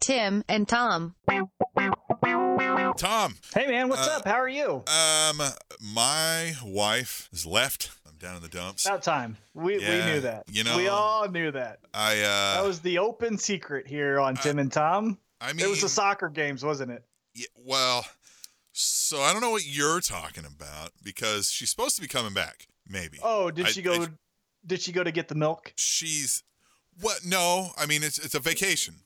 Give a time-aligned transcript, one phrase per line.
[0.00, 1.14] Tim and Tom.
[2.98, 4.24] Tom, Hey man, what's Uh, up?
[4.26, 4.84] How are you?
[4.86, 5.40] um,
[5.80, 7.90] my wife is left.
[8.06, 8.84] I'm down in the dumps.
[8.86, 9.36] About time.
[9.54, 10.44] We we knew that.
[10.48, 11.80] you know- we all knew that.
[11.94, 15.18] I uh, That was the open secret here on Tim and Tom.
[15.40, 17.04] I mean, it was the soccer games, wasn't it?
[17.34, 18.04] yeah, well,
[18.72, 22.66] so I don't know what you're talking about because she's supposed to be coming back.
[22.86, 24.02] Maybe Oh, did I- she go?
[24.04, 24.08] I-
[24.64, 25.72] did she go to get the milk?
[25.76, 26.44] she's
[27.00, 27.24] what?
[27.24, 28.96] No, I mean it's it's a vacation.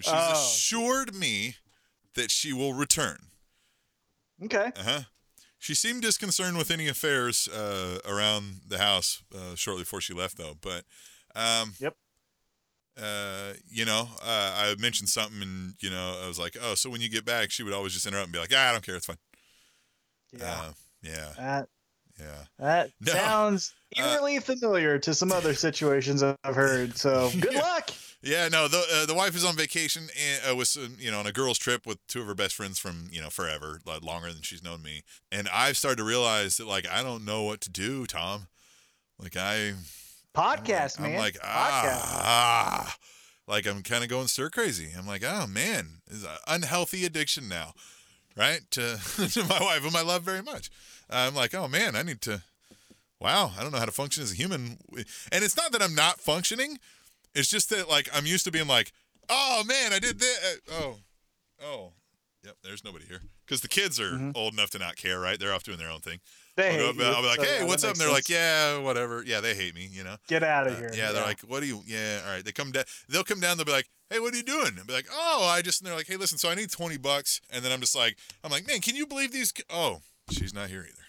[0.00, 0.32] She's Oh.
[0.32, 1.56] assured me
[2.14, 3.26] that she will return.
[4.42, 4.72] Okay.
[4.76, 5.00] Uh huh.
[5.58, 10.36] She seemed disconcerted with any affairs uh, around the house uh, shortly before she left,
[10.36, 10.54] though.
[10.60, 10.84] But,
[11.34, 11.96] um, Yep.
[13.00, 16.90] Uh, you know, uh, I mentioned something, and you know, I was like, "Oh, so
[16.90, 18.84] when you get back, she would always just interrupt and be like, ah, I don't
[18.86, 19.18] care, it's fine."
[20.32, 20.60] Yeah.
[20.60, 20.72] Uh,
[21.02, 21.68] yeah, that
[22.18, 22.44] yeah.
[22.58, 23.12] that No.
[23.12, 26.96] sounds Uh, eerily familiar to some other situations I've heard.
[26.96, 27.60] So good Yeah.
[27.60, 27.90] luck.
[28.22, 31.26] Yeah, no, the uh, the wife is on vacation and uh, with you know on
[31.26, 34.32] a girls trip with two of her best friends from you know forever, like, longer
[34.32, 37.60] than she's known me, and I've started to realize that like I don't know what
[37.62, 38.46] to do, Tom.
[39.18, 39.74] Like I
[40.34, 41.14] Podcast, I'm like, man.
[41.14, 42.00] I'm like Podcast.
[42.14, 42.96] ah,
[43.46, 44.88] like I'm kind of going stir crazy.
[44.96, 47.74] I'm like, oh man, it's an unhealthy addiction now,
[48.36, 48.60] right?
[48.72, 48.98] To,
[49.32, 50.70] to my wife, whom I love very much.
[51.10, 52.42] I'm like, oh man, I need to.
[53.20, 54.78] Wow, I don't know how to function as a human,
[55.32, 56.78] and it's not that I'm not functioning.
[57.34, 58.92] It's just that like I'm used to being like,
[59.28, 60.58] oh man, I did this.
[60.72, 60.96] Oh,
[61.64, 61.92] oh,
[62.44, 62.56] yep.
[62.62, 64.32] There's nobody here because the kids are Mhm.
[64.36, 65.38] old enough to not care, right?
[65.38, 66.20] They're off doing their own thing.
[66.56, 67.90] They I'll, hate go, you, I'll be like, so, hey, yeah, what's up?
[67.92, 69.24] And they're like, yeah, whatever.
[69.26, 70.16] Yeah, they hate me, you know.
[70.28, 70.92] Get out Uh, of here.
[70.94, 71.82] yeah, they're like, what do you?
[71.86, 72.44] Yeah, all right.
[72.44, 72.84] They come down.
[73.08, 73.56] They'll come down.
[73.56, 74.72] They'll be like, hey, what are you doing?
[74.78, 75.80] I'll be like, oh, I just.
[75.80, 76.38] And they're like, hey, listen.
[76.38, 77.40] So I need twenty bucks.
[77.50, 79.52] And then I'm just like, I'm like, man, can you believe these?
[79.68, 81.04] Oh, she's not here either.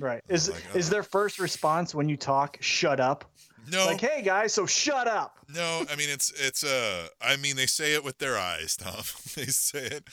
[0.00, 0.22] right.
[0.28, 3.24] Is like, is uh, their first response when you talk, shut up?
[3.70, 5.38] No, Like, hey guys, so shut up.
[5.54, 5.84] no.
[5.90, 7.06] I mean, it's it's uh.
[7.22, 8.96] I mean, they say it with their eyes, Tom.
[9.36, 10.08] they say it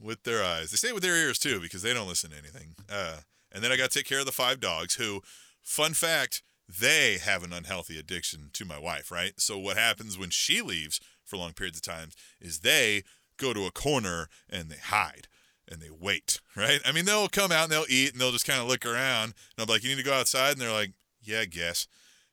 [0.00, 0.70] with their eyes.
[0.70, 2.76] They say it with their ears too because they don't listen to anything.
[2.88, 3.16] Uh,
[3.58, 4.94] and then I got to take care of the five dogs.
[4.94, 5.20] Who,
[5.60, 9.10] fun fact, they have an unhealthy addiction to my wife.
[9.10, 9.32] Right.
[9.38, 12.10] So what happens when she leaves for long periods of time
[12.40, 13.02] is they
[13.36, 15.26] go to a corner and they hide
[15.66, 16.40] and they wait.
[16.56, 16.80] Right.
[16.86, 19.34] I mean, they'll come out and they'll eat and they'll just kind of look around.
[19.56, 21.86] And I'm like, you need to go outside, and they're like, yeah, I guess.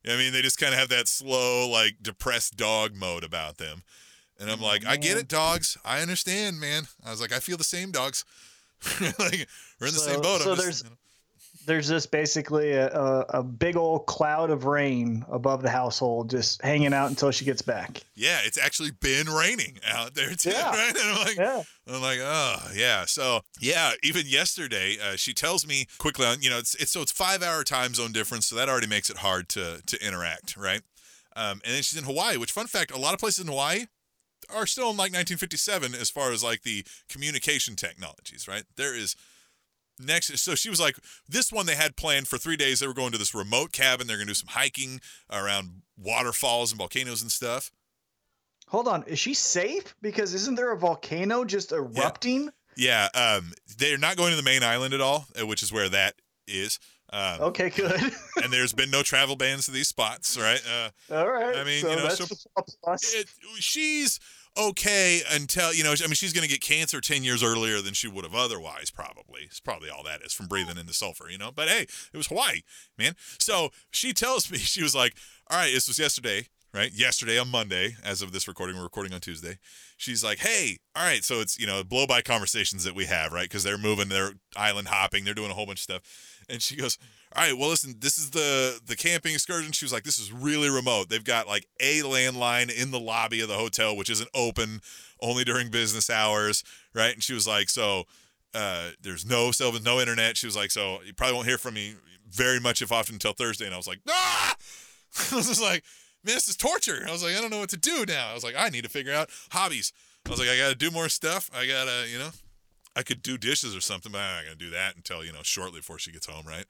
[0.08, 3.82] I mean, they just kind of have that slow, like depressed dog mode about them.
[4.40, 5.78] And I'm oh, like, I get it, dogs.
[5.86, 6.84] I understand, man.
[7.06, 8.26] I was like, I feel the same, dogs.
[9.02, 9.48] like
[9.80, 10.42] we're in the So- same boat.
[10.42, 10.96] so I'm just, there's- you know.
[11.66, 16.62] There's just basically a, a, a big old cloud of rain above the household, just
[16.62, 18.02] hanging out until she gets back.
[18.16, 20.70] yeah, it's actually been raining out there too, Yeah.
[20.72, 20.96] right?
[20.96, 21.64] And I'm like, Yeah.
[21.88, 23.06] I'm like, oh yeah.
[23.06, 27.02] So yeah, even yesterday, uh, she tells me quickly on, you know, it's, it's so
[27.02, 30.56] it's five hour time zone difference, so that already makes it hard to to interact,
[30.58, 30.82] right?
[31.36, 33.86] Um, and then she's in Hawaii, which fun fact, a lot of places in Hawaii
[34.54, 38.64] are still in like 1957 as far as like the communication technologies, right?
[38.78, 39.16] There is
[40.00, 40.98] next so she was like
[41.28, 44.08] this one they had planned for three days they were going to this remote cabin
[44.08, 45.00] they're going to do some hiking
[45.32, 47.72] around waterfalls and volcanoes and stuff
[48.70, 49.04] Hold on.
[49.04, 49.96] Is she safe?
[50.02, 52.50] Because isn't there a volcano just erupting?
[52.76, 55.88] Yeah, um, they're not going to the main island at all, uh, which is where
[55.90, 56.16] that
[56.48, 56.80] is.
[57.14, 58.02] Um, Okay, good.
[58.44, 60.62] and there's been no travel bans to these spots, right?
[60.68, 61.56] Uh, All right.
[61.56, 62.26] I mean, so you know, so-
[63.20, 63.28] it,
[63.60, 64.20] she's
[64.58, 65.92] okay until you know.
[65.92, 68.92] I mean, she's going to get cancer ten years earlier than she would have otherwise.
[68.92, 71.52] Probably, it's probably all that is from breathing in the sulfur, you know.
[71.52, 72.62] But hey, it was Hawaii,
[72.98, 73.16] man.
[73.40, 75.16] So she tells me she was like,
[75.50, 79.14] "All right, this was yesterday." Right, yesterday on Monday, as of this recording, we're recording
[79.14, 79.60] on Tuesday.
[79.96, 83.32] She's like, "Hey, all right, so it's you know blow by conversations that we have,
[83.32, 83.48] right?
[83.48, 86.02] Because they're moving, they're island hopping, they're doing a whole bunch of stuff."
[86.50, 86.98] And she goes,
[87.36, 90.32] "All right, well, listen, this is the the camping excursion." She was like, "This is
[90.32, 91.10] really remote.
[91.10, 94.82] They've got like a landline in the lobby of the hotel, which isn't open,
[95.22, 96.64] only during business hours,
[96.94, 98.06] right?" And she was like, "So."
[98.54, 100.38] Uh, there's no cell, no internet.
[100.38, 101.96] She was like, so you probably won't hear from me
[102.30, 103.66] very much, if often, until Thursday.
[103.66, 104.56] And I was like, ah!
[105.32, 105.84] I was just like,
[106.24, 107.06] man, this is torture.
[107.06, 108.30] I was like, I don't know what to do now.
[108.30, 109.92] I was like, I need to figure out hobbies.
[110.26, 111.50] I was like, I got to do more stuff.
[111.54, 112.30] I got to, you know,
[112.96, 115.44] I could do dishes or something, but I'm not to do that until, you know,
[115.44, 116.66] shortly before she gets home, right?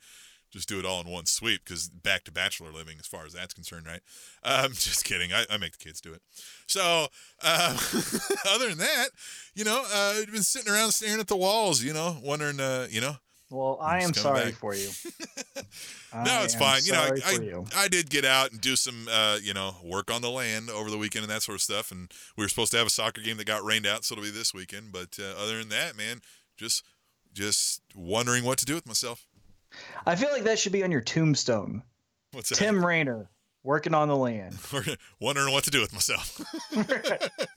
[0.52, 3.34] Just do it all in one sweep because back to bachelor living as far as
[3.34, 4.02] that's concerned, right?
[4.44, 5.34] Um, just kidding.
[5.34, 6.22] I, I make the kids do it.
[6.68, 7.08] So,
[7.44, 7.78] uh,
[8.50, 9.10] other than that,
[9.54, 12.88] you know, uh, I've been sitting around staring at the walls, you know, wondering, uh,
[12.90, 13.18] you know,
[13.52, 14.54] well, I am sorry back.
[14.56, 14.90] for you.
[16.14, 16.82] no, it's fine.
[16.84, 17.66] You know, sorry I, you.
[17.76, 20.70] I, I did get out and do some, uh, you know, work on the land
[20.72, 21.92] over the weekend and that sort of stuff.
[21.92, 24.24] And we were supposed to have a soccer game that got rained out, so it'll
[24.24, 24.92] be this weekend.
[24.92, 26.22] But uh, other than that, man,
[26.58, 26.84] just
[27.34, 29.28] just wondering what to do with myself.
[30.06, 31.84] I feel like that should be on your tombstone.
[32.32, 32.56] What's that?
[32.56, 33.30] Tim Rayner
[33.66, 34.58] working on the land.
[35.20, 36.40] Wondering what to do with myself.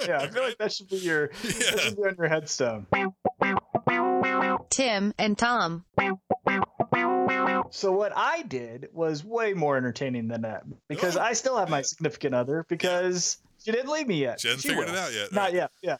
[0.06, 2.86] yeah, I feel like that should be your that should be on your headstone.
[4.70, 5.84] Tim and Tom.
[7.70, 11.20] So what I did was way more entertaining than that because oh.
[11.20, 14.40] I still have my significant other because she didn't leave me yet.
[14.40, 14.94] She hasn't figured will.
[14.94, 15.32] it out yet.
[15.32, 15.54] Not right?
[15.54, 15.70] yet.
[15.82, 15.96] Yeah.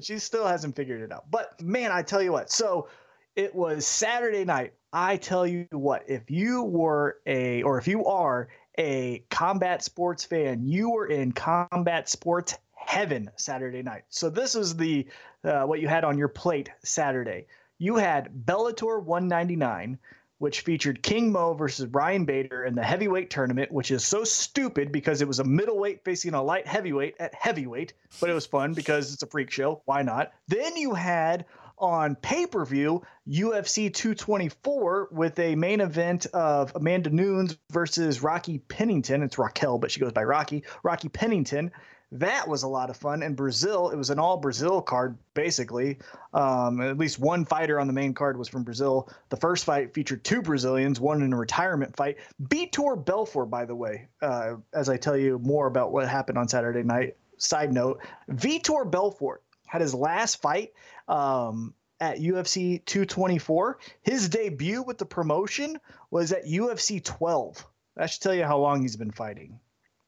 [0.00, 1.30] She still hasn't figured it out.
[1.30, 2.50] But man, I tell you what.
[2.50, 2.88] So
[3.36, 4.72] it was Saturday night.
[4.92, 8.48] I tell you what, if you were a or if you are
[8.78, 14.02] a combat sports fan, you were in combat sports heaven Saturday night.
[14.08, 15.06] So this is the
[15.44, 17.46] uh, what you had on your plate Saturday.
[17.78, 19.98] You had Bellator 199,
[20.38, 24.90] which featured King Mo versus Ryan Bader in the heavyweight tournament, which is so stupid
[24.90, 28.74] because it was a middleweight facing a light heavyweight at heavyweight, but it was fun
[28.74, 29.82] because it's a freak show.
[29.84, 30.32] Why not?
[30.48, 31.46] Then you had
[31.80, 38.58] on pay per view UFC 224 with a main event of Amanda Nunes versus Rocky
[38.58, 39.22] Pennington.
[39.22, 40.64] It's Raquel, but she goes by Rocky.
[40.82, 41.72] Rocky Pennington.
[42.12, 43.22] That was a lot of fun.
[43.22, 45.98] In Brazil, it was an all Brazil card, basically.
[46.34, 49.08] Um, at least one fighter on the main card was from Brazil.
[49.28, 52.16] The first fight featured two Brazilians, one in a retirement fight.
[52.42, 56.48] Vitor Belfort, by the way, uh, as I tell you more about what happened on
[56.48, 57.16] Saturday night.
[57.36, 60.72] Side note Vitor Belfort had his last fight
[61.10, 63.78] um, at UFC 224.
[64.02, 65.78] His debut with the promotion
[66.10, 67.66] was at UFC 12.
[67.96, 69.58] That should tell you how long he's been fighting.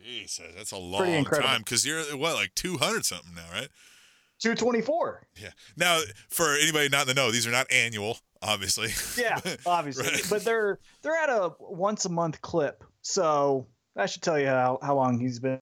[0.02, 3.69] Jeez, that's a long time because you're what like 200 something now, right?
[4.40, 5.26] 224.
[5.40, 5.50] Yeah.
[5.76, 8.88] Now, for anybody not in the know, these are not annual, obviously.
[9.22, 10.26] Yeah, obviously, Right.
[10.28, 14.78] but they're they're at a once a month clip, so that should tell you how,
[14.82, 15.60] how long he's been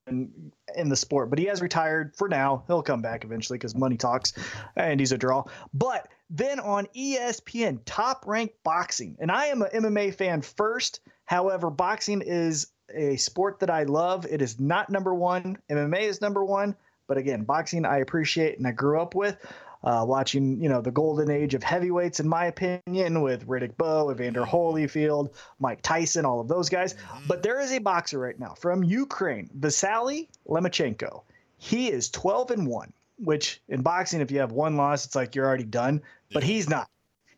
[0.75, 1.29] in the sport.
[1.29, 2.63] But he has retired for now.
[2.67, 4.33] He'll come back eventually because money talks,
[4.75, 5.43] and he's a draw.
[5.73, 11.01] But then on ESPN, Top Rank Boxing, and I am an MMA fan first.
[11.25, 14.25] However, boxing is a sport that I love.
[14.29, 15.57] It is not number one.
[15.69, 16.75] MMA is number one.
[17.07, 19.37] But again, boxing I appreciate and I grew up with.
[19.83, 24.11] Uh, watching, you know, the golden age of heavyweights, in my opinion, with Riddick Bowe,
[24.11, 26.95] Evander Holyfield, Mike Tyson, all of those guys.
[27.27, 31.23] But there is a boxer right now from Ukraine, Vasily Lomachenko.
[31.57, 35.33] He is 12 and 1, which in boxing, if you have one loss, it's like
[35.33, 36.01] you're already done.
[36.31, 36.87] But he's not.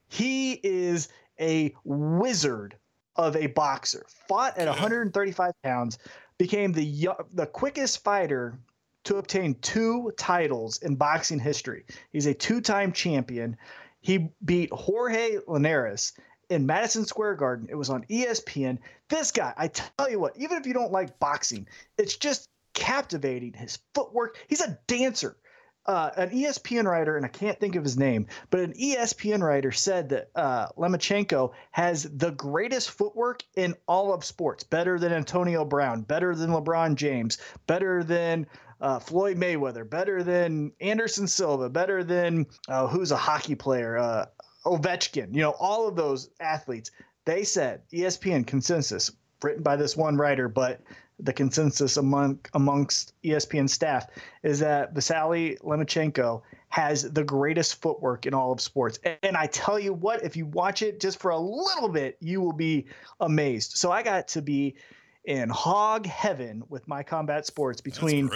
[0.10, 1.08] He is
[1.40, 2.76] a wizard
[3.16, 4.06] of a boxer.
[4.28, 5.98] Fought at 135 pounds,
[6.38, 8.58] became the the quickest fighter
[9.06, 11.86] to obtain two titles in boxing history.
[12.12, 13.58] He's a two-time champion.
[14.02, 16.14] He beat Jorge Linares
[16.50, 17.68] in Madison Square Garden.
[17.70, 18.80] It was on ESPN.
[19.10, 21.68] This guy, I tell you what, even if you don't like boxing,
[21.98, 23.54] it's just captivating.
[23.54, 24.38] His footwork.
[24.48, 25.38] He's a dancer.
[25.86, 29.72] Uh, an ESPN writer, and I can't think of his name, but an ESPN writer
[29.74, 35.66] said that uh, Lomachenko has the greatest footwork in all of sports, better than Antonio
[35.66, 37.38] Brown, better than LeBron James,
[37.68, 38.48] better than
[38.80, 44.26] uh, Floyd Mayweather, better than Anderson Silva, better than uh, who's a hockey player, uh,
[44.66, 45.34] Ovechkin.
[45.34, 46.92] You know, all of those athletes.
[47.26, 50.82] They said ESPN consensus written by this one writer, but
[51.24, 54.08] the consensus among amongst ESPN staff
[54.44, 59.00] is that Vasily Lomachenko has the greatest footwork in all of sports.
[59.22, 62.42] And I tell you what, if you watch it just for a little bit, you
[62.42, 62.88] will be
[63.20, 63.78] amazed.
[63.78, 64.76] So I got to be
[65.24, 68.30] in hog heaven with my combat sports between.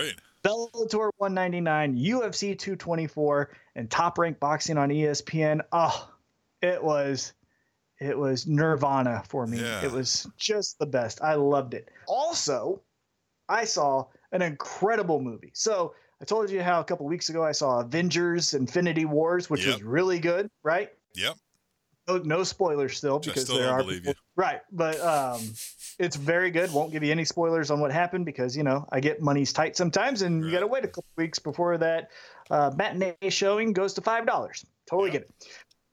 [0.43, 5.61] Bellator 199, UFC 224, and Top Rank Boxing on ESPN.
[5.61, 6.11] Oh, ah,
[6.61, 7.33] it was
[7.99, 9.59] it was nirvana for me.
[9.59, 9.83] Yeah.
[9.85, 11.21] It was just the best.
[11.21, 11.89] I loved it.
[12.07, 12.81] Also,
[13.49, 15.51] I saw an incredible movie.
[15.53, 19.65] So I told you how a couple weeks ago I saw Avengers Infinity Wars, which
[19.65, 19.73] Yep.
[19.75, 20.89] was really good, right?
[21.15, 21.35] Yep.
[22.07, 25.41] No, no spoilers still because still there are believe people- right, but um,
[25.99, 26.71] it's very good.
[26.71, 29.75] Won't give you any spoilers on what happened because you know I get money's tight
[29.75, 32.11] sometimes, and you got to wait a couple weeks before that
[32.49, 34.65] uh, matinee showing goes to five dollars.
[34.89, 35.13] Totally Yeah.
[35.19, 35.47] get it.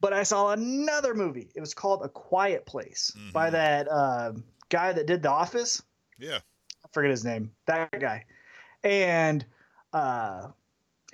[0.05, 1.49] But I saw another movie.
[1.55, 3.53] It was called A Quiet Place by Mhm.
[3.53, 4.33] that uh,
[4.69, 5.83] guy that did The Office.
[6.19, 6.41] Yeah.
[6.85, 7.51] I forget his name.
[7.65, 8.27] That guy,
[8.83, 9.47] and
[9.95, 10.49] uh,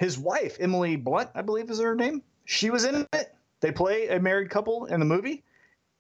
[0.01, 2.21] his wife Emily Blunt, I believe is her name.
[2.47, 3.33] She was in it.
[3.61, 5.45] They play a married couple in the movie.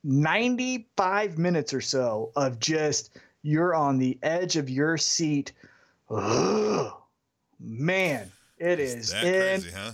[0.02, 5.52] 95 minutes or so of just you're on the edge of your seat.
[6.10, 6.92] Ugh.
[7.60, 9.92] Man, it Is is crazy, huh?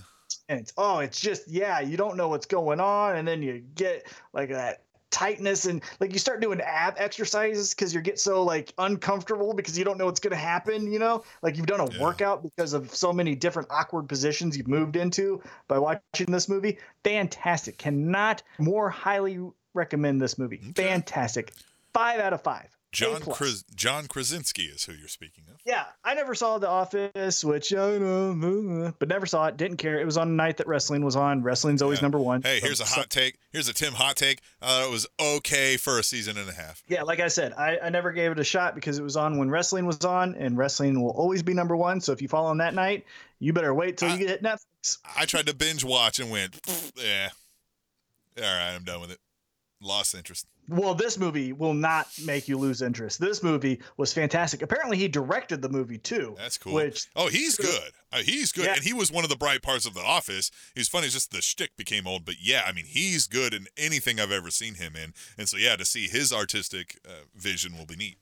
[0.49, 3.63] And it's oh it's just yeah you don't know what's going on and then you
[3.75, 8.43] get like that tightness and like you start doing ab exercises because you get so
[8.43, 11.23] like uncomfortable because you don't know what's going to happen you know?
[11.41, 12.01] Like you've done a Yeah.
[12.01, 16.77] workout because of so many different awkward positions you've moved into by watching this movie.
[17.03, 17.77] Fantastic.
[17.77, 19.39] Cannot more highly
[19.73, 20.59] recommend this movie.
[20.69, 20.83] Okay.
[20.83, 21.53] fantastic.
[21.93, 23.21] Five out of five John.
[23.21, 25.59] Kras- John Krasinski is who you're speaking of.
[25.65, 29.57] Yeah, I never saw The Office, which I know, but never saw it.
[29.57, 29.99] Didn't care.
[29.99, 31.43] It was on a night that wrestling was on.
[31.43, 32.03] Wrestling's always Yeah.
[32.03, 32.41] number one.
[32.41, 33.37] Hey, So- here's a so- hot take.
[33.51, 34.41] Here's a Tim hot take.
[34.61, 36.81] Uh, it was okay for a season and a half.
[36.87, 39.37] Yeah, like I said, I, I never gave it a shot because it was on
[39.37, 42.01] when wrestling was on, and wrestling will always be number one.
[42.01, 43.05] So if you fall on that night,
[43.39, 44.97] you better wait till I- you get Netflix.
[45.15, 46.59] I tried to binge watch and went,
[46.95, 47.29] yeah.
[48.37, 49.19] All right, I'm done with it.
[49.79, 50.47] Lost interest.
[50.67, 53.19] Well, this movie will not make you lose interest.
[53.19, 54.61] This movie was fantastic.
[54.61, 56.35] Apparently, he directed the movie too.
[56.37, 56.73] That's cool.
[56.73, 57.91] Which oh, he's good.
[58.11, 58.73] Uh, he's good, Yeah.
[58.73, 60.49] and he was one of the bright parts of The Office.
[60.73, 63.67] He's funny, it's just the shtick became old, but yeah, I mean, he's good in
[63.77, 67.77] anything I've ever seen him in, and so yeah, to see his artistic uh, vision
[67.77, 68.17] will be neat.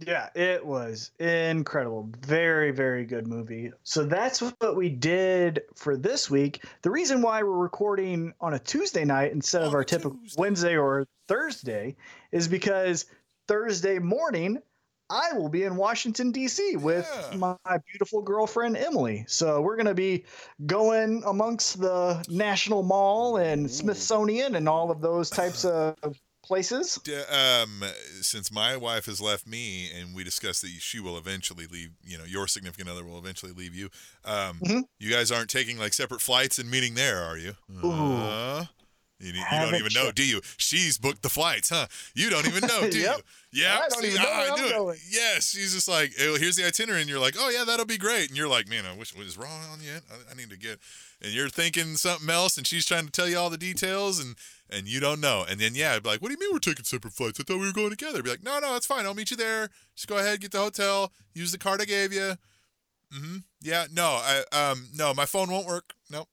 [0.00, 2.10] Yeah, it was incredible.
[2.20, 3.70] Very, very good movie.
[3.84, 6.64] So that's what we did for this week.
[6.82, 10.18] The reason why we're recording on a Tuesday night instead of our typical.
[10.36, 11.96] Wednesday or Thursday
[12.32, 13.06] is because
[13.46, 14.58] Thursday morning
[15.10, 16.76] I will be in Washington D.C.
[16.76, 17.36] with Yeah.
[17.36, 19.24] my beautiful girlfriend Emily.
[19.28, 20.24] So we're going to be
[20.64, 23.70] going amongst the National Mall and.
[23.70, 25.94] Smithsonian and all of those types of
[26.44, 26.98] places.
[27.30, 27.82] Um,
[28.20, 32.16] since my wife has left me, and we discussed that she will eventually leave, you
[32.18, 33.90] know, your significant other will eventually leave you.
[34.24, 34.82] Um, Mhm.
[35.00, 37.56] you guys aren't taking like separate flights and meeting there, are you?
[37.84, 37.90] Ooh.
[37.90, 38.66] Uh,
[39.20, 40.40] you, you don't even know, do you?
[40.56, 41.86] She's booked the flights, huh?
[42.14, 43.16] You don't even know, do Yep.
[43.16, 43.22] you?
[43.62, 44.98] Yeah, I don't even know I'm knew it.
[45.08, 47.96] Yes, she's just like, oh, here's the itinerary, and you're like, oh yeah, that'll be
[47.98, 50.02] great, and you're like, man, I wish what is wrong on yet?
[50.10, 50.80] I, I need to get,
[51.22, 54.34] and you're thinking something else, and she's trying to tell you all the details, and
[54.70, 56.58] and you don't know, and then yeah, I'd be like, what do you mean we're
[56.58, 57.38] taking separate flights?
[57.38, 58.18] I thought we were going together.
[58.18, 59.04] I'd be like, no, no, it's fine.
[59.06, 59.68] I'll meet you there.
[59.94, 62.34] Just go ahead, get the hotel, use the card I gave you.
[63.14, 63.36] Mm-hmm.
[63.62, 65.94] Yeah, no, I um no, my phone won't work.
[66.10, 66.28] Nope.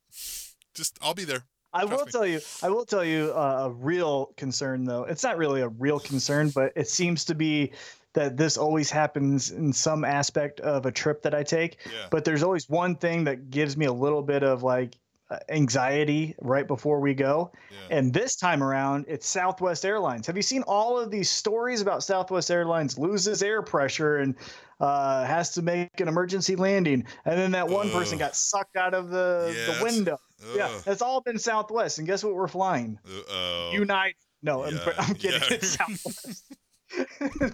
[0.74, 1.44] Just I'll be there.
[1.74, 2.12] I Trust will me.
[2.12, 2.40] tell you.
[2.64, 5.04] I will tell you uh, a real concern, though.
[5.04, 7.72] It's not really a real concern, but it seems to be
[8.14, 11.78] that this always happens in some aspect of a trip that I take.
[11.86, 12.08] Yeah.
[12.10, 14.96] But there's always one thing that gives me a little bit of like
[15.30, 17.54] uh, anxiety right before we go.
[17.72, 17.98] Yeah.
[18.00, 20.28] And this time around, it's Southwest Airlines.
[20.28, 24.36] Have you seen all of these stories about Southwest Airlines loses air pressure and
[24.82, 28.94] uh, has to make an emergency landing, and then that one person got sucked out
[28.94, 29.78] of the, Yes.
[29.78, 30.18] the window?
[30.56, 30.82] Yeah, Ugh.
[30.86, 31.98] that's all been Southwest.
[32.00, 32.98] And guess what we're flying?
[33.06, 33.72] Uh-oh.
[33.74, 34.16] Unite.
[34.44, 35.42] No, I'm, Yeah, I'm kidding.
[35.52, 35.58] yeah.
[35.62, 36.54] Southwest.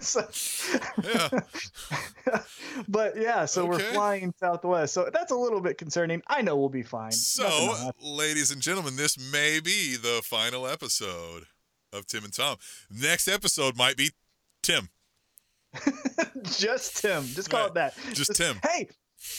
[0.00, 0.28] so,
[1.04, 1.28] Yeah.
[2.88, 4.94] but yeah, so we're flying Southwest.
[4.94, 6.22] So that's a little bit concerning.
[6.26, 7.12] I know we'll be fine.
[7.12, 11.44] So, ladies and gentlemen, this may be the final episode
[11.92, 12.56] of Tim and Tom.
[12.90, 14.10] Next episode might be
[14.62, 14.88] Tim.
[16.44, 17.24] just Tim.
[17.26, 17.68] Just call Right.
[17.68, 17.94] it that.
[18.14, 18.58] Just Tim.
[18.64, 18.88] Hey,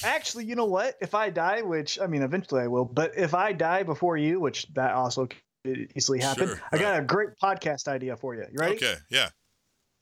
[0.03, 0.95] actually, you know what?
[1.01, 4.39] If I die, which I mean, eventually I will, but if I die before you,
[4.39, 8.45] which that also could easily happen, Sure, I got a great podcast idea for you.
[8.51, 8.75] You ready?
[8.75, 9.29] Okay, yeah.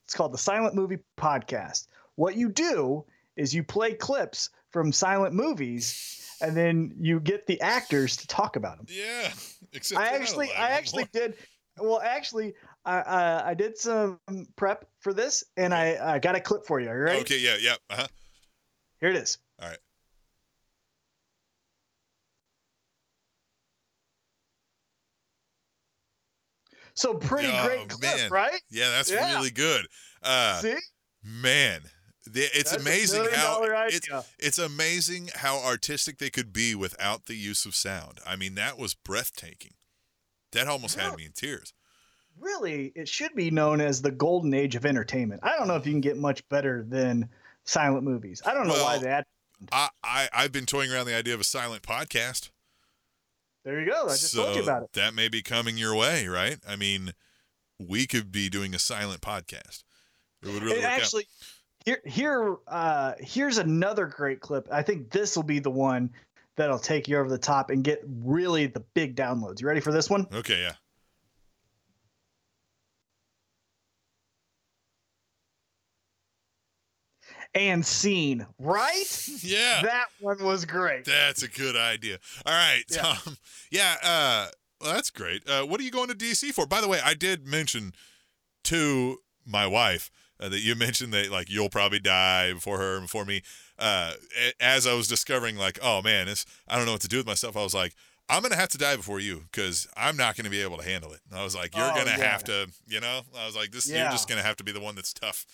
[0.06, 1.88] It's called the Silent Movie Podcast.
[2.16, 3.06] What you do
[3.36, 8.56] is you play clips from silent movies, and then you get the actors to talk
[8.56, 8.88] about them.
[8.90, 9.32] Yeah.
[9.74, 11.36] Except I actually, I actually did.
[11.80, 12.56] Well, actually,
[12.86, 14.20] I, I I did some
[14.56, 16.90] prep for this, and I, I got a clip for you.
[16.90, 17.20] Are you ready?
[17.20, 17.76] Okay, yeah, yeah.
[17.90, 18.08] Uh-huh.
[19.00, 19.38] Here it is.
[19.62, 19.80] All right.
[26.94, 28.32] So pretty Oh, great clip, man.
[28.32, 28.62] right?
[28.70, 29.36] Yeah, that's Yeah.
[29.36, 29.88] really good.
[30.22, 30.78] Uh See,
[31.24, 31.82] man,
[32.26, 34.10] it's That's amazing how it's
[34.40, 38.20] it's amazing how artistic they could be without the use of sound.
[38.26, 39.74] I mean, that was breathtaking.
[40.52, 41.74] That almost had me in tears.
[42.40, 45.42] really, it should be known as the golden age of entertainment.
[45.44, 47.30] I don't know if you can get much better than
[47.66, 48.42] silent movies.
[48.46, 49.26] I don't know why Well, they had.
[49.72, 52.50] I, I I've been toying around the idea of a silent podcast.
[53.66, 54.06] There you go.
[54.06, 54.94] I just told you about it.
[54.94, 56.58] That may be coming your way, right?
[56.66, 57.12] I mean,
[57.80, 59.84] we could be doing a silent podcast.
[60.42, 61.28] It would really work actually,
[61.84, 64.68] here, here, uh, here's another great clip.
[64.72, 66.12] I think this will be the one
[66.56, 69.60] that'll take you over the top and get really the big downloads.
[69.60, 70.28] You ready for this one?
[70.34, 70.74] Okay, yeah.
[77.58, 79.28] And scene, right?
[79.42, 79.82] Yeah.
[79.82, 81.06] That one was great.
[81.06, 82.20] That's a good idea.
[82.46, 83.02] All right, Yeah.
[83.02, 83.38] Tom.
[83.72, 84.48] Yeah, uh,
[84.80, 85.42] well, that's great.
[85.50, 86.66] Uh, what are you going to DC for?
[86.68, 87.94] By the way, I did mention
[88.66, 90.10] to my wife
[90.40, 93.42] uh, that you mentioned that like you'll probably die before her and before me.
[93.80, 94.14] Uh,
[94.60, 97.28] as I was discovering, like, oh man, it's I don't know what to do with
[97.28, 97.58] myself.
[97.58, 97.94] I was like,
[98.30, 101.12] I'm gonna have to die before you because I'm not gonna be able to handle
[101.14, 101.20] it.
[101.30, 102.32] And I was like, you're Oh, gonna yeah.
[102.32, 103.22] have to, you know.
[103.38, 105.46] I was like, this, you're just gonna have to be the one that's tough.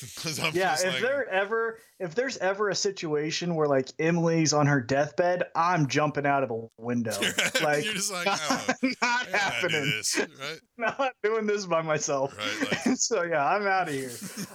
[0.54, 4.80] Yeah, if like, there ever if there's ever a situation where like Emily's on her
[4.80, 7.16] deathbed, I'm jumping out of a window.
[7.62, 9.90] Like you're just like, oh, not I gotta do happening.
[9.90, 10.58] this, right?
[10.78, 12.36] Not doing this by myself.
[12.36, 14.10] Right, like- so yeah, I'm out of here.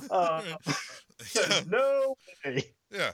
[0.09, 0.41] Uh,
[1.35, 2.15] yeah, no
[2.45, 2.63] way.
[2.91, 3.11] yeah.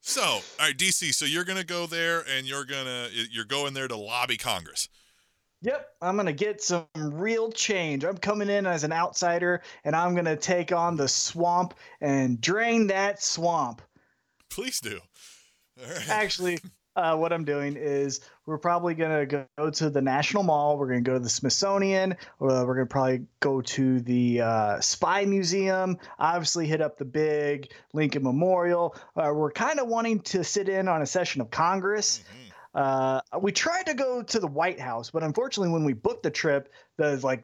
[0.00, 1.14] So, all right, DC.
[1.14, 4.88] So you're gonna go there, and you're gonna you're going there to lobby Congress.
[5.62, 8.04] Yep, I'm gonna get some real change.
[8.04, 12.86] I'm coming in as an outsider, and I'm gonna take on the swamp and drain
[12.86, 13.82] that swamp.
[14.50, 15.00] Please do.
[15.78, 16.08] Right.
[16.08, 16.58] Actually,
[16.96, 20.78] uh, what I'm doing is we're probably gonna go to the National Mall.
[20.78, 22.16] We're gonna go to the Smithsonian.
[22.38, 25.98] Or we're gonna probably go to the uh, Spy Museum.
[26.18, 28.96] Obviously, hit up the big Lincoln Memorial.
[29.14, 32.20] Uh, we're kind of wanting to sit in on a session of Congress.
[32.20, 32.39] Mhm.
[32.74, 36.30] Uh, we tried to go to the White House, but unfortunately, when we booked the
[36.30, 37.42] trip, the like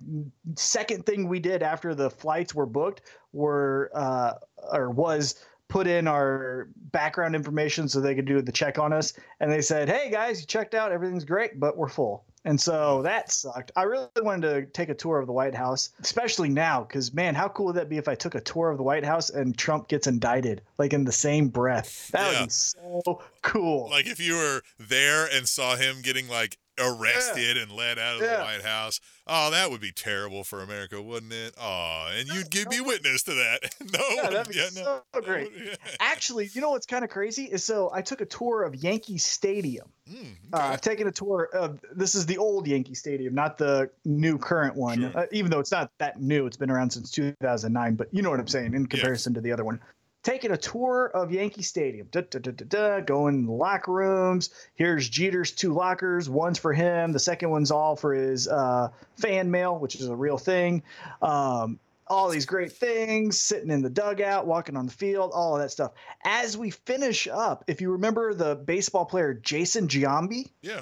[0.54, 3.02] second thing we did after the flights were booked
[3.32, 4.34] were uh,
[4.72, 9.14] or was put in our background information so they could do the check on us.
[9.40, 13.02] And they said, "Hey guys, you checked out, everything's great, but we're full." And so
[13.02, 13.72] that sucked.
[13.74, 17.34] I really wanted to take a tour of the White House, especially now, because man,
[17.34, 19.58] how cool would that be if I took a tour of the White House and
[19.58, 22.08] Trump gets indicted, like in the same breath?
[22.12, 22.40] That Yeah.
[22.40, 23.90] would be so cool.
[23.90, 28.20] Like if you were there and saw him getting like arrested and led out of
[28.20, 31.54] the White House, oh, that would be terrible for America, wouldn't it?
[31.60, 33.74] Oh, and you'd give me witness to that.
[33.92, 35.50] no, Yeah, that'd be yeah, no, so great.
[35.56, 35.74] yeah.
[36.00, 39.18] Actually, you know what's kind of crazy is so I took a tour of Yankee
[39.18, 39.88] Stadium.
[40.10, 40.58] Mm, Uh.
[40.58, 44.76] I've taken a tour of this is the old Yankee Stadium, not the new current
[44.76, 45.00] one.
[45.00, 45.18] Sure.
[45.18, 47.94] Uh, even though it's not that new, it's been around since 2009.
[47.96, 49.80] But you know what I'm saying in comparison to the other one.
[50.26, 53.92] Taking a tour of Yankee Stadium, da, da, da, da, da, going in the locker
[53.92, 54.50] rooms.
[54.74, 56.28] Here's Jeter's two lockers.
[56.28, 57.12] One's for him.
[57.12, 60.82] The second one's all for his uh, fan mail, which is a real thing.
[61.22, 61.78] Um,
[62.08, 65.70] all these great things, sitting in the dugout, walking on the field, all of that
[65.70, 65.92] stuff.
[66.24, 70.80] As we finish up, if you remember the baseball player Jason Giambi, yeah.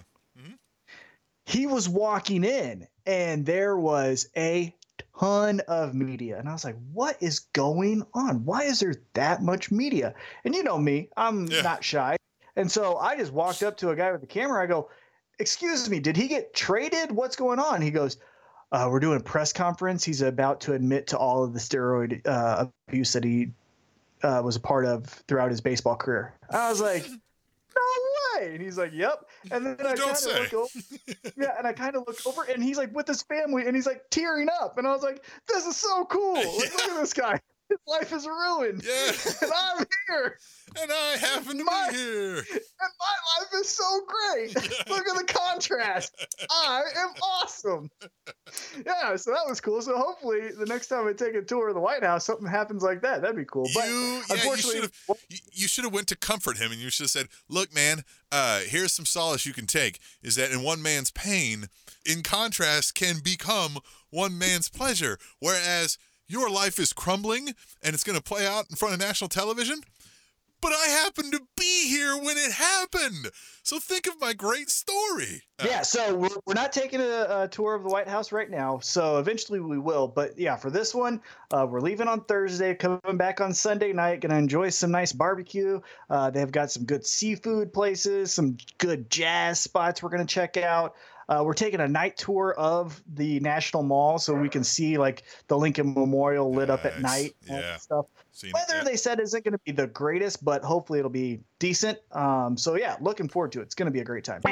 [1.45, 4.75] he was walking in and there was a
[5.19, 6.39] ton of media.
[6.39, 8.45] And i was like what is going on?
[8.45, 10.15] Why is there that much media?
[10.45, 11.63] And you know me i'm Yeah.
[11.63, 12.17] not shy.
[12.57, 14.63] And so i just walked up to a guy with the camera.
[14.63, 14.91] I go
[15.39, 17.11] excuse me did he get traded?
[17.13, 17.83] What's going on?
[17.83, 18.17] He goes
[18.73, 20.03] uh, we're doing a press conference.
[20.03, 23.53] He's about to admit to all of the steroid uh, abuse that he
[24.25, 26.35] uh, was a part of throughout his baseball career.
[26.51, 27.83] I was like no
[28.43, 29.19] and he's like yep.
[29.51, 30.69] And then i kind of look over
[31.37, 33.87] yeah, and I kind of look over, and he's like with his family, and he's
[33.87, 36.35] like tearing up, and I was like, "This is so cool!
[36.35, 37.41] Like, Look at this guy.
[37.71, 39.13] His life is ruined, Yeah.
[39.43, 40.39] and I'm here,
[40.83, 42.37] and I happen to My- be here.
[42.37, 42.47] and
[43.01, 44.55] my life is so great.
[44.89, 46.15] Look at the contrast.
[46.51, 47.91] I am awesome.
[48.85, 49.81] Yeah, so that was cool.
[49.81, 52.83] So hopefully, the next time I take a tour of the White House, something happens
[52.83, 53.23] like that.
[53.23, 53.69] That'd be cool.
[53.75, 54.91] But you, yeah, unfortunately,
[55.31, 58.03] you, you should have went to comfort him and you should have said, "Look, man,
[58.31, 60.01] uh, here's some solace you can take.
[60.23, 61.69] Is that in one man's pain,
[62.05, 63.79] in contrast, can become
[64.11, 65.19] one man's pleasure.
[65.41, 67.49] Whereas your life is crumbling
[67.83, 69.81] and it's going to play out in front of national television."
[70.65, 73.29] But I happened to be here when it happened.
[73.63, 75.43] So think of my great story.
[75.63, 78.79] Yeah, so we're, we're not taking a, a tour of the White House right now.
[78.79, 80.09] So eventually we will.
[80.09, 81.21] But yeah, for this one,
[81.53, 84.23] uh, we're leaving on Thursday, coming back on Sunday night.
[84.23, 85.83] Going to enjoy some nice barbecue.
[86.09, 90.57] Uh, they've got some good seafood places, some good jazz spots we're going to check
[90.57, 90.95] out.
[91.29, 95.23] Uh, we're taking a night tour of the National Mall so we can see like
[95.49, 97.77] the Lincoln Memorial lit up at night and Yeah.
[97.77, 98.07] stuff.
[98.33, 101.41] seen it, Weather they said isn't going to be the greatest, but hopefully it'll be
[101.59, 101.99] decent.
[102.13, 103.65] Um, so yeah, looking forward to it.
[103.65, 104.43] It's going to be a great time.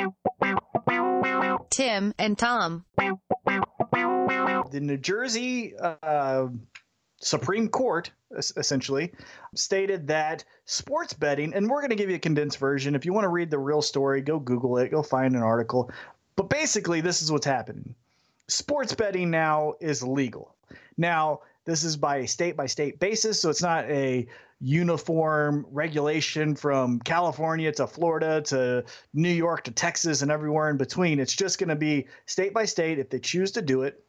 [1.70, 2.84] Tim and Tom.
[4.70, 6.48] the New Jersey uh,
[7.20, 8.10] Supreme Court
[8.56, 9.12] essentially
[9.54, 12.94] stated that sports betting, and we're going to give you a condensed version.
[12.94, 14.90] If you want to read the real story, go Google it.
[14.90, 15.90] You'll find an article.
[16.36, 17.94] But basically, this is what's happening.
[18.48, 20.54] Sports betting now is legal.
[20.96, 24.26] Now, this is by a state by state basis, so it's not a
[24.60, 31.18] uniform regulation from California to Florida to New York to Texas and everywhere in between.
[31.18, 34.04] It's just going to be state by state if they choose to do it.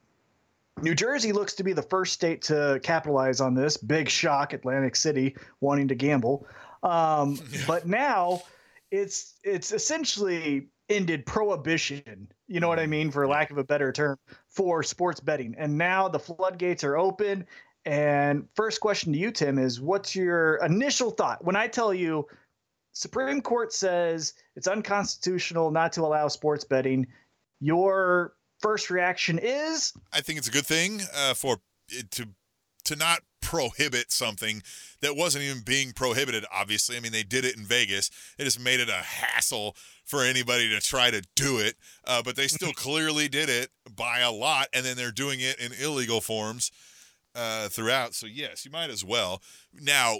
[0.81, 3.77] New Jersey looks to be the first state to capitalize on this.
[3.77, 6.47] Big shock, Atlantic City wanting to gamble.
[6.81, 8.43] Um, But now
[8.91, 12.31] it's it's essentially ended prohibition.
[12.47, 15.55] You know what I mean, for lack of a better term, for sports betting.
[15.57, 17.45] And now the floodgates are open.
[17.85, 22.27] And first question to you, Tim, is what's your initial thought when I tell you
[22.93, 27.07] Supreme Court says it's unconstitutional not to allow sports betting?
[27.59, 31.57] Your first reaction is I think it's a good thing uh, for
[31.89, 32.29] it to
[32.85, 34.63] to not prohibit something
[35.01, 36.97] that wasn't even being prohibited, obviously.
[36.97, 38.09] I mean, they did it in Vegas.
[38.37, 42.35] It just made it a hassle for anybody to try to do it, uh, but
[42.35, 46.21] they still clearly did it by a lot, and then they're doing it in illegal
[46.21, 46.71] forms
[47.35, 48.13] uh, throughout.
[48.13, 49.41] So, yes, you might as well.
[49.73, 50.17] Now,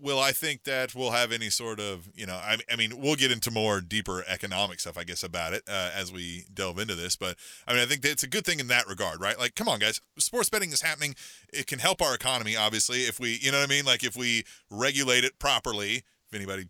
[0.00, 3.16] will I think that we'll have any sort of, you know, I, I mean, we'll
[3.16, 6.94] get into more deeper economic stuff, I guess, about it uh, as we delve into
[6.94, 7.16] this.
[7.16, 9.38] But I mean, I think that it's a good thing in that regard, right?
[9.38, 11.14] Like, come on, guys, sports betting is happening.
[11.52, 13.84] It can help our economy, obviously, if we, you know what I mean?
[13.84, 16.64] Like, if we regulate it properly, if anybody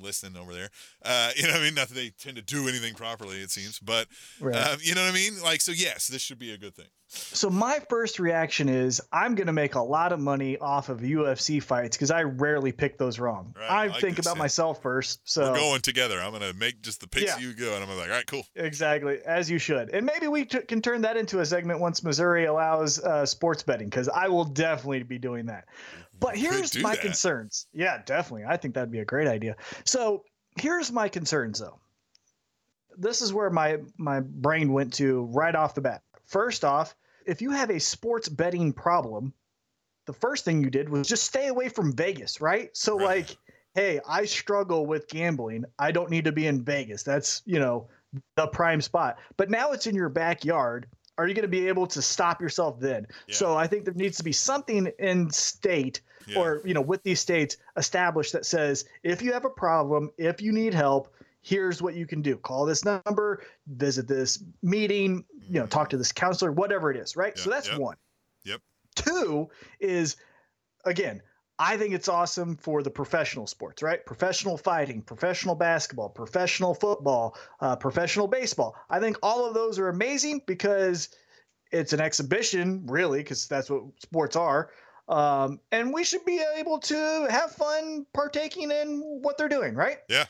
[0.00, 0.70] listening over there.
[1.04, 1.74] Uh, you know what I mean?
[1.74, 4.06] Not that they tend to do anything properly, it seems, but
[4.40, 4.54] Right.
[4.56, 5.40] uh, you know what I mean?
[5.42, 6.86] Like, so yes, this should be a good thing.
[7.08, 10.98] So my first reaction is I'm going to make a lot of money off of
[11.02, 13.54] UFC fights because I rarely pick those wrong.
[13.56, 15.20] Right, I I like think about myself first.
[15.22, 16.20] So We're going together.
[16.20, 17.38] I'm gonna make just the picks Yeah.
[17.38, 18.44] you go, and I'm gonna be like, all right, cool.
[18.56, 22.02] exactly as you should, and maybe we t- can turn that into a segment once
[22.02, 25.66] Missouri allows uh, sports betting because I will definitely be doing that.
[26.20, 27.00] But here's my that.
[27.00, 27.66] concerns.
[27.72, 28.44] Yeah, definitely.
[28.48, 29.56] I think that'd be a great idea.
[29.84, 30.24] So
[30.58, 31.78] here's my concerns though.
[32.96, 36.02] This is where my my brain went to right off the bat.
[36.24, 39.34] First off, if you have a sports betting problem,
[40.06, 42.74] the first thing you did was just stay away from Vegas, right?
[42.74, 43.04] So Right.
[43.28, 43.36] like,
[43.74, 45.64] hey, I struggle with gambling.
[45.78, 47.02] I don't need to be in Vegas.
[47.02, 47.88] That's, you know,
[48.36, 49.18] the prime spot.
[49.36, 50.86] But now it's in your backyard.
[51.18, 53.06] Are you going to be able to stop yourself then?
[53.26, 53.34] Yeah.
[53.34, 56.38] So I think there needs to be something in state Yeah.
[56.38, 60.42] or you know with these states established that says if you have a problem if
[60.42, 65.60] you need help here's what you can do call this number visit this meeting you
[65.60, 66.00] know talk to mm-hmm.
[66.00, 67.96] this counselor whatever it is right so that's one
[68.44, 68.60] Yep.
[68.96, 69.48] two
[69.78, 70.16] is
[70.84, 71.22] again
[71.58, 77.36] i think it's awesome for the professional sports right professional fighting professional basketball professional football
[77.60, 81.08] uh, professional baseball i think all of those are amazing because
[81.72, 84.70] it's an exhibition really because that's what sports are
[85.08, 89.98] um, and we should be able to have fun partaking in what they're doing, right?
[90.08, 90.24] Yeah.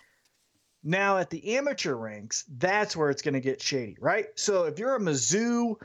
[0.82, 4.26] Now at the amateur ranks, that's where it's going to get shady, right?
[4.36, 5.80] So if you're a Mizzou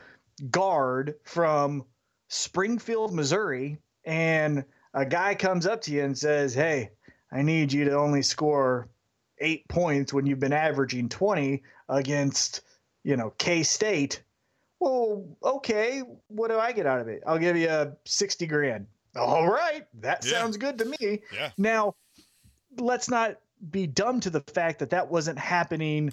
[0.50, 1.84] guard from
[2.28, 6.90] Springfield, Missouri, and a guy comes up to you and says, "Hey,
[7.30, 8.88] I need you to only score
[9.38, 12.60] eight points when you've been averaging 20 against,
[13.04, 14.22] you know, K State."
[14.80, 17.22] Well, okay, what do I get out of it?
[17.26, 18.86] I'll give you a 60 grand.
[19.14, 20.32] All right, that Yeah.
[20.32, 21.22] sounds good to me.
[21.32, 21.50] Yeah.
[21.56, 21.94] Now,
[22.78, 23.38] let's not
[23.70, 26.12] be dumb to the fact that that wasn't happening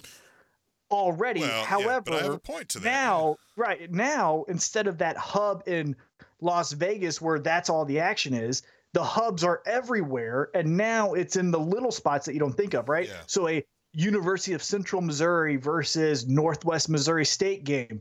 [0.90, 1.40] already.
[1.40, 2.84] Well, yeah, However, but I have a point to that.
[2.84, 5.96] now, right now, instead of that hub in
[6.40, 11.36] Las Vegas where that's all the action is, the hubs are everywhere, and now it's
[11.36, 13.08] in the little spots that you don't think of, right?
[13.08, 13.22] Yeah.
[13.26, 18.00] So a University of Central Missouri versus Northwest Missouri State game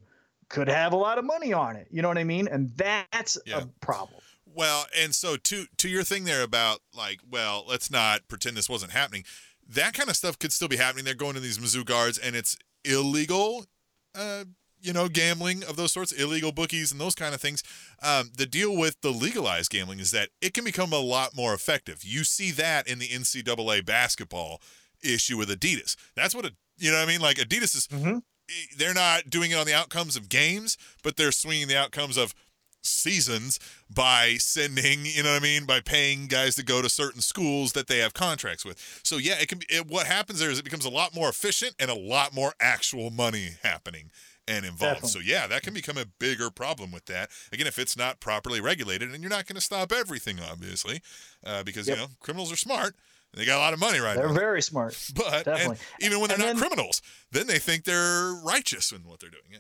[0.50, 1.88] could have a lot of money on it.
[1.92, 2.48] You know what I mean?
[2.48, 3.62] And that's Yeah.
[3.62, 4.20] a problem.
[4.46, 8.68] Well, and so to to your thing there about like, well, let's not pretend this
[8.68, 9.26] wasn't happening.
[9.68, 11.06] That kind of stuff could still be happening.
[11.06, 13.66] They're going to these Mizzou guards, and it's illegal.
[14.16, 14.46] Uh,
[14.82, 17.64] you know, gambling of those sorts, illegal bookies, and those kind of things.
[18.02, 21.54] Um, the deal with the legalized gambling is that it can become a lot more
[21.54, 22.04] effective.
[22.04, 24.62] You see that in the NCAA basketball
[25.04, 25.96] issue with Adidas.
[26.16, 27.22] That's what a you know what I mean.
[27.22, 28.24] Like Adidas is Mhm.
[28.78, 32.34] they're not doing it on the outcomes of games, but they're swinging the outcomes of
[32.82, 37.22] seasons by sending, you know what I mean, by paying guys to go to certain
[37.22, 38.78] schools that they have contracts with.
[39.04, 39.66] So yeah, it can be.
[39.70, 42.54] It, what happens there is it becomes a lot more efficient and a lot more
[42.60, 44.12] actual money happening
[44.50, 45.08] and involved.
[45.08, 47.30] So yeah, that can become a bigger problem with that.
[47.54, 51.02] Again, if it's not properly regulated, and you're not going to stop everything, obviously,
[51.46, 51.98] uh, because Yep.
[51.98, 52.96] you know criminals are smart.
[53.34, 54.34] They got a lot of money right They're now.
[54.34, 54.98] very smart.
[55.16, 55.78] But definitely.
[56.02, 59.30] even when they're And not then- criminals, then they think they're righteous in what they're
[59.30, 59.44] doing.
[59.52, 59.60] Yeah.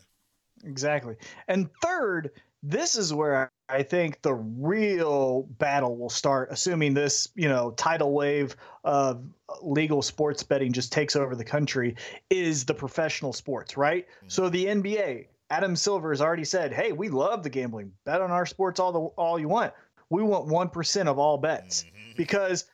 [0.70, 1.16] Exactly.
[1.48, 7.48] And third, this is where I think the real battle will start, assuming this, you
[7.48, 9.24] know, tidal wave of
[9.62, 11.96] legal sports betting just takes over the country,
[12.30, 14.08] is the professional sports, right?
[14.28, 17.92] So the NBA, Adam Silver has already said, "Hey, we love the gambling.
[18.06, 19.74] Bet on our sports all the all you want.
[20.10, 22.18] We want one percent of all bets Mhm.
[22.18, 22.66] because."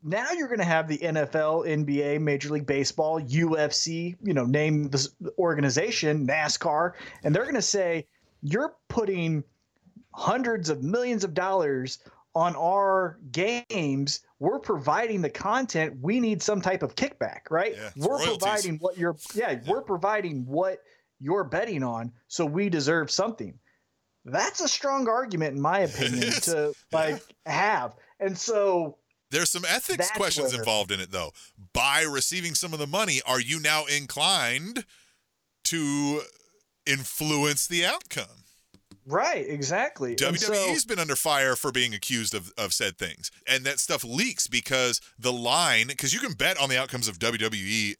[0.00, 4.84] Now you're going to have the NFL, NBA, Major League Baseball, UFC, you know, name
[4.90, 5.08] the
[5.40, 6.92] organization, NASCAR,
[7.24, 8.06] and they're going to say,
[8.42, 9.44] you're putting
[10.14, 11.98] hundreds of millions of dollars
[12.34, 14.20] on our games.
[14.38, 15.98] We're providing the content.
[16.00, 17.74] We need some type of kickback, right?
[17.74, 18.38] Yeah, we're royalties.
[18.38, 20.78] providing what you're, yeah, we're providing what
[21.20, 22.12] you're betting on.
[22.28, 23.58] So we deserve something.
[24.24, 27.96] That's a strong argument, in my opinion, to like have.
[28.20, 28.98] And so
[29.30, 31.32] There's some ethics questions where- involved in it, though.
[31.72, 34.84] By receiving some of the money, are you now inclined
[35.64, 36.22] to
[36.88, 38.44] influence the outcome?
[39.06, 40.14] Right, exactly.
[40.16, 43.30] WWE's so- been under fire for being accused of, of said things.
[43.46, 47.18] And that stuff leaks because the line, because you can bet on the outcomes of
[47.18, 47.94] WWE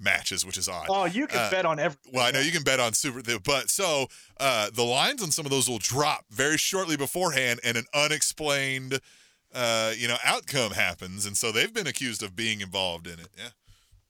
[0.00, 0.86] matches, which is odd.
[0.90, 2.12] oh, you can uh, bet on everything.
[2.14, 4.08] Well, I know you can bet on super, but so
[4.38, 9.00] uh, the lines on some of those will drop very shortly beforehand, and an unexplained,
[9.54, 13.28] uh, you know, outcome happens, and so they've been accused of being involved in it.
[13.36, 13.50] Yeah,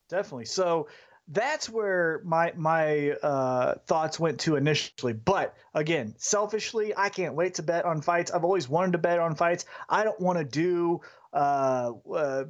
[0.08, 0.46] definitely.
[0.46, 0.88] So
[1.28, 5.12] that's where my my uh, thoughts went to initially.
[5.12, 8.30] But again, selfishly, I can't wait to bet on fights.
[8.30, 9.64] I've always wanted to bet on fights.
[9.88, 11.00] I don't want to do
[11.32, 12.44] uh, uh,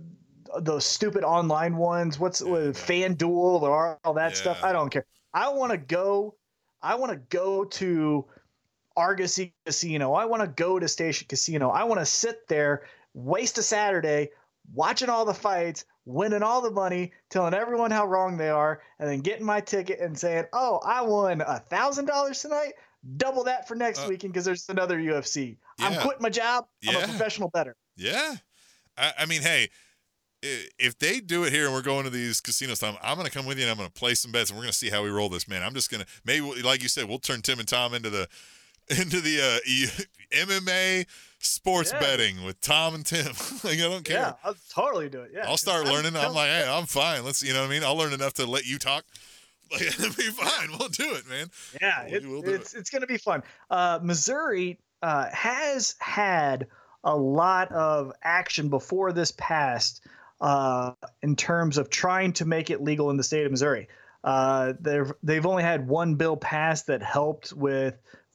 [0.61, 2.19] those stupid online ones.
[2.19, 4.65] What's with FanDuel or all that stuff?
[4.65, 5.07] I don't care.
[5.33, 6.35] I want to go.
[6.83, 8.27] I want to go to
[8.97, 10.13] Argosy Casino.
[10.13, 11.71] I want to go to Station Casino.
[11.71, 12.83] I want to sit there,
[13.15, 14.31] waste a Saturday
[14.73, 19.09] watching all the fights, winning all the money, telling everyone how wrong they are, and
[19.09, 22.73] then getting my ticket and saying, "Oh, I won a thousand dollars tonight.
[23.17, 25.57] Double that for next Uh, weekend because there's another UFC.
[25.79, 26.67] I'm quitting my job.
[26.89, 28.37] I'm a professional bettor." yeah.
[28.97, 29.69] I, I mean, hey.
[30.79, 33.33] If they do it here and we're going to these casinos time, I'm going to
[33.33, 34.91] come with you and I'm going to play some bets and we're going to see
[34.91, 35.63] how we roll this, man.
[35.63, 38.29] I'm just going to maybe, like you said, we'll turn Tim and Tom into the
[38.99, 39.87] into the uh, E-
[40.33, 41.07] MMA
[41.39, 42.01] sports Yeah.
[42.01, 43.27] betting with Tom and Tim.
[43.65, 44.17] like I don't care.
[44.19, 45.33] Yeah, I'll totally do it.
[45.35, 46.17] Yeah, I'll start I'm learning.
[46.17, 47.25] I'm like, hey, I'm fine.
[47.25, 47.85] Let's, you know what I mean?
[47.85, 49.05] I'll learn enough to let you talk.
[49.73, 50.69] Like, it'll be fine.
[50.79, 51.47] We'll do it, man.
[51.81, 53.43] Yeah, We it, will do it's it's going to be fun.
[53.71, 56.67] Uh, Missouri uh, has had
[57.03, 60.07] a lot of action before this passed
[60.41, 60.93] uh,
[61.23, 63.89] in terms of trying to make it legal in the state of Missouri.
[64.23, 67.95] Uh, they've they've only had one bill passed that helped with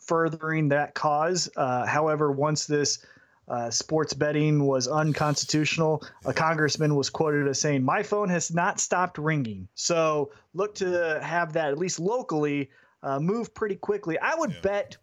[0.10, 1.50] furthering that cause.
[1.56, 3.06] Uh, however, once this
[3.48, 6.04] uh, sports betting was unconstitutional.
[6.26, 11.20] A congressman was quoted as saying, "My phone has not stopped ringing." So look to
[11.24, 12.70] have that at least locally
[13.02, 14.20] uh, move pretty quickly.
[14.20, 14.62] I would Yeah.
[14.62, 14.98] bet,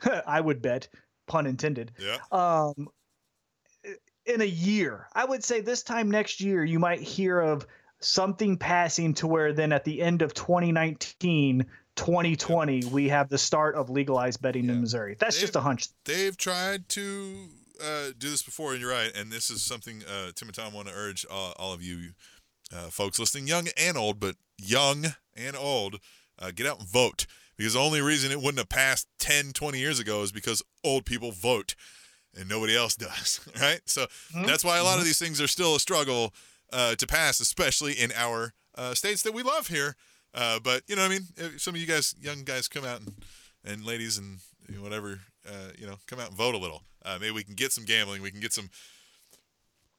[0.26, 0.88] I would bet,
[1.26, 2.18] pun intended, Yeah.
[2.30, 2.88] um,
[4.26, 5.06] in a year.
[5.14, 7.66] I would say this time next year, you might hear of
[8.00, 11.64] something passing to where then at the end of 2019,
[11.98, 14.72] 2020, we have the start of legalized betting Yeah.
[14.72, 15.16] in Missouri.
[15.18, 15.88] That's They've- just a hunch.
[16.04, 17.48] They've tried to
[17.80, 19.12] uh, do this before, and you're right.
[19.14, 22.10] And this is something uh, Tim and Tom want to urge all, all of you
[22.74, 26.00] uh, folks listening, young and old, but young and old,
[26.38, 27.26] uh, get out and vote.
[27.56, 31.04] Because the only reason it wouldn't have passed 10, 20 years ago is because old
[31.06, 31.74] people vote
[32.38, 33.80] and nobody else does, right?
[33.86, 34.46] So Mhm.
[34.46, 36.34] that's why a lot of these things are still a struggle
[36.72, 39.96] uh, to pass, especially in our uh, states that we love here.
[40.34, 41.58] Uh, but you know what I mean?
[41.58, 43.14] Some of you guys, young guys, come out and,
[43.64, 44.38] and ladies and
[44.80, 46.82] whatever, uh, you know, come out and vote a little.
[47.04, 48.22] Uh, maybe we can get some gambling.
[48.22, 48.70] We can get some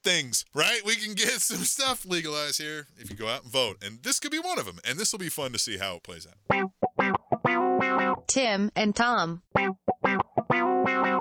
[0.02, 0.80] things, right?
[0.84, 3.78] We can get some stuff legalized here if you go out and vote.
[3.84, 4.78] And this could be one of them.
[4.84, 6.36] And this will be fun to see how it plays out.
[8.28, 9.42] Tim and Tom.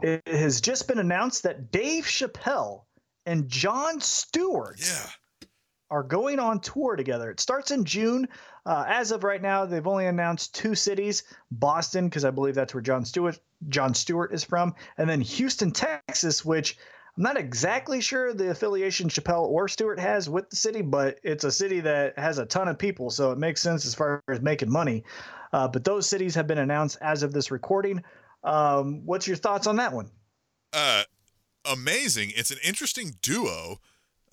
[0.02, 2.84] It has just been announced that Dave Chappelle
[3.26, 5.10] and Jon Stewart Yeah.
[5.92, 7.32] Are going on tour together.
[7.32, 8.28] It starts in June.
[8.66, 12.74] Uh, as of right now, they've only announced two cities: Boston, because I believe that's
[12.74, 16.78] where Jon Stewart Jon Stewart is from, and then Houston, Texas, which
[17.18, 21.44] I'm not exactly sure the affiliation Chappelle or Stewart has with the city, but it's
[21.44, 24.42] a city that has a ton of people, so it makes sense as far as
[24.42, 25.04] making money.
[25.52, 28.04] Uh, but those cities have been announced as of this recording.
[28.44, 30.12] Um, what's your thoughts on that one?
[30.74, 31.04] uh
[31.66, 33.80] amazing it's an interesting duo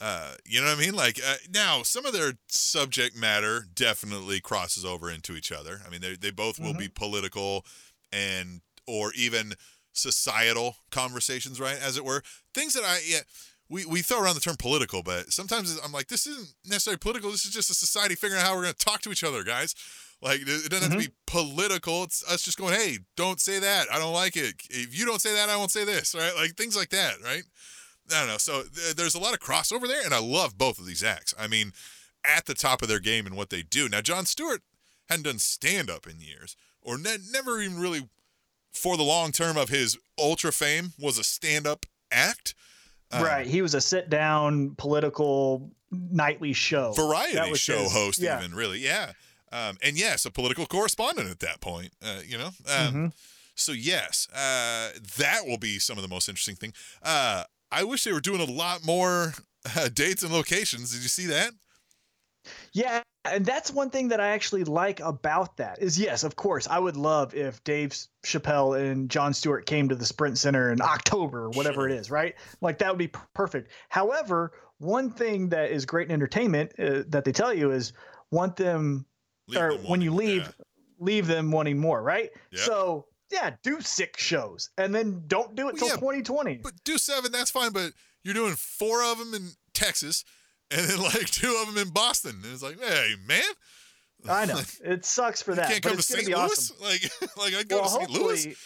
[0.00, 4.40] uh you know what i mean like uh, now some of their subject matter definitely
[4.40, 7.64] crosses over into each other i mean they, they both will be political
[8.12, 9.54] and or even
[9.92, 12.22] societal conversations right as it were
[12.54, 13.20] things that i yeah
[13.68, 17.30] we, we throw around the term political, but sometimes I'm like, this isn't necessarily political.
[17.30, 19.42] This is just a society figuring out how we're going to talk to each other,
[19.42, 19.74] guys.
[20.22, 22.04] Like, it it doesn't have to be political.
[22.04, 23.88] It's us just going, hey, don't say that.
[23.92, 24.54] I don't like it.
[24.70, 26.32] If you don't say that, I won't say this, right?
[26.36, 27.42] Like, things like that, right?
[28.12, 28.38] I don't know.
[28.38, 31.34] So th- there's a lot of crossover there, and I love both of these acts.
[31.38, 31.72] I mean,
[32.24, 33.88] at the top of their game and what they do.
[33.88, 34.62] Now, Jon Stewart
[35.08, 38.08] hadn't done stand up in years, or ne- never even really,
[38.72, 42.54] for the long term of his ultra fame, was a stand up act.
[43.12, 46.92] Um, right, he was a sit-down political nightly show.
[46.92, 48.38] Variety show his- host, yeah.
[48.38, 49.12] even really, yeah.
[49.52, 51.92] Um, and yes, a political correspondent at that point.
[52.02, 53.12] Uh, you know, um, Mhm.
[53.54, 56.74] so yes, uh, that will be some of the most interesting thing.
[57.00, 59.34] Uh, I wish they were doing a lot more
[59.76, 60.92] uh, dates and locations.
[60.92, 61.52] Did you see that?
[62.72, 66.68] Yeah, and that's one thing that I actually like about that is yes, of course,
[66.68, 67.92] I would love if Dave
[68.24, 71.88] Chappelle and Jon Stewart came to the Sprint Center in October, or whatever Sure.
[71.88, 72.34] it is, right?
[72.60, 73.72] Like that would be perfect.
[73.88, 77.92] However, one thing that is great in entertainment uh, that they tell you is
[78.30, 79.06] want them
[79.48, 80.64] Leave or them when you leave, yeah.
[81.00, 82.30] leave them wanting more, right?
[82.52, 82.60] Yep.
[82.60, 86.60] So yeah, do six shows and then don't do it till yeah, 2020.
[86.62, 87.72] But do seven, that's fine.
[87.72, 90.24] But you're doing four of them in Texas,
[90.70, 92.40] and then like two of them in Boston.
[92.42, 93.42] And it's like, hey, man,
[94.28, 96.26] I know it sucks for that, can't but come to St.
[96.26, 96.34] Louis.
[96.34, 96.76] awesome.
[96.80, 98.10] Like, like I'd go Well, to St.
[98.10, 98.56] Louis.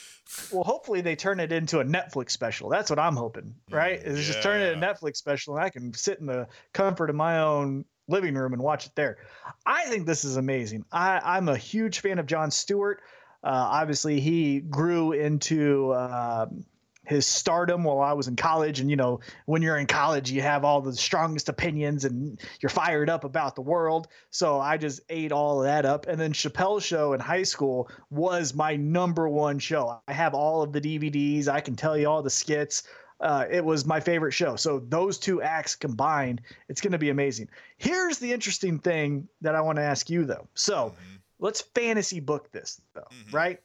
[0.52, 2.68] well, hopefully they turn it into a Netflix special.
[2.68, 4.00] That's what I'm hoping, right?
[4.00, 4.80] Is just turn it a.
[4.80, 8.62] Netflix special, and I can sit in the comfort of my own living room and
[8.62, 9.18] watch it there.
[9.66, 10.84] I think this is amazing.
[10.90, 13.02] I, I'm a huge fan of Jon Stewart.
[13.42, 16.64] Uh, obviously, he grew into um
[17.06, 18.78] his stardom while I was in college.
[18.78, 22.70] And, you know, when you're in college, you have all the strongest opinions and you're
[22.70, 24.06] fired up about the world.
[24.30, 26.06] So I just ate all of that up.
[26.06, 30.00] And then Chappelle's show in high school was my number one show.
[30.06, 32.84] I have all of the DVDs, I can tell you all the skits.
[33.18, 34.54] Uh, it was my favorite show.
[34.54, 37.48] So those two acts combined, it's going to be amazing.
[37.76, 40.46] Here's the interesting thing that I want to ask you, though.
[40.54, 41.19] So Mhm.
[41.40, 43.32] Let's fantasy book this, though, Mhm.
[43.32, 43.60] right?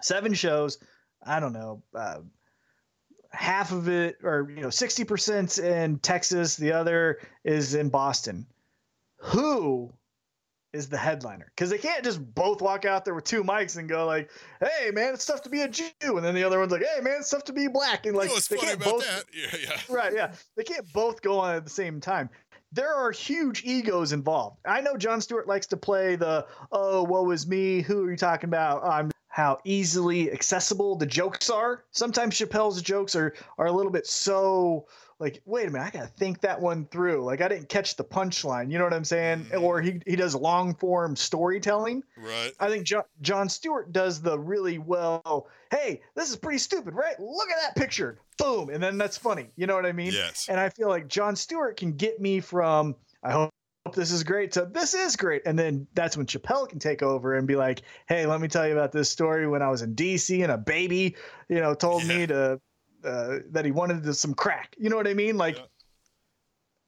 [0.00, 0.78] Seven shows.
[1.22, 1.82] I don't know.
[1.94, 2.20] Uh,
[3.32, 6.56] half of it, or you know, sixty percent in Texas.
[6.56, 8.46] The other is in Boston.
[9.18, 9.92] Who
[10.72, 11.46] is the headliner?
[11.54, 14.90] Because they can't just both walk out there with two mics and go like, "Hey,
[14.90, 17.16] man, it's tough to be a Jew," and then the other one's like, "Hey, man,
[17.20, 19.24] it's tough to be black," and You like know they funny can't about both that?
[19.32, 19.80] Yeah, yeah.
[19.94, 22.28] right yeah they can't both go on at the same time
[22.76, 24.58] there are huge egos involved.
[24.66, 28.16] I know jon stewart likes to play the oh woe is me who are you
[28.16, 28.84] talking about?
[28.84, 31.84] I'm how easily accessible the jokes are.
[31.90, 34.86] Sometimes chappelle's jokes are are a little bit so
[35.18, 38.04] like wait a minute i gotta think that one through like i didn't catch the
[38.04, 39.62] punchline you know what i'm saying Mhm.
[39.62, 42.52] or he, he does long form storytelling Right.
[42.58, 45.46] I think Jon, Jon Stewart does the really well.
[45.70, 47.18] Hey, this is pretty stupid, right?
[47.20, 48.18] Look at that picture.
[48.38, 48.70] Boom.
[48.70, 49.50] And then that's funny.
[49.56, 50.12] You know what I mean?
[50.14, 50.46] Yes.
[50.48, 53.50] And I feel like Jon Stewart can get me from, I hope
[53.94, 55.42] this is great, So this is great.
[55.44, 58.66] And then that's when Chappelle can take over and be like, hey, let me tell
[58.66, 61.16] you about this story when I was in DC and a baby,
[61.48, 62.08] you know, told Yeah.
[62.08, 62.60] me to,
[63.06, 64.74] uh, that he wanted to, some crack.
[64.78, 65.36] You know what I mean?
[65.36, 65.62] Like, Yeah.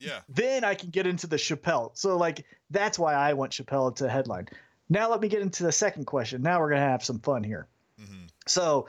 [0.01, 0.21] Yeah.
[0.29, 1.91] then I can get into the Chappelle.
[1.95, 4.47] So like that's why I want Chappelle to headline.
[4.89, 6.41] Now let me get into the second question.
[6.43, 7.67] Now we're gonna have some fun here.
[7.99, 8.87] hmm So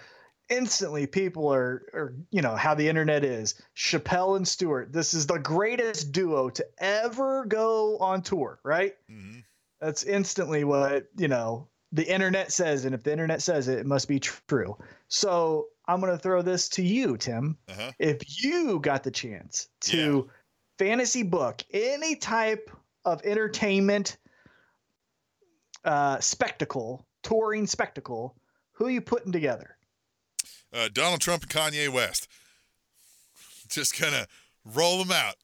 [0.50, 3.56] instantly people are are you know how the internet is.
[3.76, 4.94] Chappelle and Stewart.
[4.94, 8.96] This is the greatest duo to ever go on tour, right?
[9.10, 9.39] hmm
[9.82, 13.86] That's instantly what, you know, the internet says and if the internet says it, it
[13.88, 14.78] must be true.
[15.08, 17.91] So I'm going to throw this to you, Tim Uh huh.
[17.97, 20.30] if you got the chance to
[20.78, 22.69] fantasy book any type
[23.06, 24.17] of entertainment
[25.84, 28.36] uh, spectacle, touring spectacle,
[28.73, 29.78] who are you putting together?
[30.71, 32.28] Uh, Donald Trump and Kanye West.
[33.69, 34.28] Just going to
[34.65, 35.36] roll them out.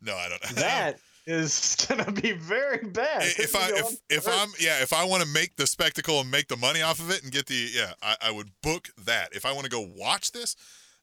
[0.00, 0.40] No, I don't.
[0.54, 3.22] That is gonna be very bad.
[3.22, 6.48] if I if if I'm yeah if I want to make the spectacle and make
[6.48, 9.34] the money off of it and get the yeah I, I would book that.
[9.34, 10.56] If I want to go watch this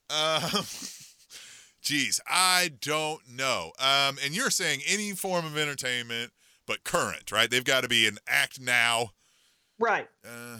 [0.09, 0.41] um
[1.81, 3.71] geez I don't know.
[3.79, 6.31] Um and you're saying any form of entertainment
[6.65, 7.49] but current right?
[7.49, 9.11] They've got to be an act now.
[9.77, 10.57] Right, uh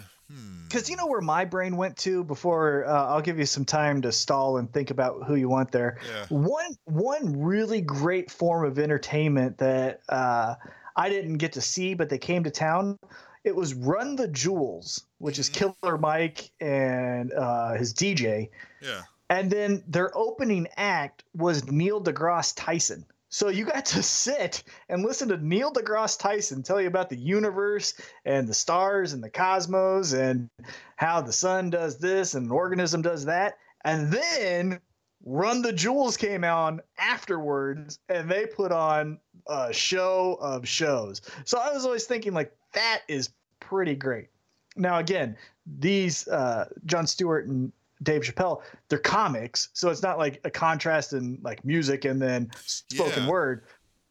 [0.68, 2.84] because you know where my brain went to before.
[2.86, 5.98] Uh, I'll give you some time to stall and think about who you want there.
[6.06, 10.54] yeah One one really great form of entertainment that uh,
[10.96, 12.98] I didn't get to see, but they came to town.
[13.44, 15.74] It was Run the Jewels, which is Mhm.
[15.82, 22.54] Killer Mike and uh, his DJ, yeah and then their opening act was Neil deGrasse
[22.56, 23.04] Tyson.
[23.36, 27.18] So you got to sit and listen to Neil deGrasse Tyson tell you about the
[27.18, 27.92] universe
[28.24, 30.48] and the stars and the cosmos and
[30.96, 33.58] how the sun does this and an organism does that.
[33.84, 34.80] And then
[35.26, 41.20] Run the Jewels came on afterwards and they put on a show of shows.
[41.44, 43.28] So I was always thinking like that is
[43.60, 44.28] pretty great.
[44.76, 45.36] Now again,
[45.78, 47.70] these uh, Jon Stewart and
[48.02, 52.50] Dave Chappelle, they're comics, so it's not like a contrast in like music and then
[52.66, 53.28] spoken Yeah.
[53.28, 53.64] word.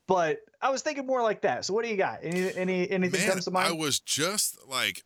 [0.07, 1.65] But I was thinking more like that.
[1.65, 2.19] So what do you got?
[2.23, 3.67] Any any anything Man, comes to mind?
[3.67, 5.03] I was just like,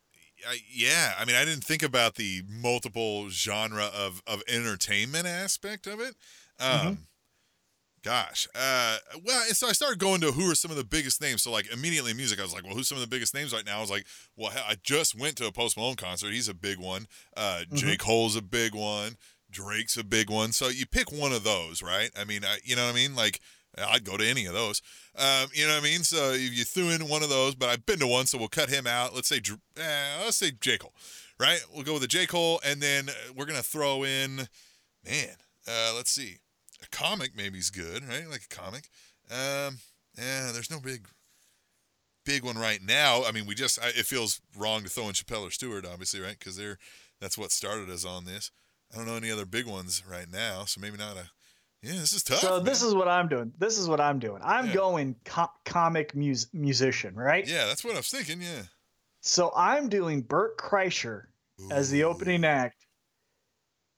[0.48, 1.14] I, yeah.
[1.18, 6.14] I mean, I didn't think about the multiple genre of of entertainment aspect of it.
[6.58, 6.98] Um, Mhm.
[8.02, 11.20] Gosh, uh, well, and so I started going to who are some of the biggest
[11.20, 11.42] names.
[11.42, 13.66] So like immediately music, I was like, well, who's some of the biggest names right
[13.66, 13.76] now?
[13.76, 16.32] I was like, well, I just went to a Post Malone concert.
[16.32, 17.06] He's a big one.
[17.36, 17.76] Uh, Mm-hmm.
[17.76, 19.16] J Cole's a big one.
[19.50, 20.52] Drake's a big one.
[20.52, 22.10] So you pick one of those, right?
[22.18, 23.14] I mean, I, you know what I mean?
[23.14, 23.40] Like,
[23.76, 24.80] I'd go to any of those.
[25.16, 26.02] Um, you know what I mean?
[26.02, 28.48] So if you threw in one of those, but I've been to one, so we'll
[28.48, 29.14] cut him out.
[29.14, 29.40] Let's say,
[29.76, 30.94] eh, let's say J Cole,
[31.38, 31.60] right?
[31.74, 34.48] We'll go with the J Cole, and then we're gonna throw in,
[35.04, 35.36] man.
[35.68, 36.38] Uh, let's see,
[36.92, 38.28] comic maybe is good, right?
[38.28, 38.88] Like a comic.
[39.30, 39.78] Um,
[40.18, 41.06] yeah, there's no big.
[42.24, 43.24] big one right now.
[43.24, 46.20] I mean, we just I, it feels wrong to throw in Chappelle or Stewart, obviously,
[46.20, 46.38] right?
[46.38, 46.78] Because they're
[47.20, 48.50] that's what started us on this.
[48.92, 51.30] I don't know any other big ones right now, so maybe not a.
[51.82, 52.40] Yeah, this is tough.
[52.40, 52.64] So man.
[52.64, 53.52] this is what I'm doing.
[53.58, 54.42] This is what I'm doing.
[54.44, 54.74] I'm Yeah.
[54.74, 57.46] going co- comic mus- musician, right?
[57.48, 58.42] yeah, that's what I was thinking.
[58.42, 58.64] Yeah,
[59.22, 61.22] So I'm doing Bert Kreischer
[61.70, 62.84] as the opening act,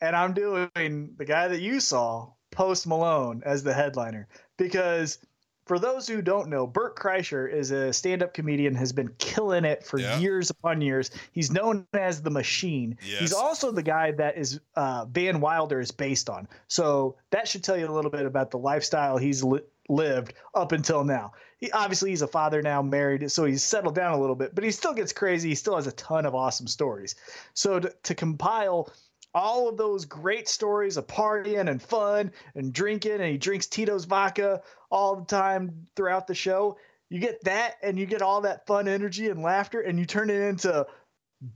[0.01, 4.29] and I'm doing the guy that you saw, Post Malone, as the headliner.
[4.57, 5.19] Because
[5.67, 9.85] for those who don't know, Bert Kreischer is a stand-up comedian, has been killing it
[9.85, 10.19] for Yeah.
[10.19, 11.11] years upon years.
[11.33, 12.97] He's known as the Machine.
[13.05, 13.21] Yes.
[13.21, 16.47] He's also the guy that is uh, Van Wilder is based on.
[16.69, 20.73] So that should tell you a little bit about the lifestyle he's li- lived up
[20.73, 21.33] until now.
[21.59, 24.65] He obviously he's a father now, married, so he's settled down a little bit, but
[24.65, 25.51] he still gets crazy.
[25.51, 27.15] He still has a ton of awesome stories.
[27.55, 28.91] So to, to compile
[29.35, 34.05] all of those great stories of partying and fun and drinking, and he drinks Tito's
[34.05, 34.61] vodka
[34.91, 36.77] all the time throughout the show.
[37.09, 40.31] You get that, and you get all that fun energy and laughter, and you turn
[40.31, 40.87] it into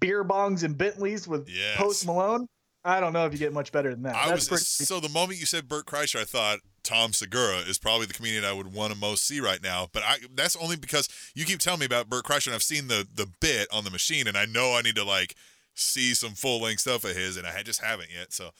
[0.01, 1.77] beer bongs and Bentleys with Yes.
[1.77, 2.47] Post Malone.
[2.85, 4.15] I don't know if you get much better than that.
[4.15, 7.59] I That's was pretty- so the moment you said Bert Kreischer, I thought Tom Segura
[7.59, 9.89] is probably the comedian I would want to most see right now.
[9.93, 12.87] But I that's only because you keep telling me about Bert Kreischer, and I've seen
[12.87, 15.35] the the bit on the machine, and I know I need to like
[15.77, 18.33] see some full length stuff of his, and I just haven't yet.
[18.33, 18.51] So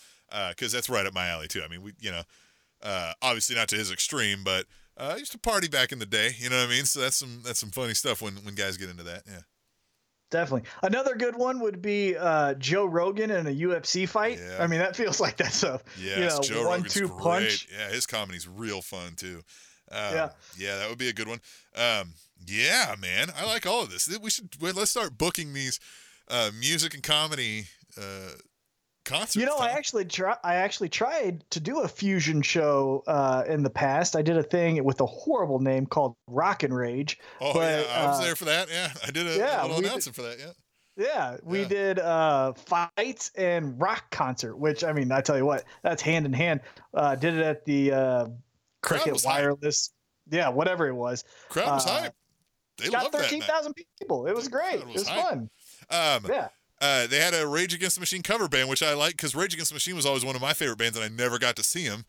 [0.51, 1.63] because that's right up my alley too.
[1.65, 2.23] I mean, we you know,
[2.83, 6.07] uh, obviously not to his extreme, but uh, I used to party back in the
[6.07, 6.31] day.
[6.39, 6.85] You know what I mean?
[6.85, 9.23] So that's some that's some funny stuff when when guys get into that.
[9.27, 9.41] Yeah.
[10.31, 14.39] definitely another good one would be uh, Joe Rogan in a UFC fight.
[14.41, 14.63] Yeah.
[14.63, 17.19] I mean, that feels like that's a Yes, you know, Joe one Rogan's two great.
[17.21, 17.69] punch.
[17.77, 19.43] Yeah, his comedy's real fun too.
[19.91, 20.29] Um, Yeah.
[20.59, 21.41] yeah, that would be a good one.
[21.77, 22.15] Um,
[22.45, 24.09] yeah, man, I like all of this.
[24.19, 25.79] We should let's start booking these
[26.29, 27.67] uh, music and comedy
[27.99, 28.31] uh,
[29.05, 29.37] concerts.
[29.37, 33.63] You know, I actually try, I actually tried to do a fusion show uh, in
[33.63, 34.17] the past.
[34.17, 37.19] I did a thing with a horrible name called Rock and Rage.
[37.41, 38.69] oh but, yeah, I was uh, there for that.
[38.71, 40.39] Yeah, I did a, yeah, little announcement for that.
[40.39, 40.53] Yeah,
[40.97, 41.69] Yeah, we Yeah.
[41.69, 46.27] did uh, fights and rock concert, which I mean, I tell you what, that's hand
[46.27, 46.61] in hand.
[46.93, 48.27] Uh, did it at the uh,
[48.83, 49.43] Cricket was hype.
[49.43, 49.93] Wireless,
[50.31, 51.23] yeah, whatever it was.
[51.49, 52.15] crowd was Uh, hype.
[52.79, 53.73] They Got thirteen night.
[53.99, 54.27] people.
[54.27, 54.81] It was great.
[54.81, 55.25] crowd It was was hype.
[55.25, 55.51] fun.
[55.91, 56.49] Um, Yeah.
[56.81, 59.55] uh, they had a Rage Against the Machine cover band, which I like because Rage
[59.55, 61.63] Against the Machine was always one of my favorite bands, and I never got to
[61.63, 62.05] see them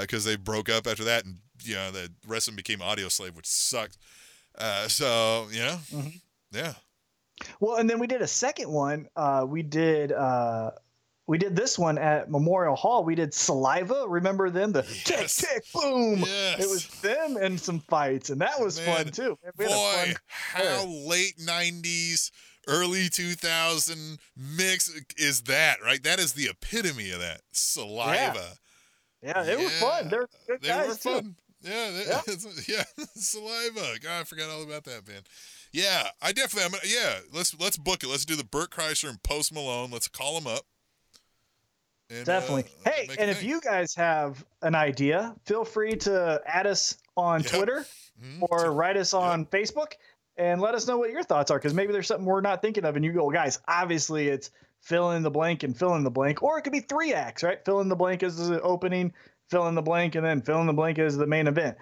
[0.00, 3.34] because they broke up after that, and you know the rest of them became Audioslave,
[3.34, 3.98] which sucked.
[4.56, 6.20] Uh, so you know, Mhm.
[6.52, 6.74] yeah,
[7.60, 9.08] Well, and then we did a second one.
[9.16, 10.70] Uh, we did uh,
[11.26, 13.04] we did this one at Memorial Hall.
[13.04, 14.04] We did Saliva.
[14.08, 14.72] Remember them?
[14.72, 15.36] The Yes.
[15.36, 16.20] tick tick boom.
[16.20, 16.60] yes.
[16.60, 19.38] It was them and some fights, and that was Man, fun too.
[19.58, 22.30] We had a boy, fun- how late '90s,
[22.66, 25.78] early 2000 mix is that?
[25.84, 28.52] Right, that is the epitome of that saliva.
[29.22, 30.08] yeah, it was fun.
[30.08, 31.14] They're good They guys were too.
[31.14, 31.36] fun.
[31.62, 32.22] Yeah, they, Yeah.
[32.98, 33.98] yeah, saliva.
[34.00, 35.28] God, I forgot all about that band.
[35.72, 36.78] Yeah, I definitely.
[36.78, 38.08] I'm, yeah, let's let's book it.
[38.08, 39.90] Let's do the Bert Kreischer and Post Malone.
[39.90, 40.62] Let's call them up.
[42.08, 42.66] And, Definitely.
[42.86, 47.42] uh, hey, and if you guys have an idea, feel free to add us on
[47.42, 47.48] Yeah.
[47.48, 47.86] Twitter
[48.22, 48.46] Mhm.
[48.48, 49.94] or write us on Facebook
[50.36, 52.84] and let us know what your thoughts are because maybe there's something we're not thinking
[52.84, 56.10] of and you go guys obviously it's fill in the blank and fill in the
[56.10, 59.12] blank or it could be three acts right fill in the blank as the opening
[59.50, 61.76] fill in the blank and then fill in the blank as the main event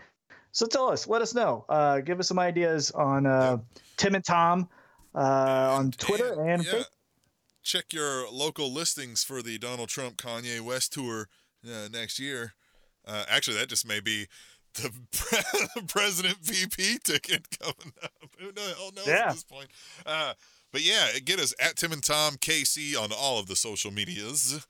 [0.52, 3.56] so tell us let us know uh, give us some ideas on uh,
[3.96, 4.68] tim and tom
[5.14, 6.84] uh, on twitter and, yeah, Facebook.
[7.62, 11.28] check your local listings for the Donald Trump Kanye West tour
[11.66, 12.54] uh, next year.
[13.06, 14.26] Uh, actually, that just may be
[14.74, 18.10] the pre- president VP ticket coming up.
[18.38, 19.14] Who the hell knows Yeah.
[19.28, 19.68] at this point?
[20.04, 20.34] Uh,
[20.72, 24.66] but yeah, get us at Tim and Tom KC on all of the social medias.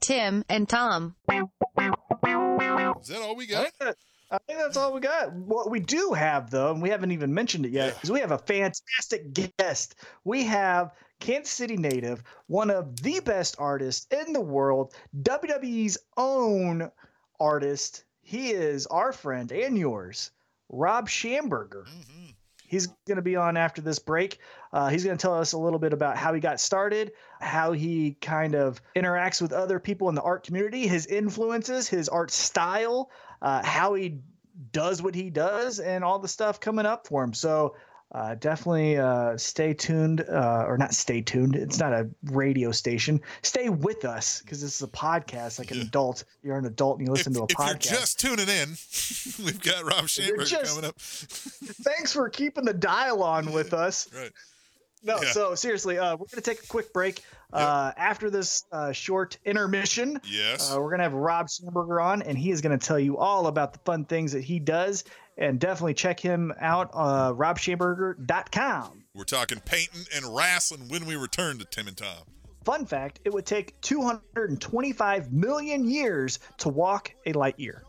[0.00, 1.14] Tim and Tom.
[1.30, 3.70] Is that all we got?
[4.30, 5.32] I think that's all we got.
[5.32, 8.00] What we do have, though, and we haven't even mentioned it yet, Yeah.
[8.02, 9.94] is we have a fantastic guest.
[10.24, 16.90] We have Kansas City native, one of the best artists in the world, WWE's own
[17.38, 18.04] artist.
[18.24, 20.30] He is our friend and yours,
[20.68, 21.86] Rob Schamberger.
[21.86, 22.30] hmm
[22.66, 24.38] He's going to be on after this break.
[24.72, 27.70] Uh, he's going to tell us a little bit about how he got started, how
[27.72, 32.30] he kind of interacts with other people in the art community, his influences, his art
[32.32, 33.10] style,
[33.42, 34.18] uh, how he
[34.72, 37.34] does what he does, and all the stuff coming up for him.
[37.34, 37.76] So
[38.12, 41.56] uh, definitely uh, stay tuned, uh, or not stay tuned.
[41.56, 43.20] It's not a radio station.
[43.42, 45.84] Stay with us because this is a podcast, like an Yeah.
[45.84, 46.24] adult.
[46.42, 47.80] You're an adult and you If, listen to a if you're podcast.
[47.90, 48.76] just tuning in,
[49.44, 50.98] we've got Rob you're just- coming up.
[51.00, 54.08] Thanks for keeping the dial on with us.
[54.14, 54.30] Right.
[55.02, 55.32] No, Yeah.
[55.32, 57.22] so seriously, uh, we're gonna take a quick break.
[57.52, 60.72] Uh, after this uh, short intermission, Yes.
[60.74, 63.72] uh, we're gonna have Rob Schamberger on, and he is gonna tell you all about
[63.74, 65.04] the fun things that he does
[65.36, 69.04] and definitely check him out, uh, robschamberger.com.
[69.14, 72.24] We're talking painting and wrestling when we return to Tim and Tom.
[72.64, 77.82] Fun fact it would take 225 million years to walk a light year.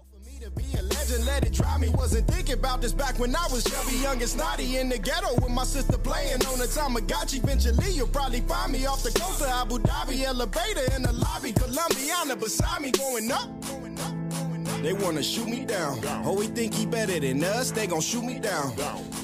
[0.56, 1.90] Be a legend, let it drive me.
[1.90, 5.34] Wasn't thinking about this back when I was chubby, young and snotty in the ghetto
[5.42, 7.44] with my sister playing on the Tamagotchi.
[7.44, 11.52] Eventually, you'll probably find me off the coast of Abu Dhabi, elevator in the lobby,
[11.52, 13.50] Colombiana beside me going up.
[14.86, 16.00] They wanna shoot me down.
[16.24, 18.78] Oh, we think he better than us, they gon' shoot me down.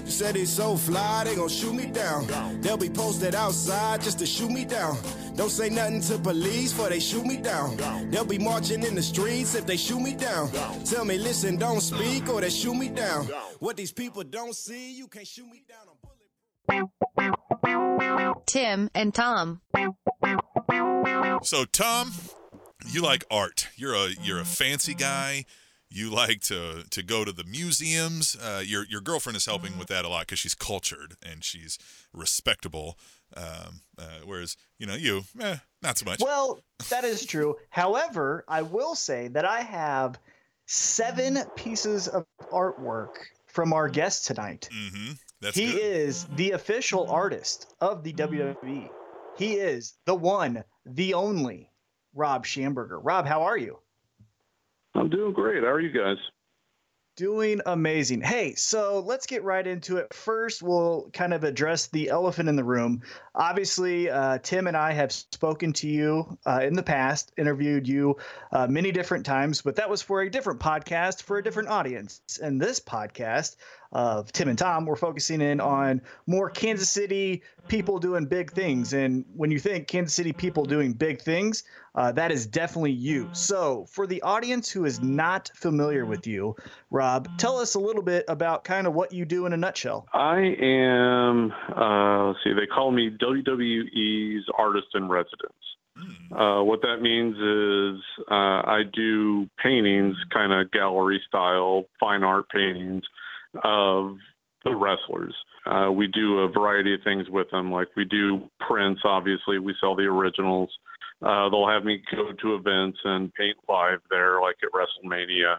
[0.07, 2.25] Said he's so fly, they gon' shoot me down.
[2.61, 4.97] They'll be posted outside just to shoot me down.
[5.35, 7.77] Don't say nothing to police for they shoot me down.
[8.09, 10.49] They'll be marching in the streets if they shoot me down.
[10.83, 13.25] Tell me, listen, don't speak or they shoot me down.
[13.59, 15.85] What these people don't see, you can't shoot me down.
[16.69, 18.45] I'm bulletproof.
[18.47, 19.61] Tim and Tom.
[21.43, 22.11] So Tom,
[22.87, 23.67] you like art.
[23.75, 25.45] You're a you're a fancy guy.
[25.89, 28.35] You like to to go to the museums.
[28.35, 31.77] Uh, your your girlfriend is helping with that a lot because she's cultured and she's
[32.13, 32.97] respectable.
[33.35, 36.19] Um, uh, whereas you know you, eh, not so much.
[36.21, 37.57] Well, that is true.
[37.69, 40.19] However, I will say that I have
[40.65, 43.15] seven pieces of artwork
[43.47, 44.69] from our guest tonight.
[44.71, 45.13] Mm-hmm.
[45.41, 45.81] That's he good.
[45.81, 48.89] is the official artist of the WWE.
[49.37, 51.70] He is the one, the only
[52.13, 52.99] Rob Schamberger.
[53.01, 53.79] Rob, how are you?
[54.95, 55.63] I'm doing great.
[55.63, 56.17] How are you guys?
[57.17, 58.21] Doing amazing.
[58.21, 60.13] Hey, so let's get right into it.
[60.13, 63.01] First, we'll kind of address the elephant in the room.
[63.35, 68.17] Obviously, uh, Tim and I have spoken to you uh, in the past, interviewed you
[68.53, 72.21] uh, many different times, but that was for a different podcast for a different audience.
[72.41, 73.57] And this podcast
[73.91, 78.93] of Tim and Tom, we're focusing in on more Kansas City people doing big things.
[78.93, 81.63] And when you think Kansas City people doing big things,
[81.93, 83.29] uh, that is definitely you.
[83.33, 86.55] So, for the audience who is not familiar with you,
[86.89, 90.07] Rob, tell us a little bit about kind of what you do in a nutshell.
[90.13, 95.53] I am, uh, let's see, they call me WWE's artist in residence.
[96.31, 102.49] Uh, what that means is uh, I do paintings, kind of gallery style, fine art
[102.49, 103.03] paintings
[103.63, 104.15] of
[104.63, 105.35] the wrestlers.
[105.65, 107.71] Uh, we do a variety of things with them.
[107.71, 110.69] Like we do prints, obviously, we sell the originals.
[111.21, 115.57] Uh, they'll have me go to events and paint live there, like at WrestleMania.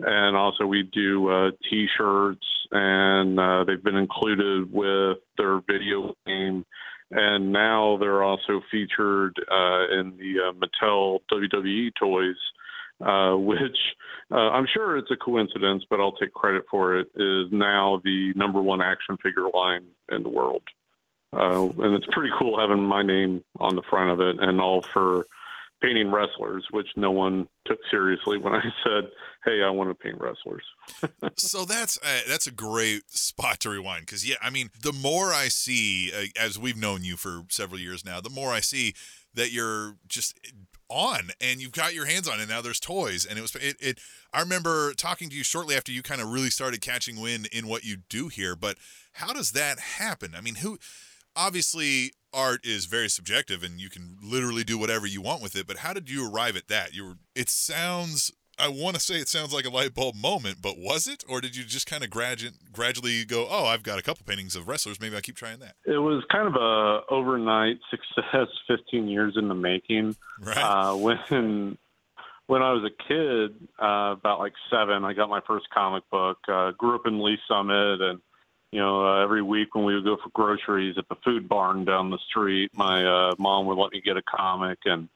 [0.00, 6.64] And also, we do uh, T-shirts, and uh, they've been included with their video game.
[7.12, 12.34] And now they're also featured uh, in the uh, Mattel WWE toys,
[13.00, 13.76] uh, which
[14.30, 17.08] uh, I'm sure it's a coincidence, but I'll take credit for it.
[17.14, 20.62] Is now the number one action figure line in the world.
[21.32, 24.82] Uh, and it's pretty cool having my name on the front of it and all
[24.82, 25.26] for
[25.82, 29.10] painting wrestlers, which no one took seriously when I said,
[29.44, 30.64] "Hey, I want to paint wrestlers."
[31.36, 35.32] so that's uh, that's a great spot to rewind because yeah, I mean, the more
[35.32, 38.94] I see, uh, as we've known you for several years now, the more I see
[39.34, 40.38] that you're just
[40.88, 43.24] on and you've got your hands on it now there's toys.
[43.24, 43.98] And it was it, it
[44.32, 47.66] i remember talking to you shortly after you kind of really started catching wind in
[47.66, 48.76] what you do here but
[49.12, 50.34] how does that happen?
[50.36, 50.78] I mean who
[51.36, 55.66] obviously art is very subjective and you can literally do whatever you want with it
[55.66, 56.94] but how did you arrive at that?
[56.94, 60.58] You were it sounds i want to say it sounds like a light bulb moment
[60.62, 63.98] but was it or did you just kind of gradu- gradually go oh i've got
[63.98, 67.00] a couple paintings of wrestlers maybe i keep trying that It was kind of a
[67.10, 70.16] overnight success, 15 years in the making.
[70.40, 71.78] right Uh, when
[72.46, 76.36] when I was a kid, uh, about like seven, I got my first comic book.
[76.46, 78.20] Uh, grew up in Lee Summit, and
[78.70, 81.86] you know, uh, every week when we would go for groceries at the food barn
[81.86, 85.08] down the street, my uh, mom would let me get a comic, and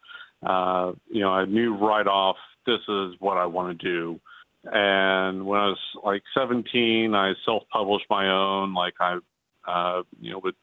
[0.47, 2.37] uh, you know, I knew right off
[2.69, 4.21] this is what I want to do.
[4.65, 8.75] And when I was like 17, I self-published my own.
[8.75, 9.19] Like I,
[9.67, 10.57] uh, you know, would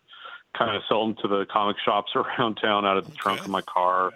[0.58, 3.49] kind of sell them to the comic shops around town out of the trunk of
[3.49, 4.12] my car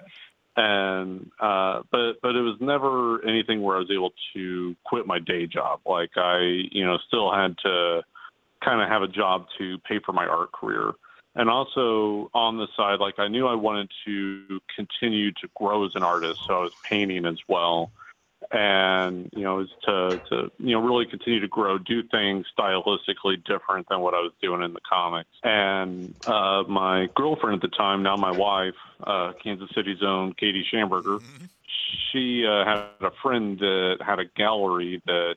[0.60, 5.20] and uh but but it was never anything where I was able to quit my
[5.20, 5.80] day job.
[5.86, 6.40] Like I,
[6.72, 8.02] you know, still had to
[8.64, 10.94] kind of have a job to pay for my art career.
[11.36, 15.92] And also on the side, like I knew I wanted to continue to grow as
[15.96, 17.92] an artist, so I was painting as well.
[18.52, 23.44] And you know, was to to you know really continue to grow, do things stylistically
[23.46, 25.30] different than what I was doing in the comics.
[25.44, 28.76] And uh, my girlfriend at the time, now my wife,
[29.06, 31.22] uh, Kansas City's own Katie Schamberger,
[32.12, 35.36] she uh, had a friend that had a gallery that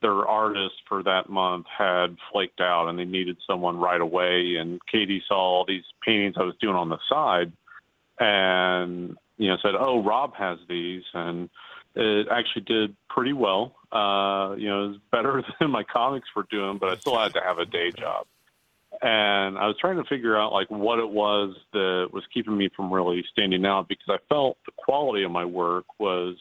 [0.00, 4.56] their artist for that month had flaked out and they needed someone right away.
[4.58, 7.52] And Katie saw all these paintings I was doing on the side
[8.18, 11.02] and, you know, said, Oh, Rob has these.
[11.14, 11.50] And
[11.94, 13.74] it actually did pretty well.
[13.90, 17.34] Uh, you know, it was better than my comics were doing, but I still had
[17.34, 18.26] to have a day job.
[19.00, 22.68] And I was trying to figure out like what it was that was keeping me
[22.74, 26.36] from really standing out because I felt the quality of my work was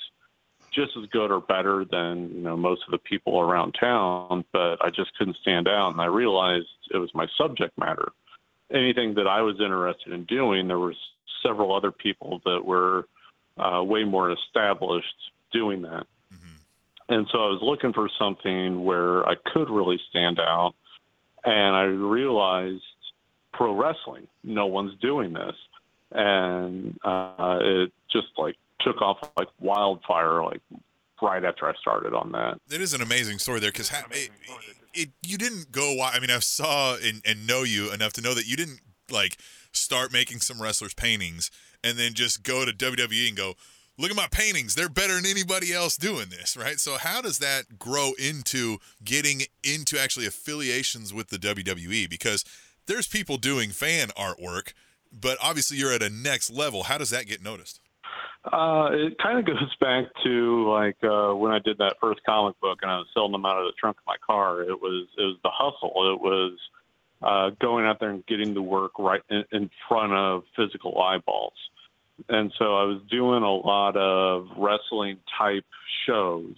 [0.77, 4.77] just as good or better than you know most of the people around town, but
[4.79, 5.89] I just couldn't stand out.
[5.91, 8.09] And I realized it was my subject matter.
[8.71, 10.93] Anything that I was interested in doing, there were
[11.43, 13.07] several other people that were
[13.57, 15.15] uh, way more established
[15.51, 16.05] doing that.
[16.31, 17.13] Mm-hmm.
[17.13, 20.75] And so I was looking for something where I could really stand out.
[21.43, 22.83] And I realized
[23.53, 25.55] pro wrestling, no one's doing this.
[26.11, 30.61] And uh, it just like took off like wildfire, like
[31.21, 32.59] right after I started on that.
[32.71, 34.29] It is an amazing story there because it,
[34.93, 36.01] it, you didn't go.
[36.01, 39.37] I mean, I saw and, and know you enough to know that you didn't like
[39.71, 41.51] start making some wrestlers paintings
[41.83, 43.55] and then just go to WWE and go,
[43.97, 44.75] look at my paintings.
[44.75, 46.79] They're better than anybody else doing this, right?
[46.79, 52.09] So how does that grow into getting into actually affiliations with the WWE?
[52.09, 52.43] Because
[52.85, 54.73] there's people doing fan artwork,
[55.11, 56.83] but obviously you're at a next level.
[56.83, 57.79] How does that get noticed?
[58.51, 62.59] Uh, it kind of goes back to like uh, when I did that first comic
[62.59, 64.61] book and I was selling them out of the trunk of my car.
[64.61, 66.13] It was it was the hustle.
[66.13, 66.59] It was
[67.21, 71.53] uh, going out there and getting the work right in, in front of physical eyeballs
[72.29, 75.65] and so I was doing a lot of wrestling type
[76.05, 76.55] shows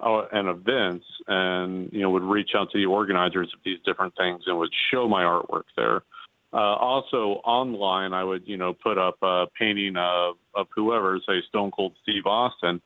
[0.00, 4.14] uh, and events, and you know would reach out to the organizers of these different
[4.16, 6.02] things and would show my artwork there.
[6.52, 11.42] Uh, also online, I would you know put up a painting of of whoever, say
[11.48, 12.80] Stone Cold Steve Austin,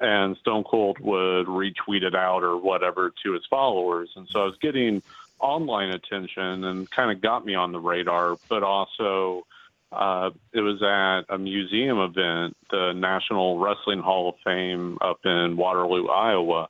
[0.00, 4.44] and Stone Cold would retweet it out or whatever to his followers, and so I
[4.44, 5.02] was getting
[5.38, 9.44] online attention and kind of got me on the radar, but also
[9.92, 15.56] uh, it was at a museum event, the National Wrestling Hall of Fame up in
[15.56, 16.68] Waterloo, Iowa.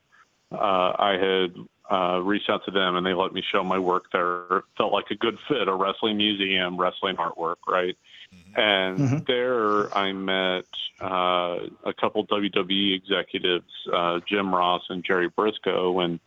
[0.51, 0.57] Uh,
[0.99, 1.55] I had
[1.91, 4.59] uh, reached out to them and they let me show my work there.
[4.59, 7.97] It felt like a good fit, a wrestling museum, wrestling artwork, right?
[8.35, 8.61] Mm-hmm.
[8.61, 9.19] And mm-hmm.
[9.27, 10.67] there I met
[11.01, 16.21] uh, a couple WWE executives, uh, Jim Ross and Jerry Brisco, and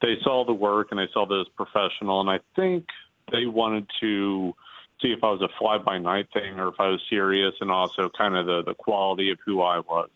[0.00, 2.20] they saw the work and they saw that as professional.
[2.20, 2.86] And I think
[3.30, 4.54] they wanted to
[5.02, 7.70] see if I was a fly by night thing or if I was serious, and
[7.70, 10.10] also kind of the the quality of who I was.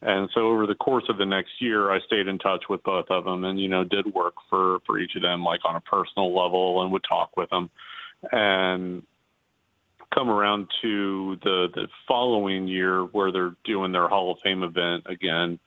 [0.00, 3.06] And so over the course of the next year, I stayed in touch with both
[3.10, 5.80] of them, and you know did work for for each of them like on a
[5.80, 7.68] personal level, and would talk with them,
[8.30, 9.02] and
[10.14, 15.04] come around to the the following year where they're doing their Hall of Fame event
[15.06, 15.58] again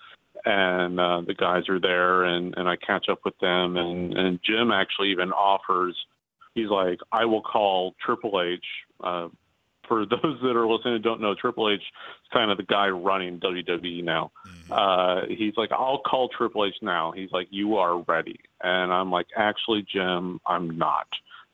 [0.43, 4.39] and uh, the guys are there and, and I catch up with them and, and
[4.43, 5.95] Jim actually even offers
[6.53, 8.63] he's like, I will call Triple H.
[9.03, 9.29] Uh,
[9.91, 11.85] for those that are listening and don't know, Triple H is
[12.31, 14.31] kind of the guy running WWE now.
[14.47, 14.71] Mm-hmm.
[14.71, 17.11] Uh, he's like, I'll call Triple H now.
[17.11, 18.39] He's like, you are ready.
[18.63, 21.07] And I'm like, actually, Jim, I'm not.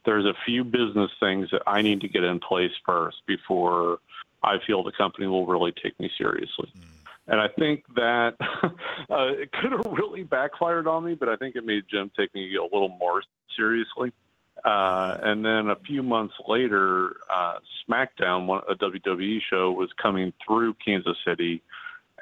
[0.05, 3.97] There's a few business things that I need to get in place first before
[4.43, 6.71] I feel the company will really take me seriously.
[6.77, 6.93] Mm-hmm.
[7.29, 11.55] And I think that uh, it could have really backfired on me, but I think
[11.55, 13.23] it made Jim take me a little more
[13.57, 14.13] seriously.
[14.63, 17.55] Uh, and then a few months later, uh,
[17.87, 21.61] SmackDown, one, a WWE show, was coming through Kansas City,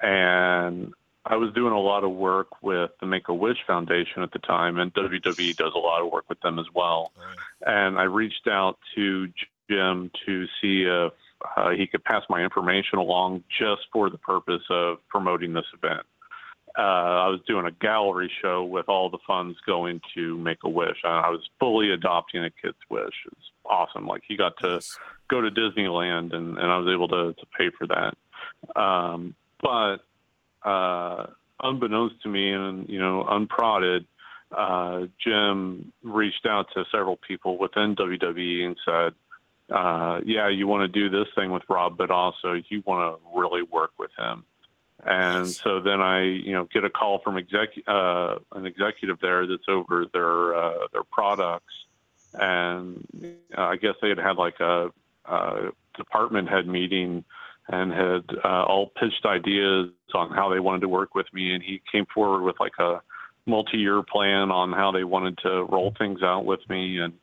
[0.01, 0.93] and
[1.25, 4.39] I was doing a lot of work with the Make a Wish Foundation at the
[4.39, 7.11] time, and WWE does a lot of work with them as well.
[7.17, 7.73] Right.
[7.73, 9.29] And I reached out to
[9.69, 11.13] Jim to see if
[11.57, 16.05] uh, he could pass my information along just for the purpose of promoting this event
[16.77, 20.69] uh, I was doing a gallery show with all the funds going to Make a
[20.69, 20.97] Wish.
[21.05, 23.13] I was fully adopting a kid's wish.
[23.27, 24.05] It's awesome.
[24.05, 24.81] Like he got to
[25.29, 28.79] go to Disneyland, and, and I was able to to pay for that.
[28.79, 29.97] Um, but
[30.67, 31.27] uh,
[31.61, 34.05] unbeknownst to me, and you know, unprodded,
[34.51, 39.13] uh, Jim reached out to several people within WWE and said.
[39.67, 43.39] Uh, yeah, you want to do this thing with Rob, but also you want to
[43.39, 44.45] really work with him.
[45.05, 49.45] And so then I, you know, get a call from exec, uh, an executive there
[49.45, 51.73] that's over their uh, their products,
[52.33, 53.07] and
[53.55, 54.89] uh, I guess they had had like a,
[55.25, 57.23] a department head meeting
[57.67, 61.63] and had uh, all pitched ideas on how they wanted to work with me, and
[61.63, 63.01] he came forward with like a
[63.45, 67.13] multi-year plan on how they wanted to roll things out with me, and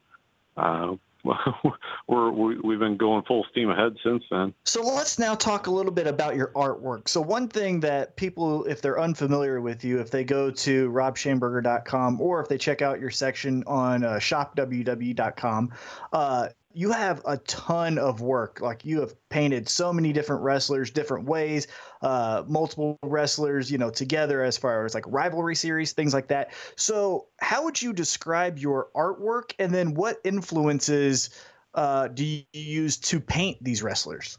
[0.56, 0.94] uh,
[2.08, 4.52] we're we've been going full steam ahead since then.
[4.64, 7.08] So let's now talk a little bit about your artwork.
[7.08, 12.20] So one thing that people, if they're unfamiliar with you, if they go to robschamberger.com
[12.20, 15.72] or if they check out your section on uh, shopww.com,
[16.12, 18.60] uh, you have a ton of work.
[18.60, 21.66] Like you have painted so many different wrestlers, different ways,
[22.02, 26.52] uh, multiple wrestlers, you know, together as far as like rivalry series, things like that.
[26.76, 31.30] So, how would you describe your artwork, and then what influences
[31.74, 34.38] uh, do you use to paint these wrestlers?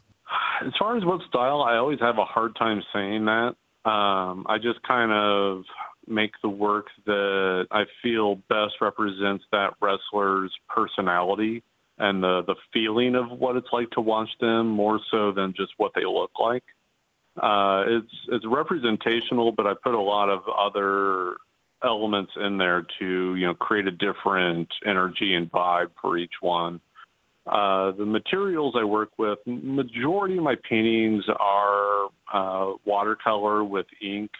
[0.64, 3.54] As far as what style, I always have a hard time saying that.
[3.88, 5.64] Um, I just kind of
[6.06, 11.62] make the work that I feel best represents that wrestler's personality
[11.98, 15.72] and the the feeling of what it's like to watch them more so than just
[15.76, 16.64] what they look like.
[17.40, 21.36] Uh, it's it's representational, but I put a lot of other
[21.84, 26.80] elements in there to you know create a different energy and vibe for each one.
[27.46, 34.30] Uh, the materials I work with, majority of my paintings are uh, watercolor with ink.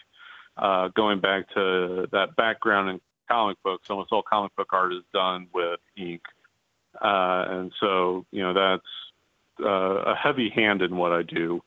[0.57, 5.03] Uh, going back to that background in comic books, almost all comic book art is
[5.13, 6.23] done with ink.
[7.01, 11.61] Uh, and so, you know, that's uh, a heavy hand in what I do.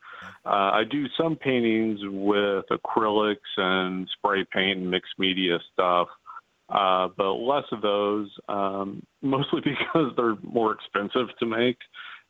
[0.46, 6.08] Uh, I do some paintings with acrylics and spray paint and mixed media stuff,
[6.70, 11.78] uh, but less of those, um, mostly because they're more expensive to make.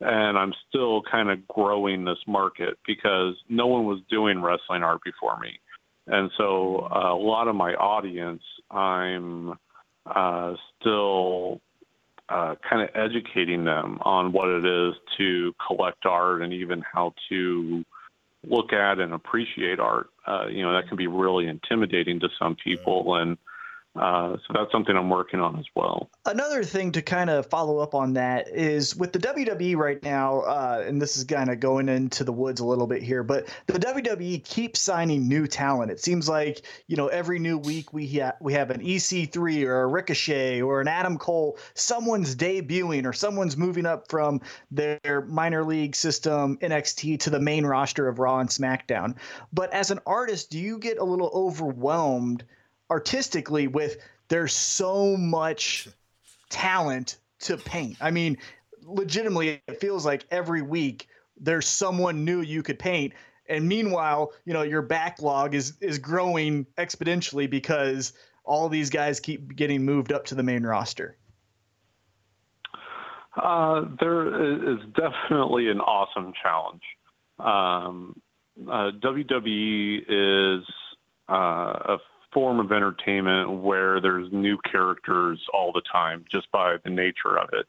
[0.00, 5.00] And I'm still kind of growing this market because no one was doing wrestling art
[5.04, 5.58] before me.
[6.06, 9.54] And so uh, a lot of my audience, I'm
[10.06, 11.60] uh, still
[12.28, 17.14] uh, kind of educating them on what it is to collect art and even how
[17.28, 17.84] to
[18.46, 20.10] look at and appreciate art.
[20.26, 23.16] Uh, you know, that can be really intimidating to some people.
[23.16, 23.38] And
[23.98, 26.08] uh, so that's something I'm working on as well.
[26.24, 30.40] Another thing to kind of follow up on that is with the WWE right now,
[30.40, 33.48] uh, and this is kind of going into the woods a little bit here, but
[33.66, 35.90] the WWE keeps signing new talent.
[35.90, 39.82] It seems like you know every new week we ha- we have an EC3 or
[39.82, 41.58] a Ricochet or an Adam Cole.
[41.74, 44.40] Someone's debuting or someone's moving up from
[44.70, 49.16] their minor league system NXT to the main roster of Raw and SmackDown.
[49.52, 52.44] But as an artist, do you get a little overwhelmed?
[52.90, 55.88] Artistically with there's so much
[56.50, 57.96] talent to paint.
[58.00, 58.38] I mean,
[58.82, 61.08] legitimately, it feels like every week
[61.40, 63.12] there's someone new you could paint.
[63.48, 68.12] And meanwhile, you know, your backlog is is growing exponentially because
[68.44, 71.16] all these guys keep getting moved up to the main roster.
[73.40, 76.82] Uh, there is definitely an awesome challenge.
[77.38, 78.20] Um,
[78.66, 80.64] uh, WWE is
[81.28, 81.98] uh, a
[82.32, 87.48] form of entertainment where there's new characters all the time just by the nature of
[87.52, 87.66] it.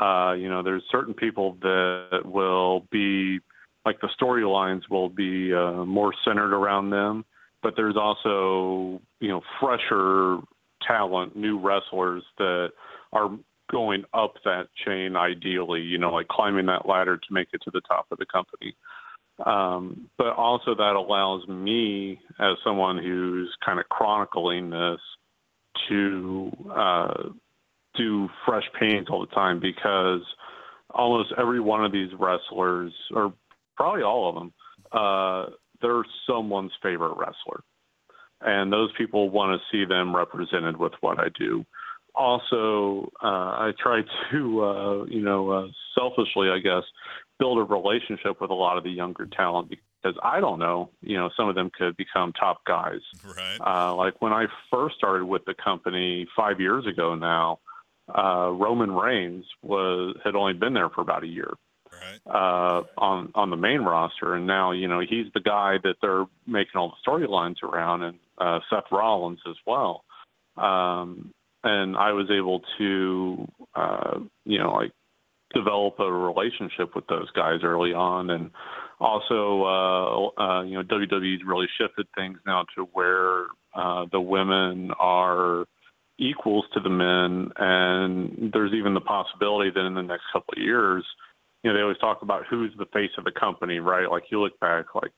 [0.00, 3.38] Uh, you know, there's certain people that will be
[3.84, 7.24] like the storylines will be uh, more centered around them,
[7.62, 10.38] but there's also you know fresher
[10.86, 12.70] talent, new wrestlers that
[13.12, 13.30] are
[13.70, 17.70] going up that chain ideally, you know, like climbing that ladder to make it to
[17.70, 18.74] the top of the company.
[19.44, 25.00] Um, but also that allows me, as someone who's kind of chronicling this,
[25.88, 27.14] to uh,
[27.96, 30.20] do fresh paintings all the time because
[30.90, 33.32] almost every one of these wrestlers, or
[33.76, 34.52] probably all of them,
[34.92, 35.46] uh,
[35.80, 37.62] they're someone's favorite wrestler.
[38.40, 41.64] And those people want to see them represented with what I do.
[42.14, 44.02] Also, uh, I try
[44.32, 46.82] to, uh, you know, uh, selfishly, I guess,
[47.42, 51.16] build a relationship with a lot of the younger talent because I don't know, you
[51.16, 53.00] know, some of them could become top guys.
[53.24, 53.58] Right.
[53.60, 57.58] Uh, like when I first started with the company five years ago now,
[58.16, 61.52] uh, Roman Reigns was had only been there for about a year.
[61.92, 62.20] Right.
[62.32, 66.26] Uh, on on the main roster, and now you know he's the guy that they're
[66.46, 70.04] making all the storylines around, and uh, Seth Rollins as well.
[70.56, 71.32] Um,
[71.64, 74.92] and I was able to, uh, you know, like
[75.54, 78.50] develop a relationship with those guys early on, and
[79.00, 84.90] also, uh, uh, you know, WWE's really shifted things now to where uh, the women
[84.98, 85.64] are
[86.18, 90.62] equals to the men, and there's even the possibility that in the next couple of
[90.62, 91.04] years,
[91.62, 94.10] you know, they always talk about who's the face of the company, right?
[94.10, 95.12] Like you look back, like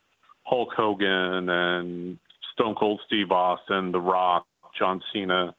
[0.45, 2.19] Hulk Hogan and
[2.53, 4.47] Stone Cold Steve Austin, The Rock,
[4.79, 5.55] John Cena.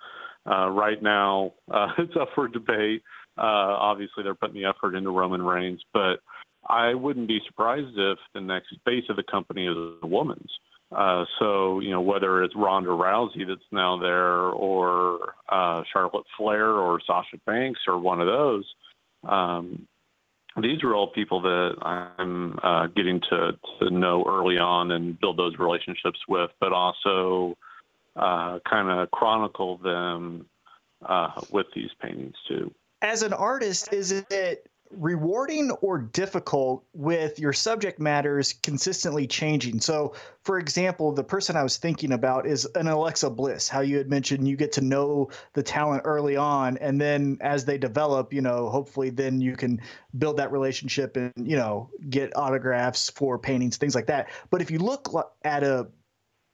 [0.49, 3.01] Uh, right now, uh, it's up for debate
[3.37, 6.19] uh, obviously, they're putting the effort into Roman Reigns, but
[6.67, 10.51] I wouldn't be surprised if the next face of the company is a woman's.
[10.91, 16.69] Uh, so, you know, whether it's Ronda Rousey that's now there or uh, Charlotte Flair
[16.69, 18.65] or Sasha Banks or one of those,
[19.27, 19.87] um,
[20.61, 25.37] these are all people that I'm uh, getting to, to know early on and build
[25.37, 27.57] those relationships with, but also
[28.15, 30.45] uh, kind of chronicle them
[31.05, 37.53] uh, with these paintings too as an artist, is it rewarding or difficult with your
[37.53, 39.79] subject matters consistently changing?
[39.79, 43.67] So, for example, the person I was thinking about is an Alexa Bliss.
[43.67, 47.65] How you had mentioned you get to know the talent early on, and then as
[47.65, 49.81] they develop, you know, hopefully then you can
[50.17, 54.29] build that relationship and you know get autographs for paintings, things like that.
[54.49, 55.09] But if you look
[55.43, 55.87] at a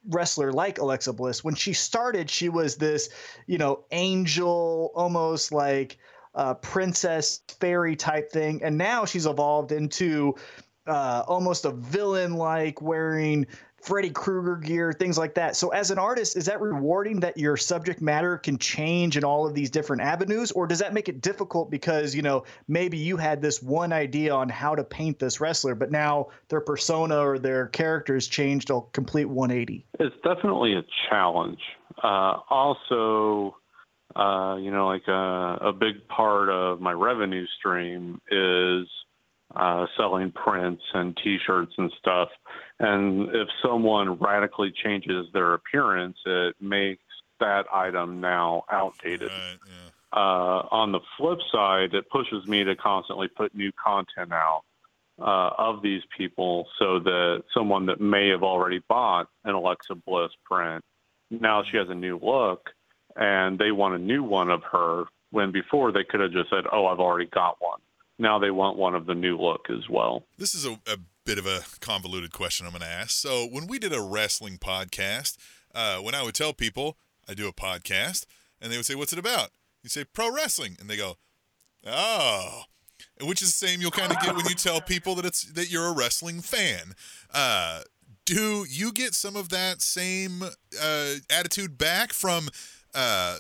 [0.10, 3.10] wrestler like Alexa Bliss, when she started, she was this,
[3.46, 5.98] you know, angel, almost like
[6.36, 10.36] uh, princess fairy type thing, and now she's evolved into
[10.88, 13.46] uh, almost a villain like wearing
[13.82, 15.56] Freddy Krueger gear, things like that.
[15.56, 19.48] So, as an artist, is that rewarding that your subject matter can change in all
[19.48, 23.18] of these different avenues, or does that make it difficult because you know maybe you
[23.18, 27.40] had this one idea on how to paint this wrestler, but now their persona or
[27.40, 29.86] their character has changed a complete 180?
[30.00, 31.60] It's definitely a challenge.
[32.04, 33.58] Uh, also,
[34.16, 38.88] uh, you know, like a, uh, a big part of my revenue stream is
[39.56, 42.30] uh, selling prints and T-shirts and stuff.
[42.80, 47.04] And if someone radically changes their appearance, it makes
[47.40, 49.30] that item now outdated.
[49.30, 50.20] Right, yeah.
[50.20, 54.64] uh, on the flip side, it pushes me to constantly put new content out
[55.20, 60.32] uh, of these people so that someone that may have already bought an Alexa Bliss
[60.46, 60.84] print,
[61.30, 62.70] now she has a new look
[63.16, 66.66] and they want a new one of her when before they could have just said,
[66.72, 67.80] "Oh, I've already got one."
[68.20, 70.24] Now they want one of the new look as well.
[70.38, 73.12] This is a, a bit of a convoluted question I'm going to ask.
[73.12, 75.38] So when we did a wrestling podcast,
[75.74, 76.98] uh, when I would tell people
[77.28, 78.26] I do a podcast,
[78.62, 79.50] and they would say, "What's it about?"
[79.84, 81.18] You say pro wrestling, and they go,
[81.86, 82.64] "Oh."
[83.20, 85.72] Which is the same you'll kind of get when you tell people that it's that
[85.72, 86.94] you're a wrestling fan.
[87.34, 87.82] Uh,
[88.26, 90.44] do you get some of that same
[90.82, 92.50] uh, attitude back from
[92.94, 93.38] uh,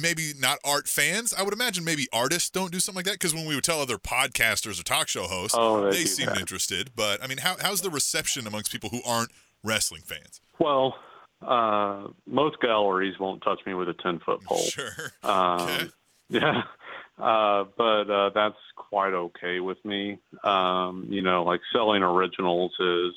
[0.00, 1.32] maybe not art fans.
[1.34, 3.80] I would imagine maybe artists don't do something like that because when we would tell
[3.80, 6.40] other podcasters or talk show hosts, oh, they, they seemed that.
[6.40, 6.90] interested.
[6.96, 9.30] But I mean, how, how's the reception amongst people who aren't
[9.62, 10.40] wrestling fans?
[10.58, 10.96] Well,
[11.42, 14.58] uh, most galleries won't touch me with a ten foot pole.
[14.68, 15.12] Sure.
[15.22, 15.88] Um, okay.
[16.30, 16.64] Yeah.
[17.18, 20.18] Uh, but uh, that's quite okay with me.
[20.44, 23.14] Um, you know, like selling originals is,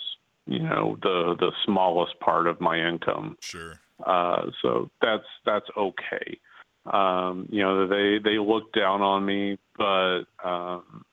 [0.47, 3.35] you know, the the smallest part of my income.
[3.41, 3.80] Sure.
[4.05, 6.39] Uh, so that's that's okay.
[6.85, 11.03] Um, you know, they they look down on me, but um,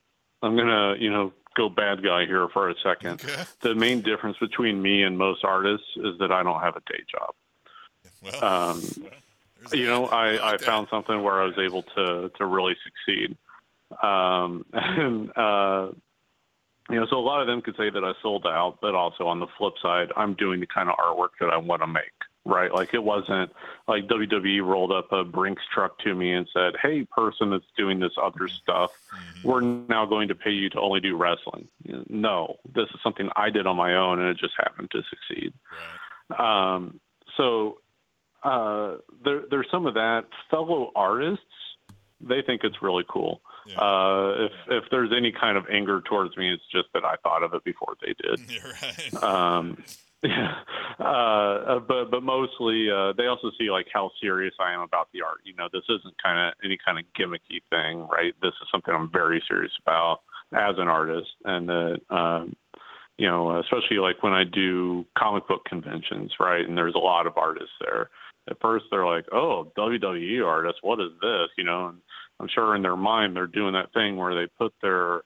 [0.42, 3.22] I'm gonna you know go bad guy here for a second.
[3.24, 3.42] Okay.
[3.60, 7.02] The main difference between me and most artists is that I don't have a day
[7.10, 7.34] job.
[8.22, 8.82] Well, Um,
[9.72, 10.60] you know, I, I that.
[10.62, 13.36] found something where I was able to to really succeed.
[14.02, 15.88] Um, and uh,
[16.90, 19.26] you know, so a lot of them could say that I sold out, but also
[19.26, 22.12] on the flip side, I'm doing the kind of artwork that I want to make.
[22.44, 23.52] Right, like it wasn't
[23.86, 28.00] like WWE rolled up a Brinks truck to me and said, "Hey, person that's doing
[28.00, 29.48] this other stuff, Mm-hmm.
[29.48, 31.68] we're now going to pay you to only do wrestling."
[32.08, 35.52] No, this is something I did on my own, and it just happened to succeed.
[36.30, 36.74] Right.
[36.74, 37.00] Um,
[37.36, 37.78] so
[38.42, 40.24] uh, there, there's some of that.
[40.50, 41.44] Fellow artists,
[42.20, 43.42] they think it's really cool.
[43.66, 43.78] Yeah.
[43.78, 44.52] Uh, if
[44.84, 47.62] if there's any kind of anger towards me, it's just that I thought of it
[47.64, 48.40] before they did.
[49.20, 49.22] Right.
[49.22, 49.82] Um,
[50.22, 50.54] yeah,
[50.98, 55.22] uh, but but mostly uh, they also see like how serious I am about the
[55.22, 55.38] art.
[55.44, 58.34] You know, this isn't kind of any kind of gimmicky thing, right?
[58.42, 60.20] This is something I'm very serious about
[60.52, 62.56] as an artist, and that um,
[63.16, 66.66] you know, especially like when I do comic book conventions, right?
[66.66, 68.10] And there's a lot of artists there.
[68.48, 71.98] At first, they're like, "Oh, WWE artists, what is this?" You know, and
[72.40, 75.22] I'm sure in their mind they're doing that thing where they put their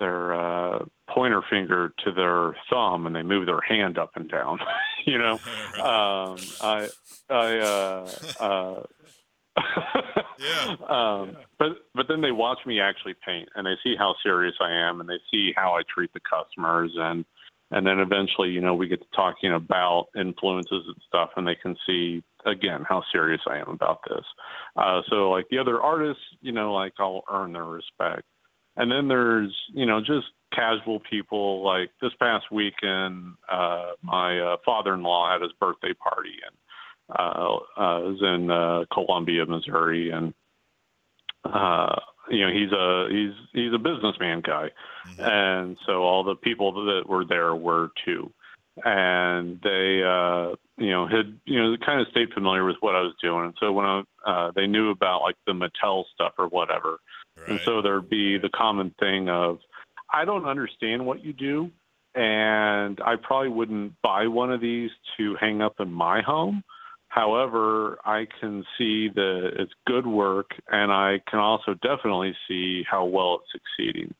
[0.00, 4.58] their uh, pointer finger to their thumb and they move their hand up and down.
[5.06, 5.34] you know,
[5.76, 6.88] um, I
[7.28, 8.82] I uh, uh,
[10.40, 10.76] Yeah.
[10.88, 14.72] um, but but then they watch me actually paint and they see how serious I
[14.72, 17.24] am and they see how I treat the customers and
[17.70, 21.56] and then eventually you know we get to talking about influences and stuff and they
[21.56, 24.24] can see again how serious I am about this.
[24.76, 28.22] Uh, so like the other artists, you know, like I'll earn their respect.
[28.80, 34.56] And then there's you know just casual people like this past weekend, uh, my uh,
[34.64, 36.56] father-in-law had his birthday party and
[37.14, 40.32] uh, uh, was in uh, Columbia, Missouri, and
[41.44, 41.94] uh,
[42.30, 44.70] you know he's a he's he's a businessman guy,
[45.18, 48.32] and so all the people that were there were too,
[48.82, 53.02] and they uh, you know had you know kind of stayed familiar with what I
[53.02, 56.48] was doing, and so when I, uh, they knew about like the Mattel stuff or
[56.48, 56.96] whatever,
[57.46, 59.58] and so there'd be the common thing of
[60.12, 61.70] I don't understand what you do.
[62.14, 66.64] And I probably wouldn't buy one of these to hang up in my home.
[67.06, 73.04] However, I can see that it's good work, and I can also definitely see how
[73.04, 74.14] well it's succeeding.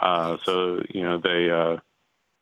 [0.00, 1.76] Uh, so you know they uh,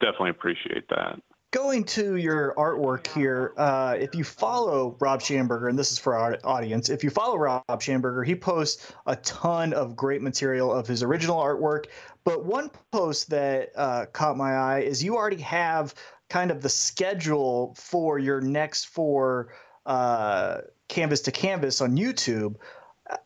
[0.00, 1.20] definitely appreciate that.
[1.54, 6.16] Going to your artwork here, uh, if you follow Rob Schamberger, and this is for
[6.16, 10.88] our audience, if you follow Rob Schamberger, he posts a ton of great material of
[10.88, 11.84] his original artwork.
[12.24, 15.94] But one post that uh, caught my eye is you already have
[16.28, 19.54] kind of the schedule for your next four
[19.86, 22.56] uh, canvas to canvas on YouTube.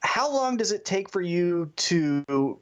[0.00, 2.60] How long does it take for you to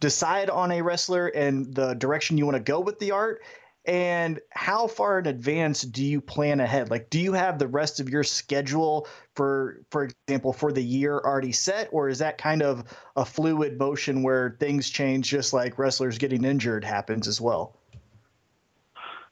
[0.00, 3.42] decide on a wrestler and the direction you want to go with the art?
[3.88, 6.90] And how far in advance do you plan ahead?
[6.90, 11.22] Like, do you have the rest of your schedule for, for example, for the year
[11.24, 12.84] already set, or is that kind of
[13.16, 17.78] a fluid motion where things change, just like wrestlers getting injured happens as well?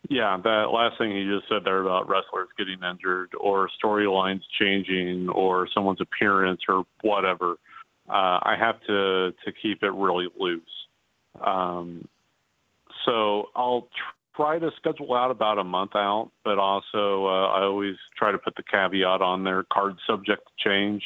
[0.09, 5.29] Yeah, that last thing you just said there about wrestlers getting injured or storylines changing
[5.29, 7.57] or someone's appearance or whatever,
[8.09, 10.63] uh, I have to to keep it really loose.
[11.45, 12.09] Um,
[13.05, 13.89] so I'll
[14.37, 18.39] try to schedule out about a month out, but also uh, I always try to
[18.39, 21.03] put the caveat on there: card subject to change,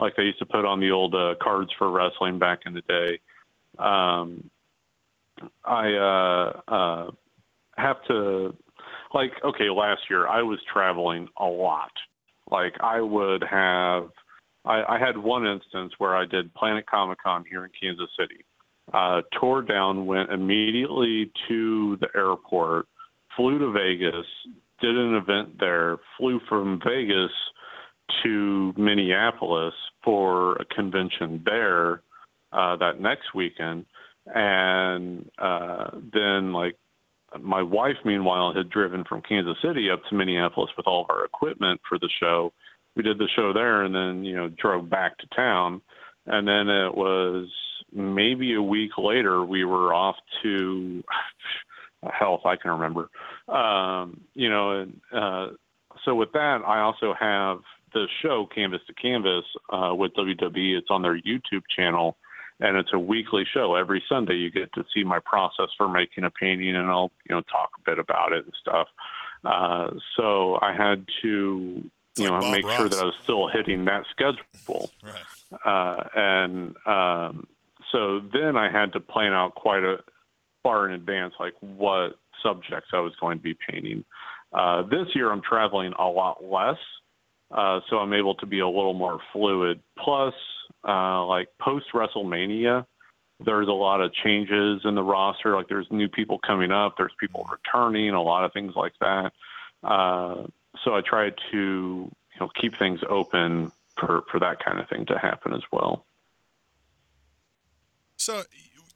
[0.00, 2.82] like they used to put on the old uh, cards for wrestling back in the
[2.82, 3.18] day.
[3.78, 4.50] Um,
[5.64, 7.10] I uh, uh,
[7.76, 8.54] have to
[9.14, 11.92] like okay last year i was traveling a lot.
[12.50, 14.08] Like i would have
[14.64, 18.44] i, I had one instance where i did planet comic con here in kansas city
[18.92, 22.86] uh, tore down went immediately to the airport
[23.36, 24.26] flew to vegas
[24.80, 27.30] did an event there flew from vegas
[28.22, 29.74] to minneapolis
[30.04, 32.02] for a convention there
[32.52, 33.86] uh, that next weekend
[34.26, 36.76] and uh, then like
[37.40, 41.24] my wife, meanwhile, had driven from Kansas City up to Minneapolis with all of our
[41.24, 42.52] equipment for the show.
[42.94, 45.80] We did the show there, and then you know drove back to town,
[46.26, 47.48] and then it was
[47.92, 51.02] maybe a week later we were off to
[52.12, 52.42] health.
[52.44, 53.08] I can remember,
[53.48, 55.48] um, you know, and uh,
[56.04, 57.58] so with that, I also have
[57.94, 60.78] the show Canvas to Canvas uh, with WWE.
[60.78, 62.16] It's on their YouTube channel
[62.62, 63.74] and it's a weekly show.
[63.74, 67.34] Every Sunday, you get to see my process for making a painting, and I'll you
[67.34, 68.88] know talk a bit about it and stuff.
[69.44, 72.76] Uh, so I had to you know make Ross.
[72.76, 75.66] sure that I was still hitting that schedule, right.
[75.66, 77.46] uh, and um,
[77.92, 79.98] so then I had to plan out quite a
[80.62, 84.04] far in advance, like what subjects I was going to be painting.
[84.52, 86.78] Uh, this year, I'm traveling a lot less,
[87.50, 89.80] uh, so I'm able to be a little more fluid.
[89.98, 90.34] Plus,
[90.86, 92.84] uh, like post WrestleMania,
[93.44, 95.54] there's a lot of changes in the roster.
[95.56, 99.32] Like there's new people coming up, there's people returning, a lot of things like that.
[99.82, 100.46] Uh,
[100.84, 105.06] so I try to you know keep things open for for that kind of thing
[105.06, 106.04] to happen as well.
[108.22, 108.42] So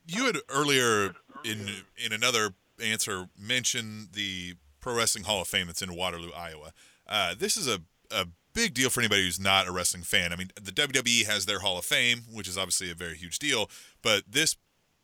[0.07, 1.15] you had earlier
[1.45, 2.51] in in another
[2.83, 6.73] answer mentioned the Pro Wrestling Hall of Fame that's in Waterloo, Iowa.
[7.09, 7.81] Uh, this is a,
[8.13, 10.33] a big deal for anybody who's not a wrestling fan.
[10.33, 13.41] I mean, the WWE has their Hall of Fame, which is obviously a very huge
[13.41, 13.69] deal,
[14.01, 14.55] but this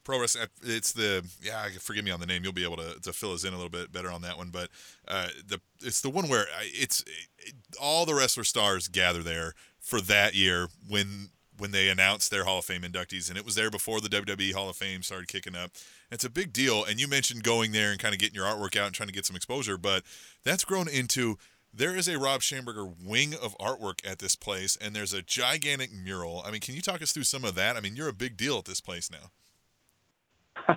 [0.04, 3.12] pro wrestling it's the yeah forgive me on the name you'll be able to, to
[3.12, 4.68] fill us in a little bit better on that one but
[5.06, 7.04] uh, the it's the one where it's
[7.38, 12.44] it, all the wrestler stars gather there for that year when when they announced their
[12.44, 15.28] Hall of Fame inductees and it was there before the WWE Hall of Fame started
[15.28, 15.72] kicking up
[16.10, 18.76] it's a big deal and you mentioned going there and kind of getting your artwork
[18.76, 20.02] out and trying to get some exposure but
[20.44, 21.36] that's grown into
[21.74, 25.90] there is a Rob Schamberger wing of artwork at this place, and there's a gigantic
[25.92, 26.42] mural.
[26.44, 27.76] I mean, can you talk us through some of that?
[27.76, 30.74] I mean, you're a big deal at this place now.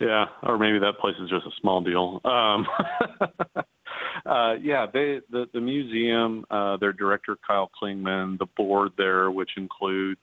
[0.00, 2.20] yeah, or maybe that place is just a small deal.
[2.24, 2.66] Um,
[4.26, 9.50] uh, yeah, they the the museum, uh, their director Kyle Klingman, the board there, which
[9.56, 10.20] includes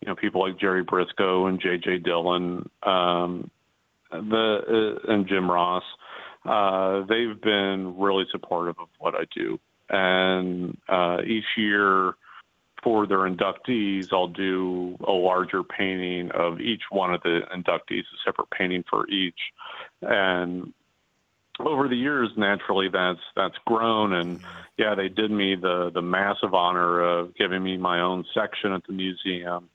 [0.00, 1.98] you know people like Jerry Brisco and J.J.
[1.98, 3.50] Dillon, um,
[4.10, 5.84] the uh, and Jim Ross
[6.44, 9.58] uh, they've been really supportive of what I do.
[9.88, 12.14] And uh, each year
[12.82, 18.18] for their inductees, I'll do a larger painting of each one of the inductees, a
[18.24, 19.38] separate painting for each.
[20.00, 20.72] And
[21.60, 24.12] over the years, naturally, that's that's grown.
[24.12, 24.40] And
[24.78, 28.86] yeah, they did me the the massive honor of giving me my own section at
[28.86, 29.68] the museum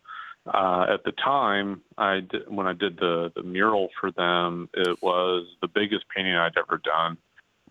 [0.54, 5.02] uh, at the time, I did, when I did the the mural for them, it
[5.02, 7.18] was the biggest painting I'd ever done,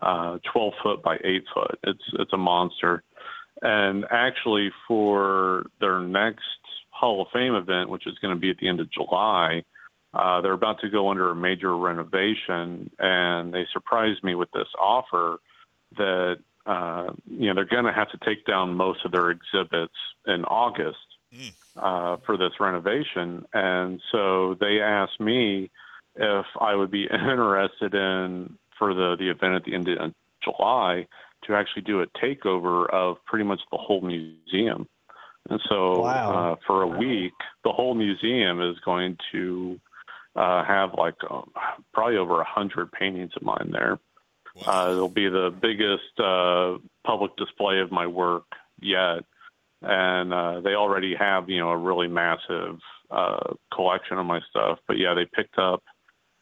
[0.01, 1.79] uh, 12 foot by 8 foot.
[1.83, 3.03] It's it's a monster,
[3.61, 6.41] and actually for their next
[6.91, 9.63] Hall of Fame event, which is going to be at the end of July,
[10.13, 14.67] uh, they're about to go under a major renovation, and they surprised me with this
[14.79, 15.39] offer
[15.97, 19.93] that uh, you know they're going to have to take down most of their exhibits
[20.25, 20.97] in August
[21.77, 23.45] uh, for this renovation.
[23.53, 25.69] And so they asked me
[26.15, 31.07] if I would be interested in for the the event at the end of July
[31.45, 34.87] to actually do a takeover of pretty much the whole museum.
[35.49, 36.53] And so Wow.
[36.53, 37.33] uh, for a week,
[37.63, 39.79] the whole museum is going to
[40.37, 41.51] uh, have like um,
[41.93, 43.99] probably over a hundred paintings of mine there.
[44.65, 48.45] Uh, it'll be the biggest uh, public display of my work
[48.81, 49.23] yet,
[49.81, 52.79] and uh, they already have you know a really massive
[53.11, 54.79] uh, collection of my stuff.
[54.87, 55.83] But yeah, they picked up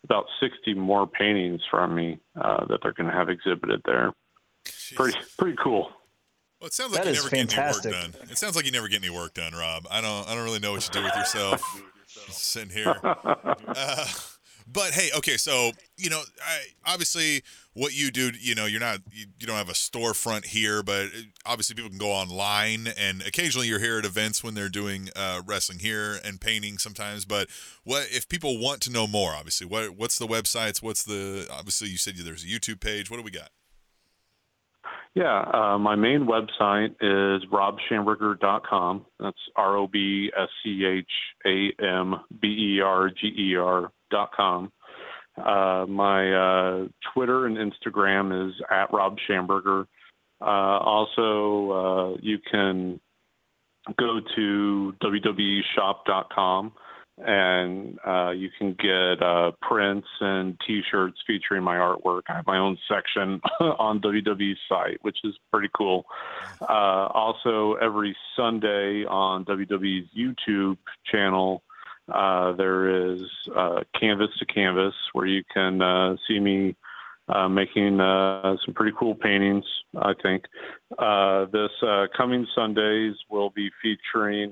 [0.05, 4.13] about 60 more paintings from me uh, that they're going to have exhibited there.
[4.95, 5.89] Pretty pretty cool.
[6.61, 7.91] Well, it sounds like That you is never get any fantastic.
[7.91, 8.29] work done.
[8.31, 9.87] It sounds like you never get any work done, Rob.
[9.91, 10.27] I don't.
[10.29, 11.61] I don't really know what you do with yourself.
[12.29, 12.95] Sitting here.
[13.03, 14.05] Uh,
[14.67, 18.99] but hey, okay, so you know, I, obviously, what you do, you know, you're not,
[19.11, 23.21] you, you don't have a storefront here, but uh, obviously, people can go online, and
[23.21, 27.25] occasionally, you're here at events when they're doing uh, wrestling here and painting sometimes.
[27.25, 27.47] But
[27.83, 29.33] what if people want to know more?
[29.33, 30.81] Obviously, what what's the websites?
[30.81, 33.11] What's the obviously you said there's a YouTube page.
[33.11, 33.49] What do we got?
[35.15, 39.05] Yeah, uh, my main website is robschamberger.com.
[39.17, 41.07] That's R O B S C H
[41.45, 44.31] A M B E R G E R dot.
[44.37, 49.85] Uh, my uh, Twitter and Instagram is at Rob Schamberger.
[50.41, 52.99] Uh, also, uh, you can
[53.97, 56.73] go to WWEShop.com
[57.17, 62.23] and uh, you can get uh, prints and T-shirts featuring my artwork.
[62.27, 66.05] I have my own section on WWE's site, which is pretty cool.
[66.61, 70.77] Uh, also, every Sunday on WWE's YouTube
[71.09, 71.63] channel,
[72.13, 73.21] uh, there is
[73.55, 76.75] uh, Canvas to Canvas, where you can uh, see me
[77.49, 79.65] making some pretty cool paintings.
[79.97, 80.43] I think
[80.99, 81.71] this
[82.15, 84.51] coming Sundays will be featuring.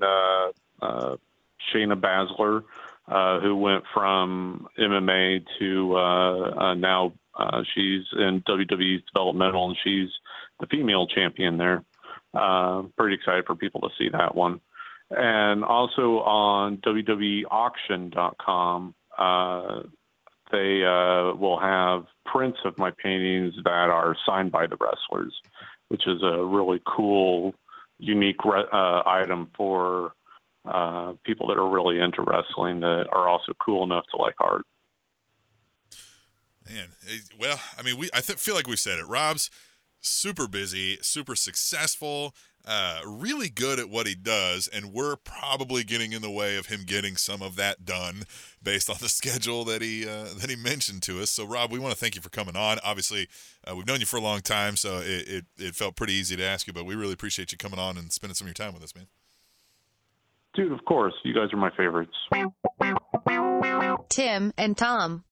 [1.72, 2.64] Shayna Baszler,
[3.07, 9.78] uh, who went from MMA to uh, uh, now uh, she's in WWE's developmental and
[9.84, 10.09] she's
[10.59, 11.84] the female champion there.
[12.34, 14.61] Uh, pretty excited for people to see that one.
[15.11, 18.95] And also on WWEauction.com,
[20.53, 25.34] they uh, will have prints of my paintings that are signed by the wrestlers,
[25.89, 27.55] which is a really cool,
[27.97, 30.14] unique re- uh, item for
[30.66, 34.66] uh, people that are really into wrestling that are also cool enough to like art.
[36.70, 39.05] Man, it- well, I mean, we I th- feel like we said it.
[39.07, 39.49] Rob's
[39.99, 42.34] super busy, super successful,
[42.66, 46.68] uh, really good at what he does, and we're probably getting in the way of
[46.68, 48.24] him getting some of that done
[48.61, 51.32] based on the schedule that he uh, that he mentioned to us.
[51.32, 52.80] So, Rob, we want to thank you for coming on.
[52.84, 53.28] Obviously,
[53.70, 56.38] uh, we've known you for a long time, so it, it it felt pretty easy
[56.38, 58.53] to ask you, but we really appreciate you coming on and spending some of your
[58.53, 59.07] time with us, man.
[60.54, 62.14] Dude, of course, you guys are my favorites.
[64.10, 65.24] Tim and Tom.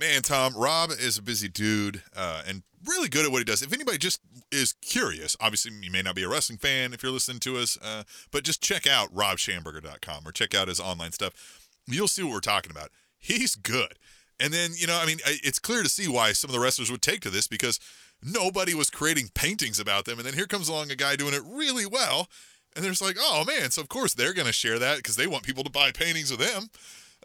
[0.00, 3.62] Man, Tom, Rob is a busy dude uh, and really good at what he does.
[3.62, 4.20] If anybody just
[4.50, 7.78] is curious, obviously you may not be a wrestling fan if you're listening to us,
[7.82, 11.68] uh, but just check out robschamberger.com or check out his online stuff.
[11.86, 12.90] You'll see what we're talking about.
[13.18, 13.98] He's good.
[14.40, 16.90] And then, you know, I mean, it's clear to see why some of the wrestlers
[16.90, 17.78] would take to this because
[18.22, 20.18] nobody was creating paintings about them.
[20.18, 22.28] And then here comes along a guy doing it really well.
[22.76, 23.70] And they're like, oh, man.
[23.70, 26.30] So, of course, they're going to share that because they want people to buy paintings
[26.30, 26.70] of them.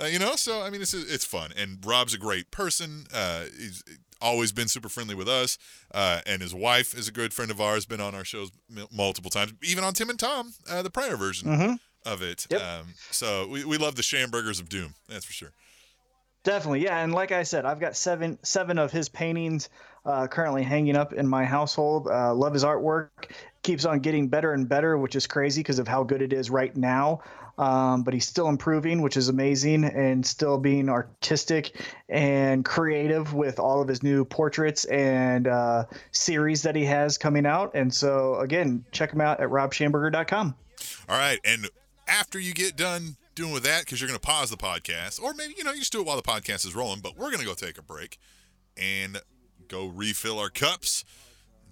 [0.02, 3.06] Uh, you know, so I mean, it's it's fun, and Rob's a great person.
[3.14, 3.84] Uh, he's
[4.22, 5.58] always been super friendly with us,
[5.94, 7.86] uh, and his wife is a good friend of ours.
[7.86, 11.18] Been on our shows m- multiple times, even on Tim and Tom, uh, the prior
[11.18, 11.74] version Mm-hmm.
[12.10, 12.48] of it.
[12.50, 12.62] Yep.
[12.62, 14.94] Um, so we, we love the Shamburgers of Doom.
[15.10, 15.52] That's for sure.
[16.46, 17.04] Definitely, yeah.
[17.04, 19.68] And like I said, I've got seven seven of his paintings
[20.06, 22.08] uh, currently hanging up in my household.
[22.08, 23.10] Uh, love his artwork.
[23.64, 26.50] Keeps on getting better and better, which is crazy because of how good it is
[26.50, 27.22] right now.
[27.58, 31.76] Um, but he's still improving, which is amazing, and still being artistic
[32.08, 37.46] and creative with all of his new portraits and uh, series that he has coming
[37.46, 37.72] out.
[37.76, 40.56] And so, again, check him out at robschamberger.com.
[41.10, 41.68] All right, and
[42.08, 45.34] after you get done doing with that, because you're going to pause the podcast, or
[45.34, 47.02] maybe you know you just do it while the podcast is rolling.
[47.02, 48.18] But we're going to go take a break
[48.78, 49.20] and
[49.70, 51.06] go refill our cups,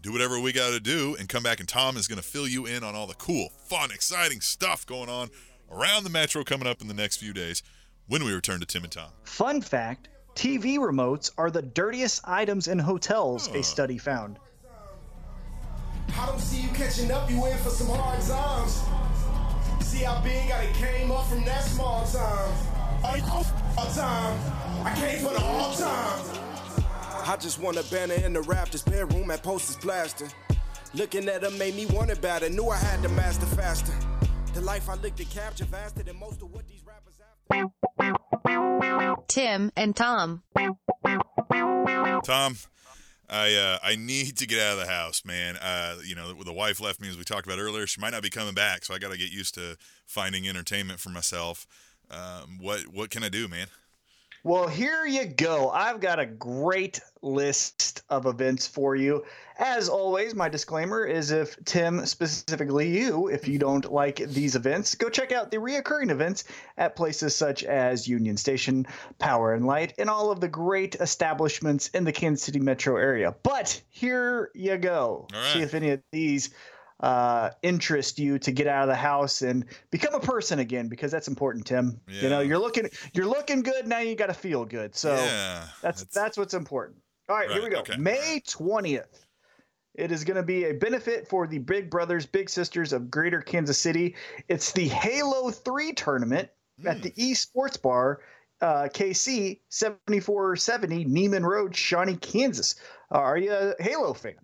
[0.01, 1.59] do whatever we got to do, and come back.
[1.59, 4.85] And Tom is going to fill you in on all the cool, fun, exciting stuff
[4.85, 5.29] going on
[5.69, 7.61] around the metro coming up in the next few days
[8.07, 9.09] when we return to Tim and Tom.
[9.23, 14.37] Fun fact TV remotes are the dirtiest items in hotels, a study found.
[16.15, 18.83] I don't see you catching up, you in for some hard times.
[19.85, 22.53] See how big I done came up from that small time.
[23.03, 24.39] All time.
[24.85, 26.46] I came for the all time.
[27.27, 30.29] I just want a banner in the Raptors bedroom at Posters Plaster.
[30.93, 32.49] Looking at them made me want it better.
[32.49, 33.91] Knew I had to master faster.
[34.53, 37.65] The life I looked to capture faster than most of what these rappers after.
[39.27, 40.43] Tim, and Tom.
[42.23, 42.55] Tom,
[43.29, 45.57] I uh, I need to get out of the house, man.
[45.57, 47.85] Uh, you know, the wife left me as we talked about earlier.
[47.87, 49.75] She might not be coming back, so I got to get used to
[50.05, 51.67] finding entertainment for myself.
[52.09, 53.67] Um, what what can I do, man?
[54.43, 55.69] Well, here you go.
[55.69, 59.25] I've got a great list of events for you.
[59.57, 64.95] As always, my disclaimer is if Tim, specifically you, if you don't like these events,
[64.95, 66.43] go check out the reoccurring events
[66.77, 68.85] at places such as Union Station,
[69.19, 73.35] Power and Light, and all of the great establishments in the Kansas City metro area.
[73.43, 75.27] But here you go.
[75.33, 75.53] Right.
[75.53, 76.51] See if any of these
[76.99, 81.11] uh, interest you to get out of the house and become a person again because
[81.11, 81.99] that's important, Tim.
[82.07, 83.99] You know, you're looking you're looking good now.
[83.99, 84.95] You got to feel good.
[84.95, 86.99] So yeah, that's that's what's important.
[87.29, 87.79] All right, here we go.
[87.79, 87.97] okay.
[87.97, 89.25] May twentieth.
[89.93, 93.41] It is going to be a benefit for the Big Brothers Big Sisters of Greater
[93.41, 94.15] Kansas City.
[94.47, 96.49] It's the Halo Three tournament
[96.85, 98.21] at the E Sports Bar,
[98.61, 102.75] uh, KC seventy four seventy Nieman Road, Shawnee, Kansas.
[103.11, 104.35] are you a Halo fan?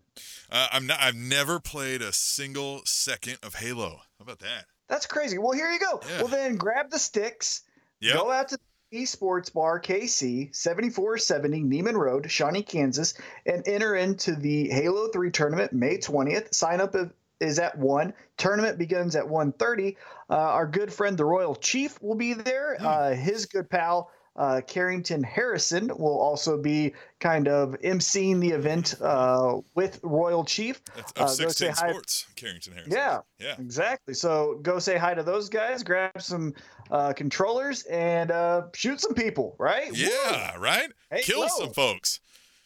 [0.51, 0.99] Uh, I'm not.
[1.01, 3.89] I've never played a single second of Halo.
[4.19, 4.65] How about that?
[4.89, 5.37] That's crazy.
[5.37, 6.01] Well, here you go.
[6.07, 6.17] Yeah.
[6.19, 7.61] Well, then grab the sticks.
[8.01, 8.15] Yep.
[8.15, 8.57] Go out to
[8.91, 13.13] the Esports Bar KC 7470 Nieman Road, Shawnee, Kansas,
[13.45, 16.53] and enter into the Halo 3 tournament May 20th.
[16.53, 17.07] Sign up is-
[17.39, 18.13] is at 1.
[18.37, 19.97] Tournament begins at 1.30.
[20.29, 22.77] Uh, our good friend, the Royal Chief, will be there.
[22.79, 22.85] Hmm.
[22.85, 28.95] Uh, his good pal, uh, Carrington Harrison, will also be kind of emceeing the event
[29.01, 30.81] uh, with Royal Chief.
[30.95, 32.89] That's Uh, go say 16 hi- Sports, Carrington Harris.
[32.91, 33.19] Yeah.
[33.39, 33.55] Yeah.
[33.59, 34.13] Exactly.
[34.15, 36.53] So go say hi to those guys, grab some
[36.89, 39.91] uh, controllers, and uh, shoot some people, right?
[39.91, 39.97] Woo!
[39.97, 40.89] Yeah, right?
[41.11, 42.19] Hey, Kill some folks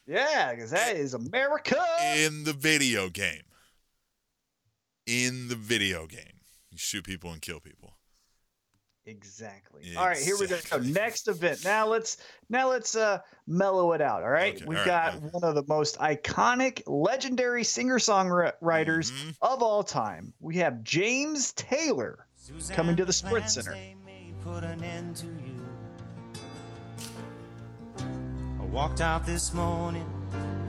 [0.05, 1.83] Yeah, because that is America.
[2.15, 3.43] in the video game.
[5.05, 6.41] In the video game.
[6.71, 7.96] You shoot people and kill people.
[9.07, 9.95] Exactly.
[9.95, 10.55] All right, here we go.
[10.55, 10.91] Exactly.
[10.91, 11.63] Next event.
[11.63, 12.17] Now let's
[12.49, 14.21] now let's uh mellow it out.
[14.21, 14.55] All right.
[14.55, 19.35] Okay, We've all got right, one of the most iconic, legendary singer-songwriters Mhm.
[19.41, 20.33] of all time.
[20.41, 22.27] We have James Taylor
[22.73, 23.75] coming to the Sprint Center.
[24.43, 25.55] Put an end to you.
[28.59, 30.05] I walked out this morning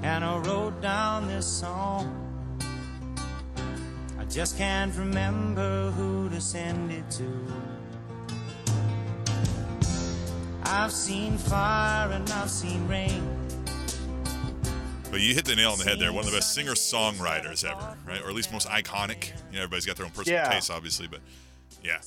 [0.05, 2.25] and I wrote down this song.
[4.19, 7.47] I just can't remember who to send it to.
[10.71, 13.27] I've seen fire and I've seen rain.
[15.11, 16.13] But you hit the nail on the head there.
[16.13, 18.23] One of the best singer songwriters ever, right?
[18.23, 19.33] Or at least most iconic.
[19.51, 20.51] You know, everybody's got their own personal Yeah.
[20.51, 21.21] taste, obviously, but
[21.83, 22.01] yeah.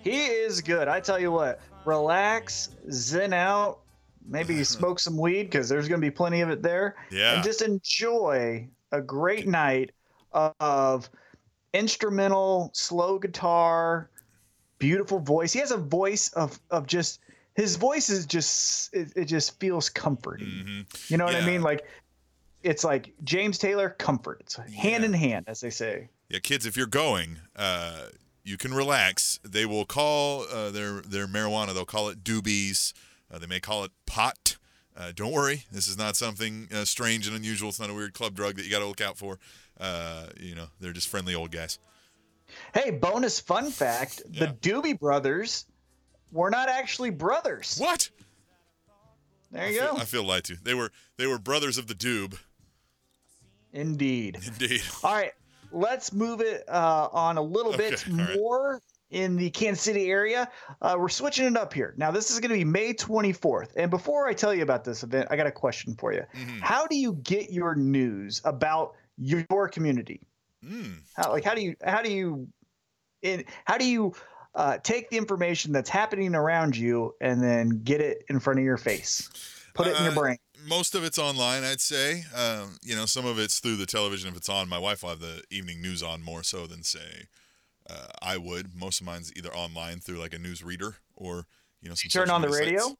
[0.00, 0.88] He is good.
[0.88, 3.78] I tell you what, relax, zen out,
[4.26, 6.96] maybe smoke some weed because there's going to be plenty of it there.
[7.12, 7.34] Yeah.
[7.34, 9.92] And just enjoy a great night
[10.32, 11.08] of
[11.72, 14.10] instrumental, slow guitar,
[14.80, 15.52] beautiful voice.
[15.52, 17.20] He has a voice of, of just,
[17.54, 20.48] his voice is just, it, it just feels comforting.
[20.48, 21.62] hmm You know what I mean?
[21.62, 21.84] Like,
[22.62, 24.38] it's like James Taylor comfort.
[24.40, 25.04] It's hand Yeah.
[25.04, 26.08] in hand, as they say.
[26.28, 28.06] Yeah, kids, if you're going, uh,
[28.44, 29.40] you can relax.
[29.42, 31.74] They will call uh, their their marijuana.
[31.74, 32.92] They'll call it doobies.
[33.32, 34.56] Uh, they may call it pot.
[34.96, 37.68] Uh, don't worry, this is not something uh, strange and unusual.
[37.70, 39.38] It's not a weird club drug that you got to look out for.
[39.78, 41.78] Uh, you know, they're just friendly old guys.
[42.74, 44.46] Hey, bonus fun fact Yeah.
[44.46, 45.64] the Doobie Brothers
[46.32, 47.76] were not actually brothers.
[47.78, 48.08] What?
[49.50, 50.00] There I you feel, go.
[50.00, 50.56] I feel lied to.
[50.62, 52.38] They were they were brothers of the doob.
[53.72, 54.38] Indeed.
[54.46, 54.82] Indeed.
[55.04, 55.32] All right,
[55.72, 58.36] let's move it uh, on a little bit Okay, right.
[58.36, 58.80] more
[59.10, 60.48] in the Kansas City area.
[60.80, 61.94] Uh, we're switching it up here.
[61.96, 63.70] Now, this is going to be May 24th.
[63.76, 66.22] And before I tell you about this event, I got a question for you.
[66.34, 66.60] Mhm.
[66.60, 70.20] How do you get your news about your community?
[70.64, 70.98] Mm.
[71.14, 72.46] How, like, how do you, how do you,
[73.22, 74.14] in, how do you
[74.54, 78.64] uh, take the information that's happening around you and then get it in front of
[78.64, 79.28] your face?
[79.74, 80.36] Put it in your Uh, brain.
[80.66, 82.24] Most of it's online, I'd say.
[82.34, 84.68] Um, you know, some of it's through the television if it's on.
[84.68, 87.28] My wife will have the evening news on more so than say
[87.88, 88.74] uh, I would.
[88.74, 91.46] Most of mine's either online through like a news reader or
[91.80, 92.10] you know some.
[92.10, 92.96] Turn on the media radio.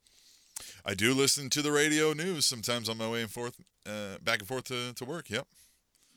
[0.85, 4.39] I do listen to the radio news sometimes on my way and forth, uh, back
[4.41, 5.29] and forth to, to work.
[5.31, 5.47] Yep.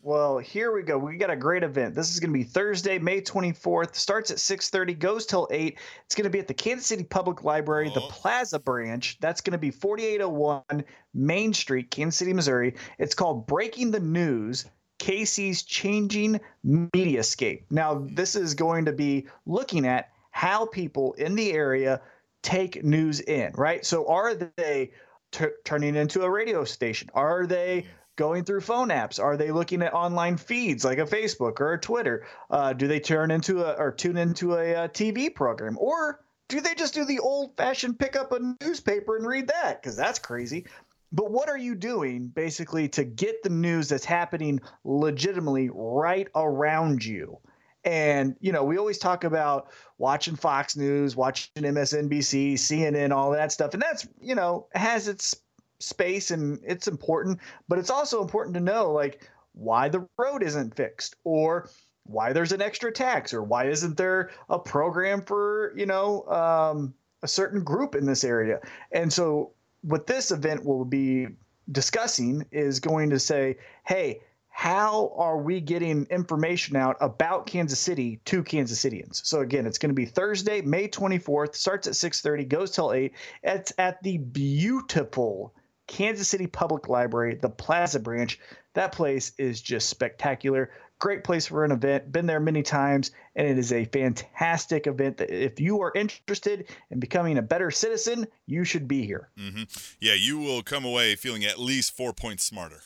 [0.05, 0.97] Well, here we go.
[0.97, 1.95] We got a great event.
[1.95, 3.95] This is going to be Thursday, May 24th.
[3.95, 5.79] Starts at 6:30, goes till 8.
[6.05, 8.07] It's going to be at the Kansas City Public Library, the Oh.
[8.09, 9.17] Plaza branch.
[9.21, 12.75] That's going to be 4801 Main Street, Kansas City, Missouri.
[12.99, 14.65] It's called Breaking the News:
[14.99, 17.63] KC's Changing Mediascape.
[17.69, 22.01] Now, this is going to be looking at how people in the area
[22.41, 23.85] take news in, right?
[23.85, 24.91] So, are they
[25.31, 27.09] t- turning into a radio station?
[27.13, 29.21] Are they going through phone apps?
[29.21, 32.25] Are they looking at online feeds like a Facebook or a Twitter?
[32.49, 36.61] Uh, do they turn into a or tune into a, uh TV program, or do
[36.61, 39.81] they just do the old fashioned pick up a newspaper and read that?
[39.81, 40.65] Because that's crazy.
[41.11, 47.05] But what are you doing basically to get the news that's happening legitimately right around
[47.05, 47.37] you?
[47.85, 49.67] And, you know, we always talk about
[49.97, 53.73] watching Fox News, watching MSNBC, CNN, all that stuff.
[53.73, 55.35] And that's, you know, has its
[55.83, 60.75] space and it's important, but it's also important to know like why the road isn't
[60.75, 61.69] fixed or
[62.05, 66.93] why there's an extra tax or why isn't there a program for, you know, um,
[67.21, 68.59] a certain group in this area.
[68.91, 69.51] And so
[69.81, 71.27] what this event will be
[71.71, 78.19] discussing is going to say, hey, how are we getting information out about Kansas City
[78.25, 79.25] to Kansas Cityans?
[79.25, 83.13] So again, it's going to be Thursday, May 24th, starts at 6:30, goes till 8.
[83.41, 85.55] It's at the beautiful
[85.87, 88.39] Kansas City Public Library, the Plaza branch.
[88.73, 90.71] That place is just spectacular.
[90.99, 92.11] Great place for an event.
[92.11, 95.17] Been there many times, and it is a fantastic event.
[95.17, 99.29] That if you are interested in becoming a better citizen, you should be here.
[99.37, 99.63] hmm
[99.99, 102.81] Yeah, you will come away feeling at least four points smarter.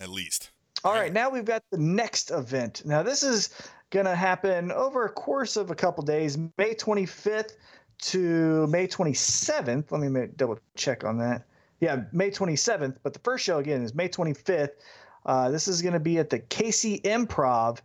[0.00, 0.50] At least.
[0.84, 2.82] All right, now we've got the next event.
[2.84, 3.50] Now this is
[3.90, 7.56] going to happen over a course of a couple days, May 25th
[8.02, 9.90] to May 27th.
[9.90, 11.47] Let me double check on that.
[11.80, 12.96] Yeah, May 27th.
[13.02, 14.70] But the first show again is May 25th.
[15.26, 17.78] Uh, this is going to be at the KC Improv.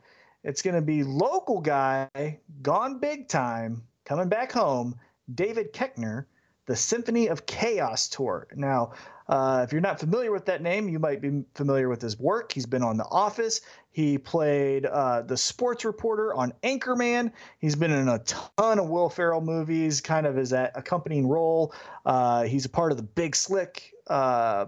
[0.44, 4.96] It's going to be local guy, gone big time, coming back home,
[5.34, 6.26] David Koechner,
[6.66, 8.48] the Symphony of Chaos tour.
[8.56, 8.94] Now,
[9.28, 12.52] uh, if you're not familiar with that name, you might be familiar with his work.
[12.52, 13.62] He's been on The Office.
[13.92, 17.32] He played uh, the sports reporter on Anchorman.
[17.60, 21.74] He's been in a ton of Will Ferrell movies, kind of as that accompanying role.
[22.06, 24.66] Uh, he's a part of the Big Slick uh,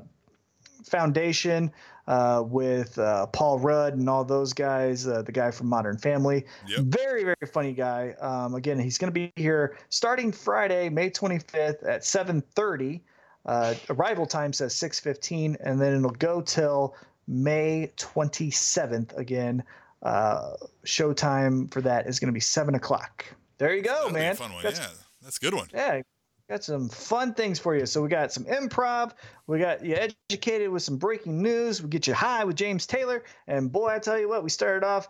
[0.86, 1.72] Foundation
[2.08, 6.46] uh, with uh, Paul Rudd and all those guys, uh, the guy from Modern Family.
[6.68, 6.80] Yep.
[6.86, 8.12] Very, very funny guy.
[8.22, 13.02] Um, again, he's going to be here starting Friday, May 25th at 7:30.
[13.46, 16.96] Uh, arrival time says 6:15, and then it'll go till
[17.28, 19.16] May 27th.
[19.18, 19.64] Again,
[20.04, 20.54] uh,
[20.86, 23.26] showtime for that is going to be seven o'clock.
[23.58, 24.36] There you go, That'll man.
[24.36, 24.64] fun one.
[24.64, 25.70] That's- Yeah, that's a good one.
[25.74, 26.02] yeah,
[26.50, 27.86] got some fun things for you.
[27.86, 29.14] So we got some improv,
[29.48, 33.24] we got you educated with some breaking news, we get you high with James Taylor,
[33.48, 35.10] and boy, I tell you what, we started off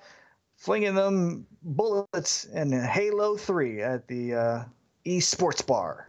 [0.56, 4.64] flinging them bullets in Halo Three at the uh,
[5.04, 6.08] E Sports Bar.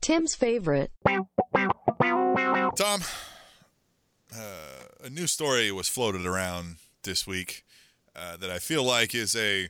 [0.00, 0.90] Tim's favorite.
[2.76, 3.00] Tom,
[4.34, 7.64] uh, a new story was floated around this week
[8.14, 9.68] uh, that I feel like is a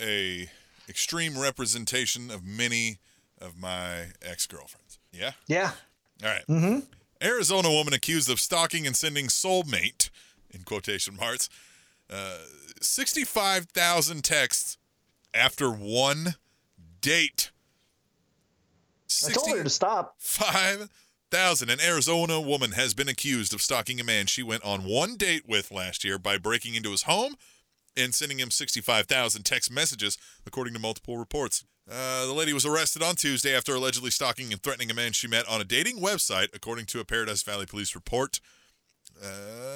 [0.00, 0.50] a
[0.88, 2.98] extreme representation of many
[3.40, 4.98] of my ex girlfriends.
[5.12, 5.32] Yeah.
[5.46, 5.72] Yeah.
[6.22, 6.46] All right.
[6.48, 6.78] Mm-hmm.
[7.22, 10.10] Arizona woman accused of stalking and sending soulmate,
[10.50, 11.48] in quotation marks,
[12.10, 12.38] uh,
[12.80, 14.78] 65,000 texts
[15.34, 16.36] after one
[17.00, 17.50] date.
[19.26, 20.14] I told her to stop.
[20.18, 21.70] 5,000.
[21.70, 25.48] An Arizona woman has been accused of stalking a man she went on one date
[25.48, 27.34] with last year by breaking into his home
[27.98, 30.16] and sending him 65,000 text messages,
[30.46, 31.64] according to multiple reports.
[31.90, 35.26] Uh, the lady was arrested on Tuesday after allegedly stalking and threatening a man she
[35.26, 38.40] met on a dating website, according to a Paradise Valley police report.
[39.22, 39.68] Uh,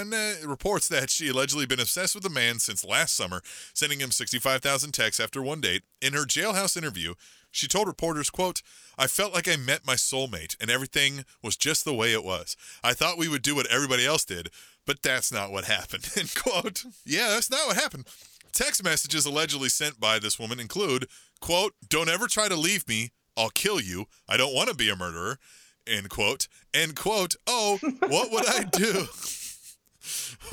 [0.00, 3.42] and it reports that she allegedly been obsessed with the man since last summer,
[3.74, 5.82] sending him 65,000 texts after one date.
[6.00, 7.14] In her jailhouse interview,
[7.50, 8.62] she told reporters, quote,
[8.96, 12.56] I felt like I met my soulmate and everything was just the way it was.
[12.82, 14.50] I thought we would do what everybody else did,
[14.90, 16.84] but that's not what happened, end quote.
[17.06, 18.08] Yeah, that's not what happened.
[18.50, 21.06] Text messages allegedly sent by this woman include,
[21.40, 23.10] quote, don't ever try to leave me.
[23.36, 24.06] I'll kill you.
[24.28, 25.38] I don't want to be a murderer.
[25.86, 26.48] End quote.
[26.74, 27.36] End quote.
[27.46, 29.06] Oh, what would I do?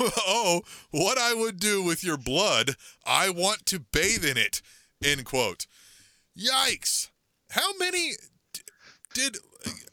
[0.00, 0.60] oh,
[0.92, 2.76] what I would do with your blood.
[3.04, 4.62] I want to bathe in it.
[5.02, 5.66] End quote.
[6.38, 7.08] Yikes.
[7.50, 8.12] How many
[9.14, 9.38] did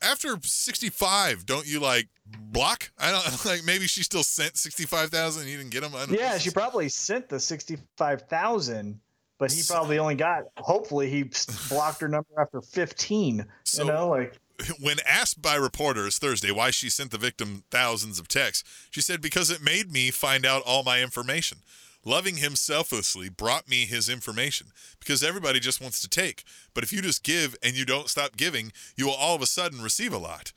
[0.04, 2.92] after 65 don't you like block?
[2.98, 5.94] I don't like maybe she still sent 65,000 He didn't get them.
[6.10, 9.00] Yeah, she probably sent the sixty-five thousand,
[9.38, 10.44] but he probably only got.
[10.58, 11.30] Hopefully, he
[11.70, 13.46] blocked her number after fifteen.
[13.64, 14.38] So- you know, like
[14.80, 19.22] when asked by reporters Thursday why she sent the victim thousands of texts, she said,
[19.22, 21.60] Because it made me find out all my information.
[22.08, 24.68] Loving him selflessly brought me his information
[25.00, 26.44] because everybody just wants to take.
[26.76, 29.48] But if you just give and you don't stop giving, you will all of a
[29.48, 30.54] sudden receive a lot.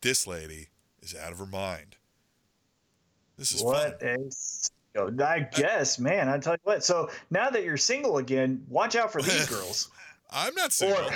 [0.00, 0.68] This lady
[1.02, 1.96] is out of her mind.
[3.36, 4.30] This is what fun.
[4.96, 5.24] a.
[5.24, 6.28] I guess, man.
[6.28, 6.82] I tell you what.
[6.82, 9.90] So now that you're single again, watch out for these girls.
[10.30, 11.08] I'm not single.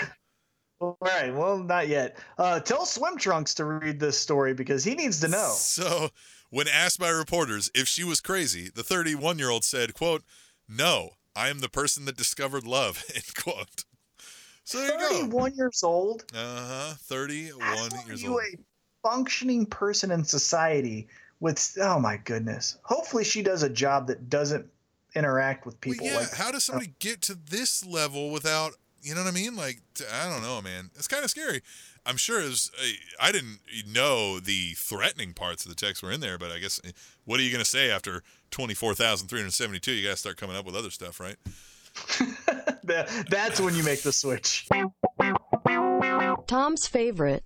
[0.80, 1.34] All right.
[1.34, 2.16] Well, not yet.
[2.38, 5.52] Uh, tell Swim Trunks to read this story because he needs to know.
[5.56, 6.10] So,
[6.50, 10.22] when asked by reporters if she was crazy, the 31 year old said, quote,
[10.68, 13.04] No, I am the person that discovered love.
[13.14, 13.84] End quote.
[14.64, 15.08] So there you go.
[15.08, 16.24] 31 years old.
[16.32, 16.94] Uh huh.
[17.00, 18.42] Thirty-one How years you old.
[19.04, 21.08] A functioning person in society
[21.40, 22.76] with oh my goodness.
[22.82, 24.66] Hopefully she does a job that doesn't
[25.14, 26.06] interact with Well, people.
[26.06, 26.16] yeah.
[26.18, 28.72] like, how does somebody get to this level without?
[29.02, 29.56] You know what I mean?
[29.56, 29.80] Like
[30.12, 30.90] i don't know, man.
[30.94, 31.62] It's kind of scary.
[32.06, 32.70] I'm sure it was.
[33.20, 33.58] I didn't
[33.88, 36.90] know the threatening parts of the text were in there, but I guess eh,
[37.24, 39.92] what are you going to say after twenty-four thousand three hundred seventy-two?
[39.92, 41.36] You got to start coming up with other stuff, right?
[43.28, 44.68] that's when you make the switch.
[46.46, 47.44] Tom's favorite.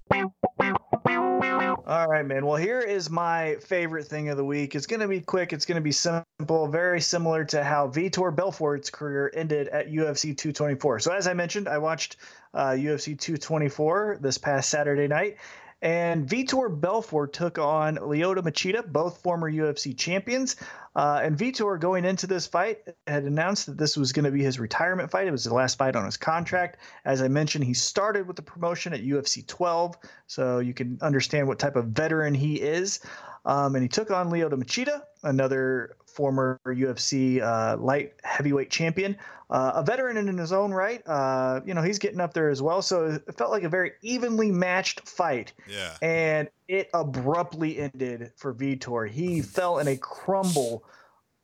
[1.86, 2.44] All right, man.
[2.44, 4.74] Well, here is my favorite thing of the week.
[4.74, 5.52] It's going to be quick.
[5.52, 10.36] It's going to be simple, very similar to how Vitor Belfort's career ended at UFC
[10.36, 10.98] 224.
[10.98, 12.16] So, as I mentioned, I watched
[12.54, 15.36] uh, UFC 224 this past Saturday night,
[15.82, 20.56] and Vitor Belfort took on Lyoto Machida, both former UFC champions.
[20.94, 24.42] Uh, and Vitor, going into this fight, had announced that this was going to be
[24.42, 25.26] his retirement fight.
[25.26, 26.78] It was the last fight on his contract.
[27.04, 29.96] As I mentioned, he started with the promotion at UFC 12,
[30.26, 33.00] so you can understand what type of veteran he is.
[33.44, 39.16] Um, and he took on Lyoto Machida, another former UFC uh, light heavyweight champion,
[39.50, 41.02] uh, a veteran in his own right.
[41.06, 42.80] Uh, you know, he's getting up there as well.
[42.80, 45.94] So it felt like a very evenly matched fight Yeah.
[46.00, 49.08] and it abruptly ended for Vitor.
[49.08, 50.84] He fell in a crumble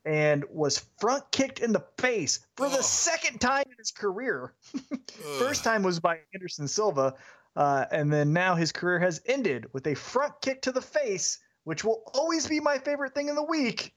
[0.05, 2.83] and was front kicked in the face for the Oh.
[2.83, 4.53] second time in his career.
[5.39, 7.15] First time was by Anderson Silva,
[7.55, 11.39] uh, and then now his career has ended with a front kick to the face,
[11.65, 13.93] which will always be my favorite thing in the week.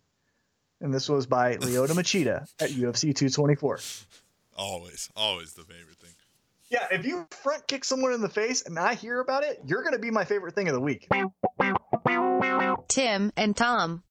[0.82, 3.80] And this was by Lyoto Machida at UFC 224.
[4.58, 6.12] Always, always the favorite thing.
[6.70, 9.84] Yeah, if you front kick someone in the face and I hear about it, you're
[9.84, 11.08] going to be my favorite thing of the week.
[12.88, 14.04] Tim and Tom.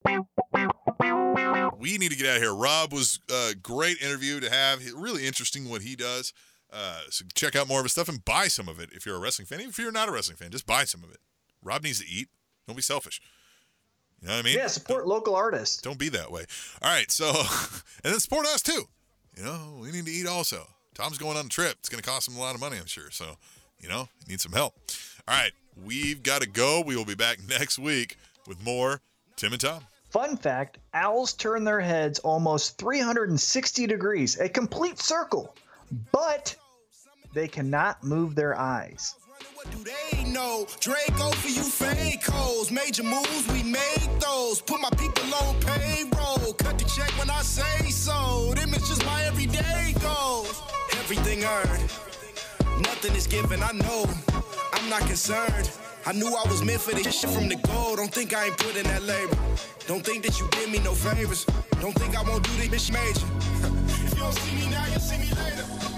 [1.79, 2.55] we need to get out of here.
[2.55, 4.81] Rob was a great interview to have.
[4.95, 6.33] Really interesting what he does.
[6.73, 9.17] Uh, so check out more of his stuff and buy some of it if you're
[9.17, 9.61] a wrestling fan.
[9.61, 11.19] Even if you're not a wrestling fan, just buy some of it.
[11.63, 12.29] Rob needs to eat.
[12.67, 13.21] Don't be selfish.
[14.25, 14.57] You know what I mean?
[14.57, 15.83] Yeah, support local artists.
[15.83, 16.47] Don't be that way.
[16.81, 17.13] All right.
[17.13, 17.27] So,
[18.05, 18.85] and then support us too.
[19.37, 20.67] You know, we need to eat also.
[20.95, 21.77] Tom's going on a trip.
[21.81, 23.11] It's going to cost him a lot of money, I'm sure.
[23.11, 23.37] So,
[23.79, 24.77] you know, he needs some help.
[25.29, 25.53] All right.
[25.85, 26.81] We've got to go.
[26.81, 29.03] We will be back next week with more
[29.37, 29.85] Tim and Tom.
[30.09, 35.55] Fun fact owls turn their heads almost 360 degrees, a complete circle,
[36.13, 36.57] but
[37.35, 39.17] they cannot move their eyes.
[39.71, 40.67] Do they know?
[40.81, 42.71] Draco for you fake hoes.
[42.71, 44.61] Major moves, we made those.
[44.61, 46.53] Put my people on payroll.
[46.55, 48.53] Cut the check when I say so.
[48.55, 50.63] Them is just my everyday goals.
[50.93, 51.91] Everything earned.
[52.83, 54.07] Nothing is given, I know.
[54.73, 55.71] I'm not concerned.
[56.07, 57.97] I knew I was meant for this shit from the go.
[57.97, 59.37] Don't think I ain't put in that labor.
[59.87, 61.47] Don't think that you did me no favors.
[61.81, 63.27] Don't think I won't do this bitch major.
[64.05, 65.94] if you don't see me now, you'll see me later.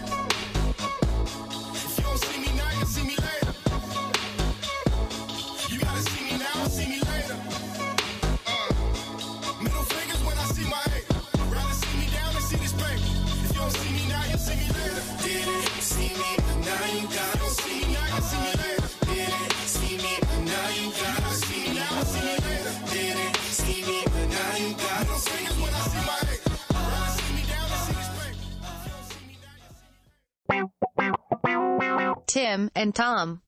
[32.26, 33.42] Tim and Tom.